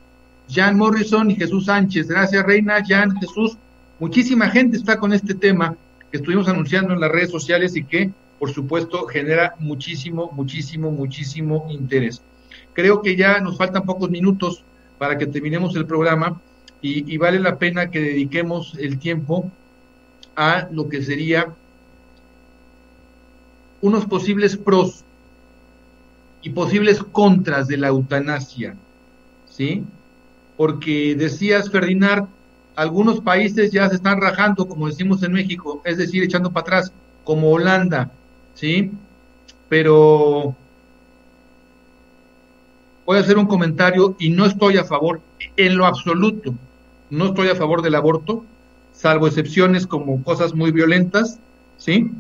Jan 0.51 0.77
Morrison 0.77 1.31
y 1.31 1.37
Jesús 1.37 1.66
Sánchez, 1.66 2.09
gracias 2.09 2.45
Reina, 2.45 2.83
Jan, 2.87 3.14
Jesús, 3.16 3.57
muchísima 4.03 4.50
gente 4.50 4.76
está 4.76 4.98
con 4.98 5.12
este 5.12 5.34
tema 5.34 5.76
que 6.11 6.18
estuvimos 6.18 6.48
anunciando 6.48 6.92
en 6.92 7.00
las 7.00 7.11
redes 7.11 7.30
sociales 7.30 7.76
y 7.76 7.84
que 7.84 8.11
por 8.42 8.53
supuesto, 8.53 9.07
genera 9.07 9.55
muchísimo, 9.61 10.32
muchísimo, 10.32 10.90
muchísimo 10.90 11.68
interés. 11.70 12.20
Creo 12.72 13.00
que 13.00 13.14
ya 13.14 13.38
nos 13.38 13.57
faltan 13.57 13.84
pocos 13.84 14.11
minutos 14.11 14.64
para 14.98 15.16
que 15.16 15.28
terminemos 15.28 15.76
el 15.76 15.86
programa 15.86 16.40
y, 16.80 17.16
vale 17.18 17.38
la 17.38 17.57
pena 17.57 17.92
que 17.92 18.00
dediquemos 18.00 18.76
el 18.80 18.98
tiempo 18.98 19.48
a 20.34 20.66
lo 20.72 20.88
que 20.88 21.03
sería 21.03 21.55
unos 23.80 24.07
posibles 24.07 24.57
pros 24.57 25.05
y 26.42 26.50
posibles 26.50 27.00
contras 27.00 27.68
de 27.68 27.76
la 27.76 27.86
eutanasia, 27.86 28.74
¿sí? 29.48 29.84
Porque 30.57 31.14
decías, 31.14 31.70
Ferdinand, 31.70 32.26
algunos 32.75 33.20
países 33.20 33.70
ya 33.70 33.89
se 33.89 33.97
están 33.97 34.20
rajando, 34.20 34.66
como 34.66 34.89
decimos 34.89 35.23
en 35.23 35.33
México, 35.33 35.83
es 35.85 35.99
decir, 35.99 36.23
echando 36.23 36.53
para 36.53 36.62
atrás, 36.62 36.93
como 37.25 37.51
Holanda, 37.51 38.11
¿sí? 38.55 38.91
Pero 39.68 40.55
voy 43.05 43.16
a 43.16 43.20
hacer 43.20 43.39
un 43.39 43.47
comentario 43.47 44.16
y 44.18 44.31
no 44.31 44.47
estoy 44.47 44.79
a 44.79 44.85
favor, 44.85 45.20
en 45.57 45.77
lo 45.77 45.87
absoluto, 45.87 46.55
no 47.11 47.27
estoy 47.27 47.49
a 47.49 47.57
favor 47.57 47.83
del 47.83 47.95
aborto, 47.95 48.45
salvo 48.95 49.27
excepciones 49.27 49.87
como 49.87 50.23
cosas 50.23 50.55
muy 50.55 50.70
violentas, 50.70 51.39
¿sí? 51.77 52.11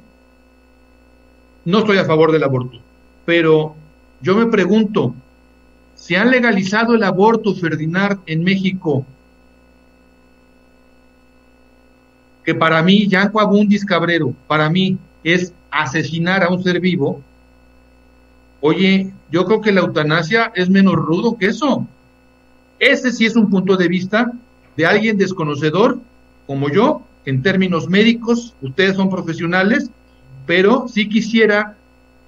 No 1.64 1.78
estoy 1.78 1.98
a 1.98 2.04
favor 2.04 2.32
del 2.32 2.44
aborto, 2.44 2.78
pero 3.24 3.74
yo 4.20 4.36
me 4.36 4.46
pregunto, 4.46 5.14
¿se 5.94 6.16
han 6.16 6.30
legalizado 6.30 6.94
el 6.94 7.04
aborto, 7.04 7.54
Ferdinand, 7.54 8.20
en 8.26 8.44
México? 8.44 9.06
Que 12.44 12.54
para 12.54 12.82
mí, 12.82 13.06
Yanco 13.06 13.40
Abundis 13.40 13.84
Cabrero, 13.84 14.34
para 14.46 14.68
mí 14.68 14.98
es 15.22 15.52
asesinar 15.70 16.42
a 16.42 16.48
un 16.48 16.62
ser 16.62 16.80
vivo. 16.80 17.20
Oye, 18.60 19.12
yo 19.30 19.44
creo 19.44 19.60
que 19.60 19.72
la 19.72 19.80
eutanasia 19.80 20.52
es 20.54 20.68
menos 20.68 20.94
rudo 20.94 21.36
que 21.36 21.46
eso. 21.46 21.86
Ese 22.78 23.12
sí 23.12 23.26
es 23.26 23.36
un 23.36 23.48
punto 23.50 23.76
de 23.76 23.88
vista 23.88 24.32
de 24.76 24.86
alguien 24.86 25.18
desconocedor 25.18 25.98
como 26.46 26.68
yo, 26.68 27.02
en 27.24 27.42
términos 27.42 27.88
médicos, 27.88 28.54
ustedes 28.60 28.96
son 28.96 29.08
profesionales, 29.08 29.90
pero 30.46 30.88
sí 30.88 31.08
quisiera 31.08 31.76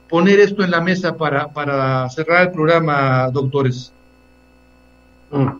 poner 0.08 0.38
esto 0.38 0.62
en 0.62 0.70
la 0.70 0.80
mesa 0.80 1.16
para, 1.16 1.48
para 1.48 2.08
cerrar 2.10 2.46
el 2.46 2.52
programa, 2.52 3.28
doctores. 3.30 3.92
Ah, 5.32 5.56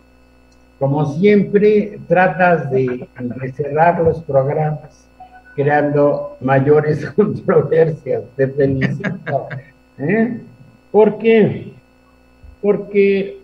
como 0.85 1.03
siempre, 1.15 1.99
tratas 2.07 2.69
de, 2.69 3.07
cerrar 3.55 4.03
los 4.03 4.21
programas 4.21 5.07
creando 5.55 6.37
mayores 6.41 7.03
controversias. 7.15 8.21
Te 8.35 8.47
felicito. 8.49 9.47
¿eh? 9.97 10.41
¿Por 10.91 11.17
qué? 11.17 11.71
Porque 12.61 13.39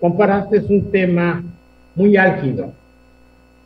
comparaste 0.00 0.60
un 0.70 0.90
tema 0.90 1.44
muy 1.94 2.16
álgido, 2.16 2.72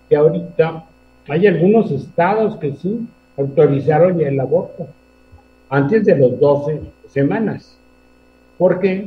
que 0.08 0.16
ahorita 0.16 0.82
hay 1.28 1.46
algunos 1.46 1.92
estados 1.92 2.56
que 2.56 2.72
sí 2.72 3.06
autorizaron 3.36 4.20
el 4.20 4.40
aborto 4.40 4.88
antes 5.68 6.04
de 6.04 6.16
los 6.16 6.40
12 6.40 6.80
semanas. 7.10 7.76
¿Por 8.58 8.80
qué? 8.80 9.06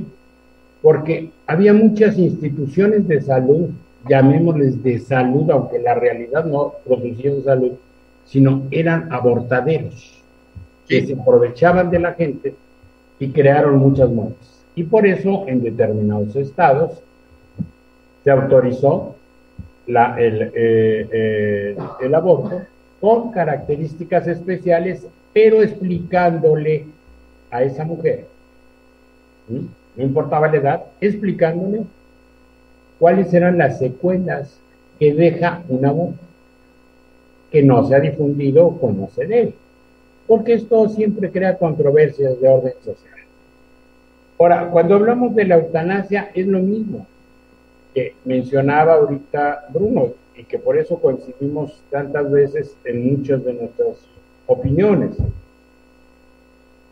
Porque 0.81 1.29
había 1.45 1.73
muchas 1.73 2.17
instituciones 2.17 3.05
de 3.05 3.19
salud, 3.19 3.71
llamémosles 4.07 4.81
de 4.83 4.99
salud, 4.99 5.49
aunque 5.51 5.79
la 5.79 5.93
realidad 5.93 6.45
no 6.45 6.73
producían 6.85 7.43
salud, 7.43 7.73
sino 8.25 8.63
eran 8.71 9.11
abortaderos, 9.11 10.21
que 10.87 11.05
se 11.05 11.13
aprovechaban 11.13 11.89
de 11.89 11.99
la 11.99 12.13
gente 12.13 12.55
y 13.19 13.29
crearon 13.29 13.77
muchas 13.77 14.09
muertes. 14.09 14.63
Y 14.75 14.83
por 14.83 15.07
eso 15.07 15.45
en 15.47 15.63
determinados 15.63 16.35
estados 16.35 17.01
se 18.23 18.31
autorizó 18.31 19.15
la, 19.87 20.19
el, 20.19 20.41
eh, 20.53 21.07
eh, 21.11 21.77
el 22.01 22.15
aborto 22.15 22.61
con 22.99 23.31
características 23.31 24.27
especiales, 24.27 25.05
pero 25.33 25.61
explicándole 25.61 26.85
a 27.49 27.63
esa 27.63 27.85
mujer, 27.85 28.25
no 29.47 30.03
importaba 30.03 30.47
la 30.47 30.57
edad, 30.57 30.83
explicándole 30.99 31.83
cuáles 32.99 33.33
eran 33.33 33.57
las 33.57 33.79
secuelas 33.79 34.59
que 34.99 35.13
deja 35.13 35.63
un 35.69 35.85
aborto, 35.85 36.19
que 37.51 37.63
no 37.63 37.87
se 37.87 37.95
ha 37.95 37.99
difundido 37.99 38.77
como 38.79 39.09
se 39.11 39.25
debe, 39.25 39.53
porque 40.27 40.53
esto 40.53 40.89
siempre 40.89 41.31
crea 41.31 41.57
controversias 41.57 42.39
de 42.41 42.47
orden 42.47 42.73
social. 42.83 43.13
Ahora, 44.39 44.69
cuando 44.69 44.95
hablamos 44.95 45.33
de 45.35 45.45
la 45.45 45.55
eutanasia 45.55 46.31
es 46.33 46.45
lo 46.47 46.59
mismo 46.59 47.07
que 47.93 48.13
mencionaba 48.25 48.93
ahorita 48.93 49.65
Bruno, 49.73 50.13
y 50.37 50.43
que 50.43 50.59
por 50.59 50.77
eso 50.77 50.99
coincidimos 50.99 51.81
tantas 51.89 52.31
veces 52.31 52.75
en 52.85 53.11
muchas 53.11 53.43
de 53.43 53.53
nuestras 53.53 53.97
opiniones. 54.45 55.17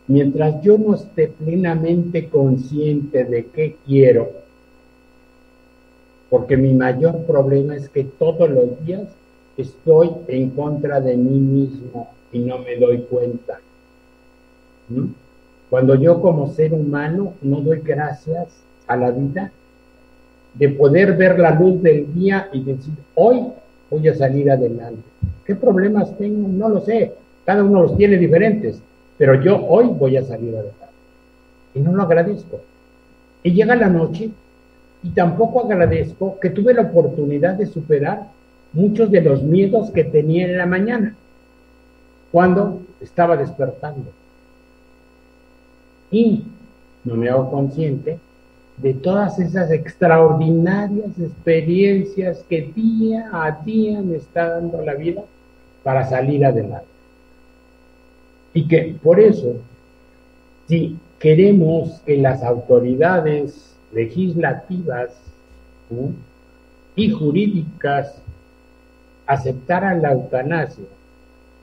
Mientras 0.08 0.60
yo 0.62 0.76
no 0.78 0.94
esté 0.94 1.28
plenamente 1.28 2.28
consciente 2.28 3.24
de 3.24 3.46
qué 3.46 3.76
quiero, 3.86 4.32
porque 6.30 6.56
mi 6.56 6.74
mayor 6.74 7.24
problema 7.24 7.76
es 7.76 7.88
que 7.88 8.04
todos 8.04 8.50
los 8.50 8.84
días 8.84 9.04
estoy 9.56 10.10
en 10.28 10.50
contra 10.50 11.00
de 11.00 11.16
mí 11.16 11.38
mismo 11.38 12.10
y 12.32 12.40
no 12.40 12.58
me 12.58 12.76
doy 12.76 13.02
cuenta. 13.02 13.60
Cuando 15.70 15.94
yo 15.94 16.20
como 16.20 16.52
ser 16.52 16.72
humano 16.72 17.34
no 17.42 17.60
doy 17.60 17.80
gracias 17.80 18.48
a 18.86 18.96
la 18.96 19.10
vida, 19.10 19.50
de 20.54 20.70
poder 20.70 21.16
ver 21.16 21.38
la 21.38 21.50
luz 21.50 21.82
del 21.82 22.12
día 22.14 22.48
y 22.52 22.62
decir, 22.62 22.94
hoy 23.14 23.42
voy 23.90 24.08
a 24.08 24.14
salir 24.14 24.50
adelante. 24.50 25.02
¿Qué 25.44 25.54
problemas 25.54 26.16
tengo? 26.16 26.48
No 26.48 26.68
lo 26.68 26.80
sé. 26.80 27.12
Cada 27.44 27.62
uno 27.62 27.82
los 27.82 27.96
tiene 27.96 28.16
diferentes, 28.16 28.80
pero 29.18 29.42
yo 29.42 29.64
hoy 29.66 29.86
voy 29.86 30.16
a 30.16 30.24
salir 30.24 30.54
adelante. 30.54 30.86
Y 31.74 31.80
no 31.80 31.92
lo 31.92 32.02
agradezco. 32.02 32.60
Y 33.42 33.52
llega 33.52 33.76
la 33.76 33.88
noche 33.88 34.30
y 35.06 35.10
tampoco 35.10 35.60
agradezco 35.60 36.36
que 36.40 36.50
tuve 36.50 36.74
la 36.74 36.82
oportunidad 36.82 37.54
de 37.54 37.66
superar 37.66 38.24
muchos 38.72 39.08
de 39.08 39.20
los 39.20 39.40
miedos 39.40 39.90
que 39.92 40.02
tenía 40.02 40.46
en 40.46 40.58
la 40.58 40.66
mañana, 40.66 41.14
cuando 42.32 42.80
estaba 43.00 43.36
despertando. 43.36 44.10
Y 46.10 46.42
no 47.04 47.14
me 47.14 47.28
hago 47.28 47.52
consciente 47.52 48.18
de 48.78 48.94
todas 48.94 49.38
esas 49.38 49.70
extraordinarias 49.70 51.18
experiencias 51.20 52.44
que 52.48 52.72
día 52.74 53.30
a 53.32 53.62
día 53.64 54.02
me 54.02 54.16
está 54.16 54.50
dando 54.50 54.82
la 54.82 54.94
vida 54.94 55.22
para 55.84 56.04
salir 56.04 56.44
adelante. 56.44 56.88
Y 58.54 58.66
que 58.66 58.96
por 59.00 59.20
eso, 59.20 59.54
si 60.66 60.96
queremos 61.20 62.00
que 62.04 62.16
las 62.16 62.42
autoridades 62.42 63.75
legislativas 63.92 65.10
y 66.94 67.10
jurídicas 67.10 68.14
aceptaran 69.26 70.02
la 70.02 70.12
eutanasia, 70.12 70.84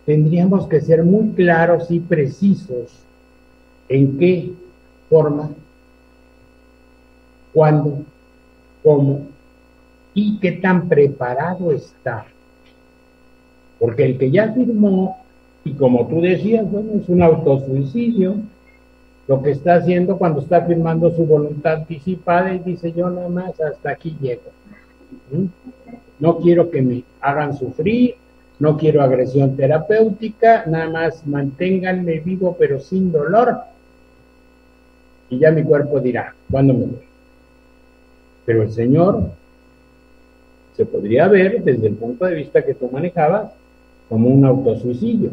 tendríamos 0.06 0.68
que 0.68 0.82
ser 0.82 1.04
muy 1.04 1.32
claros 1.32 1.90
y 1.90 2.00
precisos 2.00 2.92
en 3.90 4.18
qué 4.18 4.52
forma 5.10 5.52
cuándo, 7.54 8.00
cómo 8.84 9.28
y 10.14 10.40
qué 10.40 10.54
tan 10.54 10.88
preparado 10.88 11.72
está. 11.72 12.26
Porque 13.80 14.06
el 14.06 14.18
que 14.18 14.32
ya 14.32 14.54
firmó, 14.54 15.18
y 15.64 15.74
como 15.74 16.08
tú 16.08 16.22
decías, 16.22 16.70
bueno, 16.70 16.94
es 17.02 17.08
un 17.10 17.22
autosuicidio, 17.22 18.36
lo 19.28 19.42
que 19.42 19.52
está 19.52 19.76
haciendo 19.76 20.18
cuando 20.18 20.42
está 20.42 20.66
firmando 20.66 21.12
su 21.16 21.26
voluntad 21.26 21.76
anticipada 21.76 22.54
y 22.54 22.60
dice 22.60 22.92
yo 22.92 23.10
nada 23.10 23.30
más 23.30 23.60
hasta 23.60 23.92
aquí 23.92 24.16
llego. 24.20 24.52
¿Mm? 25.32 25.46
No 26.20 26.38
quiero 26.40 26.70
que 26.70 26.82
me 26.82 27.04
hagan 27.22 27.58
sufrir, 27.58 28.16
no 28.60 28.78
quiero 28.78 29.02
agresión 29.02 29.56
terapéutica, 29.56 30.66
nada 30.68 30.90
más 30.90 31.26
manténganme 31.26 32.20
vivo 32.20 32.56
pero 32.60 32.80
sin 32.80 33.12
dolor. 33.12 33.58
Y 35.30 35.40
ya 35.40 35.52
mi 35.52 35.64
cuerpo 35.64 36.00
dirá, 36.00 36.36
¿cuándo 36.52 36.74
me 36.74 36.86
voy? 36.86 37.08
Pero 38.46 38.64
el 38.64 38.72
Señor 38.72 39.32
se 40.76 40.86
podría 40.86 41.28
ver 41.28 41.64
desde 41.64 41.88
el 41.88 41.96
punto 41.96 42.26
de 42.26 42.36
vista 42.36 42.64
que 42.64 42.74
tú 42.74 42.90
manejabas 42.92 43.52
como 44.10 44.30
un 44.30 44.46
autosuicidio. 44.46 45.32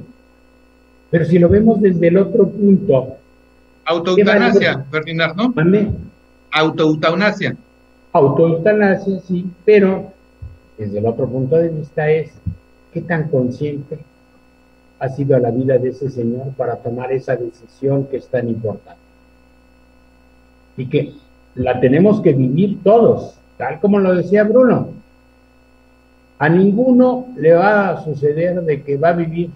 Pero 1.11 1.24
si 1.24 1.38
lo 1.38 1.49
vemos 1.49 1.80
desde 1.80 2.09
el 2.09 2.18
otro 2.18 2.49
punto. 2.49 3.16
Autoeutanasia, 3.91 4.86
Ferdinand, 4.88 5.34
¿no? 5.36 5.53
Autoeutanasia. 6.53 7.57
Autoeutanasia, 8.12 9.20
sí, 9.20 9.51
pero 9.64 10.12
desde 10.78 10.99
el 10.99 11.07
otro 11.07 11.28
punto 11.28 11.57
de 11.57 11.70
vista 11.70 12.09
es 12.09 12.30
qué 12.93 13.03
tan 13.03 13.28
consciente 13.28 13.99
ha 15.01 15.09
sido 15.09 15.36
la 15.41 15.51
vida 15.51 15.76
de 15.78 15.88
ese 15.88 16.09
señor 16.09 16.53
para 16.57 16.76
tomar 16.76 17.11
esa 17.11 17.34
decisión 17.34 18.07
que 18.07 18.18
es 18.18 18.28
tan 18.28 18.49
importante. 18.49 19.01
Y 20.76 20.86
que 20.86 21.14
la 21.57 21.80
tenemos 21.80 22.20
que 22.20 22.32
vivir 22.32 22.78
todos, 22.84 23.34
tal 23.57 23.80
como 23.80 23.99
lo 23.99 24.14
decía 24.14 24.45
Bruno. 24.45 24.91
A 26.38 26.49
ninguno 26.49 27.26
le 27.36 27.55
va 27.55 27.91
a 27.91 28.05
suceder 28.05 28.62
de 28.62 28.82
que 28.82 28.97
va 28.97 29.09
a 29.09 29.14
vivir 29.14 29.51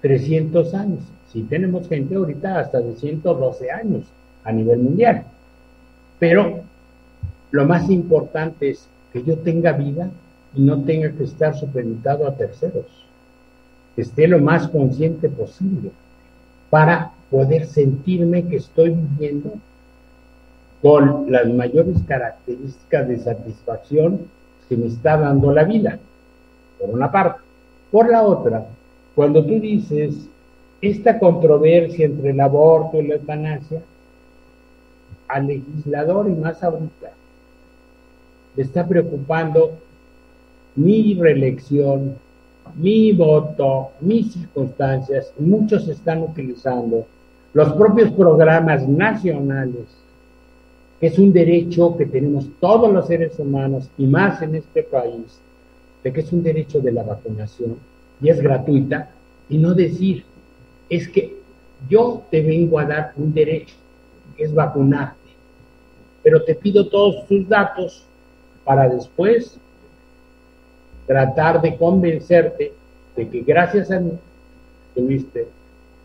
300 0.00 0.72
años. 0.74 1.00
Si 1.34 1.42
tenemos 1.42 1.88
gente 1.88 2.14
ahorita 2.14 2.60
hasta 2.60 2.78
de 2.78 2.94
112 2.94 3.68
años 3.68 4.04
a 4.44 4.52
nivel 4.52 4.78
mundial. 4.78 5.24
Pero 6.20 6.60
lo 7.50 7.66
más 7.66 7.90
importante 7.90 8.70
es 8.70 8.86
que 9.12 9.24
yo 9.24 9.38
tenga 9.38 9.72
vida 9.72 10.10
y 10.54 10.62
no 10.62 10.80
tenga 10.84 11.10
que 11.10 11.24
estar 11.24 11.56
supeditado 11.56 12.28
a 12.28 12.36
terceros. 12.36 12.86
Que 13.96 14.02
esté 14.02 14.28
lo 14.28 14.38
más 14.38 14.68
consciente 14.68 15.28
posible 15.28 15.90
para 16.70 17.10
poder 17.32 17.66
sentirme 17.66 18.46
que 18.46 18.56
estoy 18.56 18.90
viviendo 18.90 19.54
con 20.82 21.32
las 21.32 21.48
mayores 21.48 21.96
características 22.06 23.08
de 23.08 23.18
satisfacción 23.18 24.20
que 24.68 24.76
me 24.76 24.86
está 24.86 25.16
dando 25.16 25.50
la 25.50 25.64
vida, 25.64 25.98
por 26.78 26.90
una 26.90 27.10
parte. 27.10 27.40
Por 27.90 28.08
la 28.08 28.22
otra, 28.22 28.66
cuando 29.14 29.44
tú 29.44 29.58
dices 29.58 30.28
esta 30.86 31.18
controversia 31.18 32.06
entre 32.06 32.30
el 32.30 32.40
aborto 32.40 33.00
y 33.00 33.06
la 33.06 33.14
eutanasia, 33.14 33.82
al 35.28 35.46
legislador 35.46 36.28
y 36.28 36.34
más 36.34 36.62
ahorita 36.62 37.12
le 38.56 38.62
está 38.62 38.86
preocupando 38.86 39.72
mi 40.76 41.14
reelección, 41.14 42.14
mi 42.76 43.12
voto, 43.12 43.90
mis 44.00 44.32
circunstancias, 44.32 45.32
muchos 45.38 45.88
están 45.88 46.22
utilizando 46.22 47.06
los 47.52 47.72
propios 47.74 48.10
programas 48.12 48.86
nacionales, 48.88 49.86
que 51.00 51.06
es 51.08 51.18
un 51.18 51.32
derecho 51.32 51.96
que 51.96 52.06
tenemos 52.06 52.48
todos 52.60 52.92
los 52.92 53.06
seres 53.06 53.38
humanos 53.38 53.88
y 53.98 54.06
más 54.06 54.42
en 54.42 54.56
este 54.56 54.82
país, 54.82 55.38
de 56.02 56.12
que 56.12 56.20
es 56.20 56.32
un 56.32 56.42
derecho 56.42 56.80
de 56.80 56.92
la 56.92 57.02
vacunación 57.02 57.76
y 58.20 58.28
es 58.28 58.40
gratuita, 58.40 59.10
y 59.48 59.58
no 59.58 59.74
decir, 59.74 60.24
es 60.88 61.08
que 61.08 61.36
yo 61.88 62.22
te 62.30 62.42
vengo 62.42 62.78
a 62.78 62.84
dar 62.84 63.12
un 63.16 63.32
derecho, 63.32 63.74
que 64.36 64.44
es 64.44 64.54
vacunarte, 64.54 65.30
pero 66.22 66.42
te 66.42 66.54
pido 66.54 66.88
todos 66.88 67.26
tus 67.26 67.48
datos 67.48 68.04
para 68.64 68.88
después 68.88 69.58
tratar 71.06 71.60
de 71.60 71.76
convencerte 71.76 72.72
de 73.16 73.28
que 73.28 73.42
gracias 73.42 73.90
a 73.90 74.00
mí 74.00 74.12
tuviste 74.94 75.46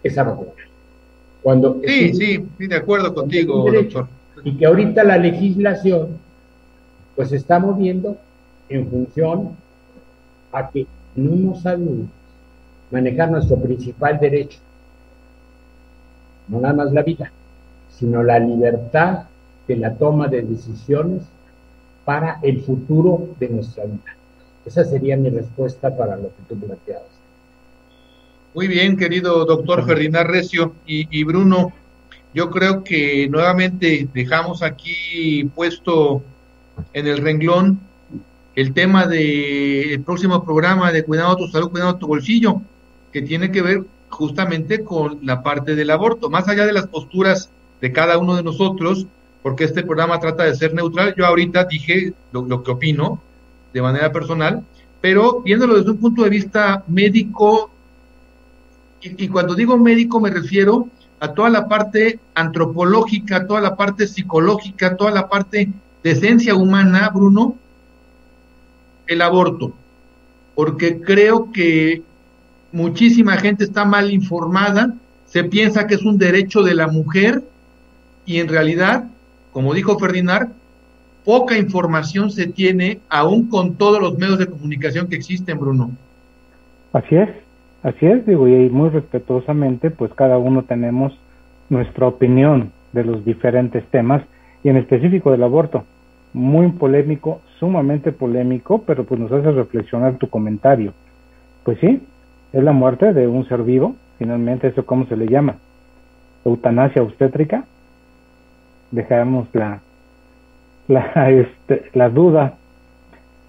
esa 0.03 0.23
vacuna. 0.23 0.51
Cuando 1.41 1.79
sí, 1.85 2.13
sí, 2.13 2.33
estoy 2.33 2.67
de 2.67 2.75
acuerdo 2.75 3.13
contigo, 3.13 3.71
doctor. 3.71 4.07
Y 4.43 4.57
que 4.57 4.65
ahorita 4.65 5.03
la 5.03 5.17
legislación 5.17 6.17
pues 7.15 7.29
se 7.29 7.37
está 7.37 7.59
moviendo 7.59 8.17
en 8.69 8.89
función 8.89 9.55
a 10.51 10.69
que 10.69 10.87
no 11.15 11.35
nos 11.35 11.61
sabemos 11.61 12.07
manejar 12.91 13.31
nuestro 13.31 13.57
principal 13.57 14.19
derecho, 14.19 14.59
no 16.49 16.59
nada 16.59 16.73
más 16.73 16.91
la 16.91 17.03
vida, 17.03 17.31
sino 17.97 18.23
la 18.23 18.39
libertad 18.39 19.23
de 19.67 19.77
la 19.77 19.93
toma 19.95 20.27
de 20.27 20.41
decisiones 20.41 21.23
para 22.05 22.39
el 22.41 22.61
futuro 22.61 23.29
de 23.39 23.49
nuestra 23.49 23.85
vida. 23.85 24.15
Esa 24.65 24.83
sería 24.83 25.15
mi 25.15 25.29
respuesta 25.29 25.95
para 25.95 26.15
lo 26.15 26.23
que 26.23 26.43
tú 26.47 26.59
planteabas. 26.59 27.07
Muy 28.53 28.67
bien, 28.67 28.97
querido 28.97 29.45
doctor 29.45 29.85
Ferdinand 29.85 30.27
Recio 30.27 30.73
y, 30.85 31.23
Bruno. 31.23 31.71
Yo 32.33 32.49
creo 32.49 32.83
que 32.83 33.27
nuevamente 33.29 34.07
dejamos 34.13 34.63
aquí 34.63 35.43
puesto 35.55 36.23
en 36.93 37.07
el 37.07 37.19
renglón 37.19 37.79
el 38.55 38.73
tema 38.73 39.07
del 39.07 40.01
próximo 40.03 40.43
programa 40.43 40.91
de 40.91 41.03
Cuidado 41.03 41.35
tu 41.37 41.47
salud, 41.47 41.69
cuidado 41.69 41.95
tu 41.95 42.07
bolsillo, 42.07 42.61
que 43.11 43.21
tiene 43.21 43.51
que 43.51 43.61
ver 43.61 43.83
justamente 44.19 44.83
con 44.83 45.19
la 45.21 45.41
parte 45.41 45.75
del 45.75 45.91
aborto, 45.91 46.29
más 46.29 46.49
allá 46.49 46.65
de 46.65 46.73
las 46.73 46.87
posturas 46.87 47.49
de 47.79 47.93
cada 47.93 48.17
uno 48.17 48.35
de 48.35 48.43
nosotros, 48.43 49.07
porque 49.41 49.63
este 49.63 49.81
programa 49.81 50.19
trata 50.19 50.43
de 50.43 50.55
ser 50.55 50.73
neutral. 50.73 51.15
Yo 51.17 51.25
ahorita 51.25 51.63
dije 51.63 52.11
lo, 52.33 52.61
que 52.61 52.71
opino 52.71 53.21
de 53.71 53.81
manera 53.81 54.11
personal, 54.11 54.61
pero 54.99 55.39
viéndolo 55.39 55.77
desde 55.77 55.91
un 55.91 55.99
punto 55.99 56.23
de 56.23 56.29
vista 56.29 56.83
médico, 56.87 57.71
y, 59.01 59.23
y, 59.23 59.29
cuando 59.29 59.55
digo 59.55 59.77
médico 59.77 60.19
me 60.19 60.31
refiero 60.31 60.89
a 61.21 61.33
toda 61.33 61.49
la 61.49 61.69
parte 61.69 62.19
antropológica, 62.35 63.47
toda 63.47 63.61
la 63.61 63.77
parte 63.77 64.05
psicológica, 64.05 64.97
toda 64.97 65.11
la 65.11 65.29
parte 65.29 65.69
de 66.03 66.11
esencia 66.11 66.55
humana, 66.55 67.09
Bruno, 67.15 67.55
el 69.07 69.21
aborto, 69.21 69.71
porque 70.55 70.99
creo 70.99 71.53
que 71.53 72.03
muchísima 72.71 73.37
gente 73.37 73.63
está 73.63 73.85
mal 73.85 74.11
informada, 74.11 74.93
se 75.25 75.43
piensa 75.43 75.87
que 75.87 75.95
es 75.95 76.03
un 76.03 76.17
derecho 76.17 76.63
de 76.63 76.75
la 76.75 76.87
mujer 76.87 77.43
y 78.25 78.39
en 78.39 78.47
realidad 78.47 79.05
como 79.51 79.73
dijo 79.73 79.97
Ferdinand, 79.97 80.53
poca 81.25 81.57
información 81.57 82.31
se 82.31 82.47
tiene 82.47 82.99
aún 83.09 83.49
con 83.49 83.75
todos 83.75 84.01
los 84.01 84.17
medios 84.17 84.39
de 84.39 84.47
comunicación 84.47 85.07
que 85.07 85.15
existen, 85.15 85.59
Bruno. 85.59 85.91
Así 86.93 87.15
es, 87.15 87.29
así 87.83 88.05
es, 88.05 88.25
digo, 88.25 88.47
y 88.47 88.69
muy 88.69 88.89
respetuosamente, 88.89 89.91
pues 89.91 90.13
cada 90.13 90.37
uno 90.37 90.63
tenemos 90.63 91.13
nuestra 91.69 92.07
opinión 92.07 92.71
de 92.93 93.03
los 93.03 93.25
diferentes 93.25 93.85
temas 93.87 94.23
y 94.63 94.69
en 94.69 94.77
específico 94.77 95.31
del 95.31 95.43
aborto. 95.43 95.83
Muy 96.33 96.71
polémico, 96.71 97.41
sumamente 97.59 98.11
polémico, 98.11 98.83
pero 98.83 99.03
pues 99.03 99.19
nos 99.19 99.31
hace 99.31 99.51
reflexionar 99.51 100.17
tu 100.17 100.29
comentario. 100.29 100.93
Pues 101.63 101.79
sí, 101.79 102.01
es 102.53 102.63
la 102.63 102.71
muerte 102.71 103.13
de 103.13 103.27
un 103.27 103.47
ser 103.47 103.63
vivo, 103.63 103.95
finalmente 104.17 104.67
eso 104.67 104.85
cómo 104.85 105.05
se 105.05 105.15
le 105.15 105.27
llama, 105.27 105.55
eutanasia 106.45 107.01
obstétrica, 107.01 107.65
dejamos 108.91 109.47
la, 109.53 109.81
la, 110.87 111.29
este, 111.29 111.89
la 111.93 112.09
duda. 112.09 112.55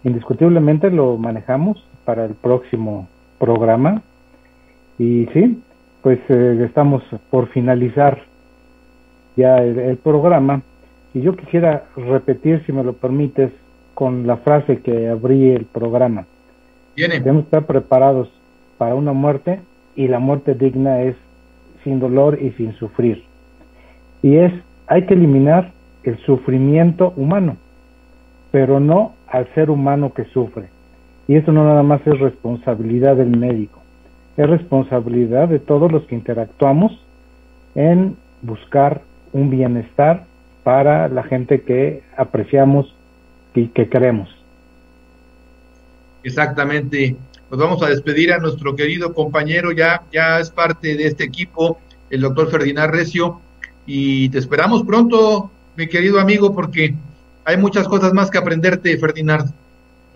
Indiscutiblemente 0.04 0.90
lo 0.90 1.18
manejamos 1.18 1.84
para 2.04 2.24
el 2.24 2.34
próximo 2.34 3.08
programa. 3.38 4.02
Y 4.98 5.26
sí, 5.32 5.62
pues 6.02 6.18
eh, 6.28 6.62
estamos 6.64 7.02
por 7.30 7.48
finalizar 7.48 8.22
ya 9.36 9.58
el, 9.58 9.96
programa. 9.96 10.62
Y 11.12 11.22
yo 11.22 11.34
quisiera 11.36 11.84
repetir, 11.96 12.62
si 12.66 12.72
me 12.72 12.84
lo 12.84 12.92
permites, 12.92 13.50
con 13.94 14.26
la 14.26 14.36
frase 14.38 14.80
que 14.80 15.08
abrí 15.08 15.50
el 15.50 15.64
programa. 15.64 16.26
Debemos 16.96 17.44
estar 17.44 17.64
preparados 17.66 18.30
para 18.80 18.94
una 18.94 19.12
muerte 19.12 19.60
y 19.94 20.08
la 20.08 20.20
muerte 20.20 20.54
digna 20.54 21.02
es 21.02 21.14
sin 21.84 22.00
dolor 22.00 22.40
y 22.40 22.52
sin 22.52 22.72
sufrir. 22.76 23.24
Y 24.22 24.36
es 24.36 24.54
hay 24.86 25.04
que 25.04 25.12
eliminar 25.12 25.72
el 26.02 26.16
sufrimiento 26.24 27.12
humano, 27.14 27.58
pero 28.50 28.80
no 28.80 29.12
al 29.26 29.52
ser 29.54 29.68
humano 29.68 30.14
que 30.14 30.24
sufre. 30.24 30.70
Y 31.28 31.36
eso 31.36 31.52
no 31.52 31.62
nada 31.62 31.82
más 31.82 32.00
es 32.06 32.18
responsabilidad 32.18 33.16
del 33.16 33.36
médico, 33.36 33.82
es 34.38 34.48
responsabilidad 34.48 35.48
de 35.48 35.58
todos 35.58 35.92
los 35.92 36.04
que 36.04 36.14
interactuamos 36.14 37.04
en 37.74 38.16
buscar 38.40 39.02
un 39.34 39.50
bienestar 39.50 40.24
para 40.64 41.08
la 41.08 41.22
gente 41.22 41.60
que 41.60 42.02
apreciamos 42.16 42.96
y 43.54 43.66
que 43.66 43.90
queremos. 43.90 44.34
Exactamente. 46.22 47.14
Pues 47.50 47.60
vamos 47.60 47.82
a 47.82 47.88
despedir 47.88 48.32
a 48.32 48.38
nuestro 48.38 48.76
querido 48.76 49.12
compañero, 49.12 49.72
ya, 49.72 50.02
ya 50.12 50.38
es 50.38 50.50
parte 50.50 50.96
de 50.96 51.06
este 51.06 51.24
equipo, 51.24 51.80
el 52.08 52.20
doctor 52.20 52.48
Ferdinand 52.48 52.92
Recio 52.92 53.40
y 53.86 54.28
te 54.28 54.38
esperamos 54.38 54.84
pronto, 54.84 55.50
mi 55.76 55.88
querido 55.88 56.20
amigo, 56.20 56.54
porque 56.54 56.94
hay 57.44 57.56
muchas 57.56 57.88
cosas 57.88 58.12
más 58.12 58.30
que 58.30 58.38
aprenderte, 58.38 58.96
Ferdinand. 58.98 59.52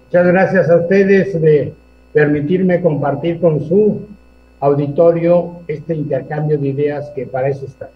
Muchas 0.07 0.26
gracias 0.28 0.70
a 0.70 0.76
ustedes 0.76 1.41
de 1.43 1.74
permitirme 2.12 2.80
compartir 2.80 3.41
con 3.41 3.66
su 3.66 4.07
auditorio 4.61 5.61
este 5.66 5.97
intercambio 5.97 6.57
de 6.57 6.68
ideas 6.68 7.11
que 7.16 7.26
para 7.26 7.49
eso 7.49 7.66
está. 7.66 7.91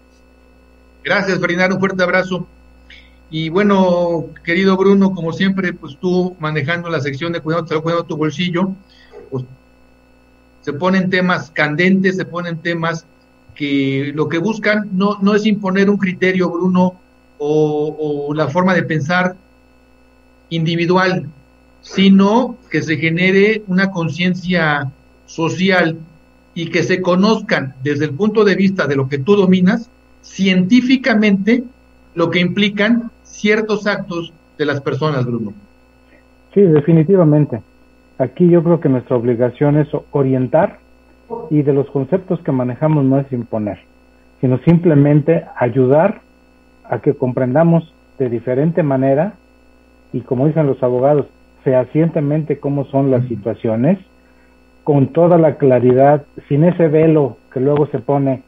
Gracias, 1.01 1.39
Ferdinand, 1.39 1.75
un 1.75 1.79
fuerte 1.79 2.03
abrazo. 2.03 2.45
Y 3.31 3.47
bueno, 3.47 4.25
querido 4.43 4.75
Bruno, 4.75 5.13
como 5.13 5.31
siempre, 5.31 5.71
pues 5.71 5.97
tú 5.97 6.35
manejando 6.39 6.89
la 6.89 6.99
sección 6.99 7.31
de 7.31 7.39
cuidado, 7.39 7.81
cuidado 7.81 8.03
tu 8.03 8.17
bolsillo, 8.17 8.73
pues 9.29 9.45
se 10.61 10.73
ponen 10.73 11.09
temas 11.09 11.51
candentes, 11.51 12.15
se 12.15 12.25
ponen 12.25 12.57
temas 12.57 13.05
que 13.55 14.11
lo 14.15 14.29
que 14.29 14.37
buscan 14.37 14.89
no, 14.93 15.17
no 15.21 15.35
es 15.35 15.45
imponer 15.45 15.89
un 15.89 15.97
criterio, 15.97 16.49
Bruno, 16.49 16.95
o, 17.39 18.33
la 18.35 18.47
forma 18.47 18.73
de 18.73 18.83
pensar 18.83 19.35
individual, 20.49 21.27
sino 21.81 22.57
que 22.69 22.81
se 22.81 22.97
genere 22.97 23.63
una 23.67 23.91
conciencia 23.91 24.91
social 25.25 25.97
y 26.53 26.69
que 26.69 26.83
se 26.83 27.01
conozcan 27.01 27.75
desde 27.83 28.05
el 28.05 28.11
punto 28.11 28.43
de 28.43 28.55
vista 28.55 28.87
de 28.87 28.95
lo 28.95 29.07
que 29.07 29.19
tú 29.19 29.35
dominas, 29.35 29.89
científicamente, 30.21 31.63
lo 32.15 32.29
que 32.29 32.39
implican 32.39 33.11
ciertos 33.23 33.87
actos 33.87 34.33
de 34.57 34.65
las 34.65 34.81
personas, 34.81 35.25
Bruno. 35.25 35.53
Sí, 36.53 36.61
definitivamente. 36.61 37.61
Aquí 38.19 38.49
yo 38.49 38.61
creo 38.63 38.81
que 38.81 38.89
nuestra 38.89 39.15
obligación 39.15 39.77
es 39.77 39.87
orientar 40.11 40.79
y 41.49 41.61
de 41.61 41.71
los 41.71 41.89
conceptos 41.89 42.41
que 42.41 42.51
manejamos 42.51 43.05
no 43.05 43.17
es 43.17 43.31
imponer, 43.31 43.79
sino 44.41 44.57
simplemente 44.59 45.45
ayudar 45.55 46.19
a 46.83 46.99
que 46.99 47.13
comprendamos 47.13 47.93
de 48.17 48.29
diferente 48.29 48.83
manera 48.83 49.35
y 50.11 50.19
como 50.19 50.47
dicen 50.47 50.67
los 50.67 50.83
abogados, 50.83 51.27
fehacientemente 51.63 52.59
cómo 52.59 52.83
son 52.85 53.09
las 53.09 53.25
situaciones, 53.27 53.99
con 54.83 55.13
toda 55.13 55.37
la 55.37 55.55
claridad, 55.55 56.25
sin 56.49 56.65
ese 56.65 56.89
velo 56.89 57.37
que 57.53 57.61
luego 57.61 57.87
se 57.87 57.99
pone 57.99 58.43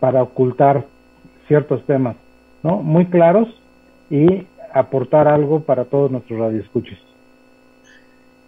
para 0.00 0.22
ocultar 0.22 0.84
ciertos 1.46 1.84
temas, 1.86 2.16
¿no? 2.64 2.78
Muy 2.78 3.06
claros 3.06 3.48
y 4.10 4.48
aportar 4.74 5.28
algo 5.28 5.60
para 5.60 5.84
todos 5.84 6.10
nuestros 6.10 6.40
radioescuchos. 6.40 7.11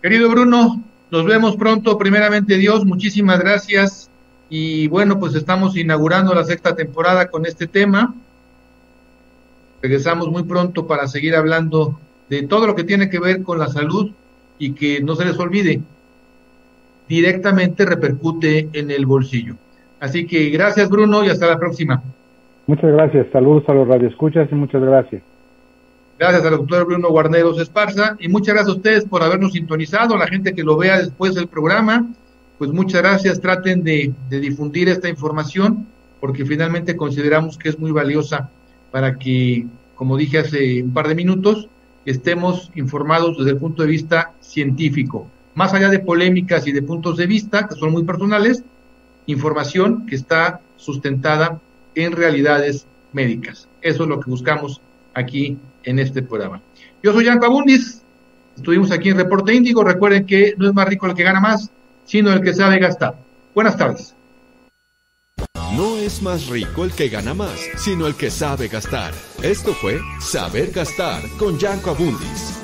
Querido 0.04 0.28
Bruno, 0.28 0.82
nos 1.10 1.24
vemos 1.24 1.56
pronto, 1.56 1.96
primeramente 1.96 2.58
Dios, 2.58 2.84
muchísimas 2.84 3.40
gracias. 3.40 4.10
Y 4.50 4.86
bueno, 4.88 5.18
pues 5.18 5.34
estamos 5.34 5.78
inaugurando 5.78 6.34
la 6.34 6.44
sexta 6.44 6.76
temporada 6.76 7.30
con 7.30 7.46
este 7.46 7.66
tema. 7.66 8.14
Regresamos 9.80 10.28
muy 10.28 10.42
pronto 10.42 10.86
para 10.86 11.08
seguir 11.08 11.34
hablando 11.34 11.98
de 12.28 12.42
todo 12.42 12.66
lo 12.66 12.74
que 12.74 12.84
tiene 12.84 13.08
que 13.08 13.18
ver 13.18 13.42
con 13.42 13.58
la 13.58 13.68
salud 13.68 14.10
y 14.58 14.72
que 14.72 15.00
no 15.00 15.16
se 15.16 15.24
les 15.24 15.38
olvide, 15.38 15.80
directamente 17.08 17.86
repercute 17.86 18.68
en 18.74 18.90
el 18.90 19.06
bolsillo. 19.06 19.54
Así 20.00 20.26
que 20.26 20.50
gracias 20.50 20.90
Bruno 20.90 21.24
y 21.24 21.30
hasta 21.30 21.46
la 21.46 21.58
próxima. 21.58 22.02
Muchas 22.66 22.92
gracias, 22.92 23.28
saludos 23.32 23.66
a 23.68 23.72
los 23.72 23.88
radioescuchas 23.88 24.52
y 24.52 24.54
muchas 24.54 24.82
gracias. 24.82 25.22
Gracias 26.18 26.44
al 26.44 26.52
doctor 26.52 26.86
Bruno 26.86 27.08
Guarneros 27.08 27.58
Esparza 27.58 28.16
y 28.20 28.28
muchas 28.28 28.54
gracias 28.54 28.74
a 28.74 28.76
ustedes 28.76 29.04
por 29.04 29.22
habernos 29.22 29.52
sintonizado, 29.52 30.16
la 30.16 30.28
gente 30.28 30.54
que 30.54 30.62
lo 30.62 30.76
vea 30.76 30.98
después 30.98 31.34
del 31.34 31.48
programa, 31.48 32.06
pues 32.56 32.70
muchas 32.70 33.02
gracias, 33.02 33.40
traten 33.40 33.82
de, 33.82 34.12
de 34.30 34.40
difundir 34.40 34.88
esta 34.88 35.08
información 35.08 35.88
porque 36.20 36.46
finalmente 36.46 36.96
consideramos 36.96 37.58
que 37.58 37.68
es 37.68 37.78
muy 37.78 37.90
valiosa 37.90 38.48
para 38.92 39.18
que, 39.18 39.66
como 39.96 40.16
dije 40.16 40.38
hace 40.38 40.84
un 40.84 40.92
par 40.92 41.08
de 41.08 41.16
minutos, 41.16 41.68
estemos 42.04 42.70
informados 42.76 43.36
desde 43.36 43.50
el 43.50 43.56
punto 43.56 43.82
de 43.82 43.88
vista 43.88 44.32
científico. 44.40 45.26
Más 45.54 45.74
allá 45.74 45.88
de 45.88 45.98
polémicas 45.98 46.66
y 46.68 46.72
de 46.72 46.82
puntos 46.82 47.16
de 47.16 47.26
vista, 47.26 47.66
que 47.66 47.74
son 47.74 47.90
muy 47.90 48.04
personales, 48.04 48.62
información 49.26 50.06
que 50.06 50.14
está 50.14 50.60
sustentada 50.76 51.60
en 51.94 52.12
realidades 52.12 52.86
médicas. 53.12 53.68
Eso 53.82 54.04
es 54.04 54.08
lo 54.08 54.20
que 54.20 54.30
buscamos 54.30 54.80
aquí 55.12 55.58
en 55.84 55.98
este 55.98 56.22
programa. 56.22 56.60
Yo 57.02 57.12
soy 57.12 57.24
Yanko 57.24 57.46
Abundis, 57.46 58.02
estuvimos 58.56 58.90
aquí 58.90 59.10
en 59.10 59.16
Reporte 59.16 59.54
Índigo. 59.54 59.84
Recuerden 59.84 60.26
que 60.26 60.54
no 60.56 60.68
es 60.68 60.74
más 60.74 60.88
rico 60.88 61.06
el 61.06 61.14
que 61.14 61.22
gana 61.22 61.40
más, 61.40 61.70
sino 62.04 62.32
el 62.32 62.40
que 62.40 62.54
sabe 62.54 62.78
gastar. 62.78 63.16
Buenas 63.54 63.76
tardes. 63.76 64.14
No 65.76 65.96
es 65.96 66.22
más 66.22 66.46
rico 66.46 66.84
el 66.84 66.92
que 66.92 67.08
gana 67.08 67.34
más, 67.34 67.58
sino 67.76 68.06
el 68.06 68.14
que 68.14 68.30
sabe 68.30 68.68
gastar. 68.68 69.12
Esto 69.42 69.72
fue 69.74 70.00
Saber 70.20 70.70
Gastar 70.70 71.22
con 71.36 71.58
Yanko 71.58 71.90
Abundis. 71.90 72.63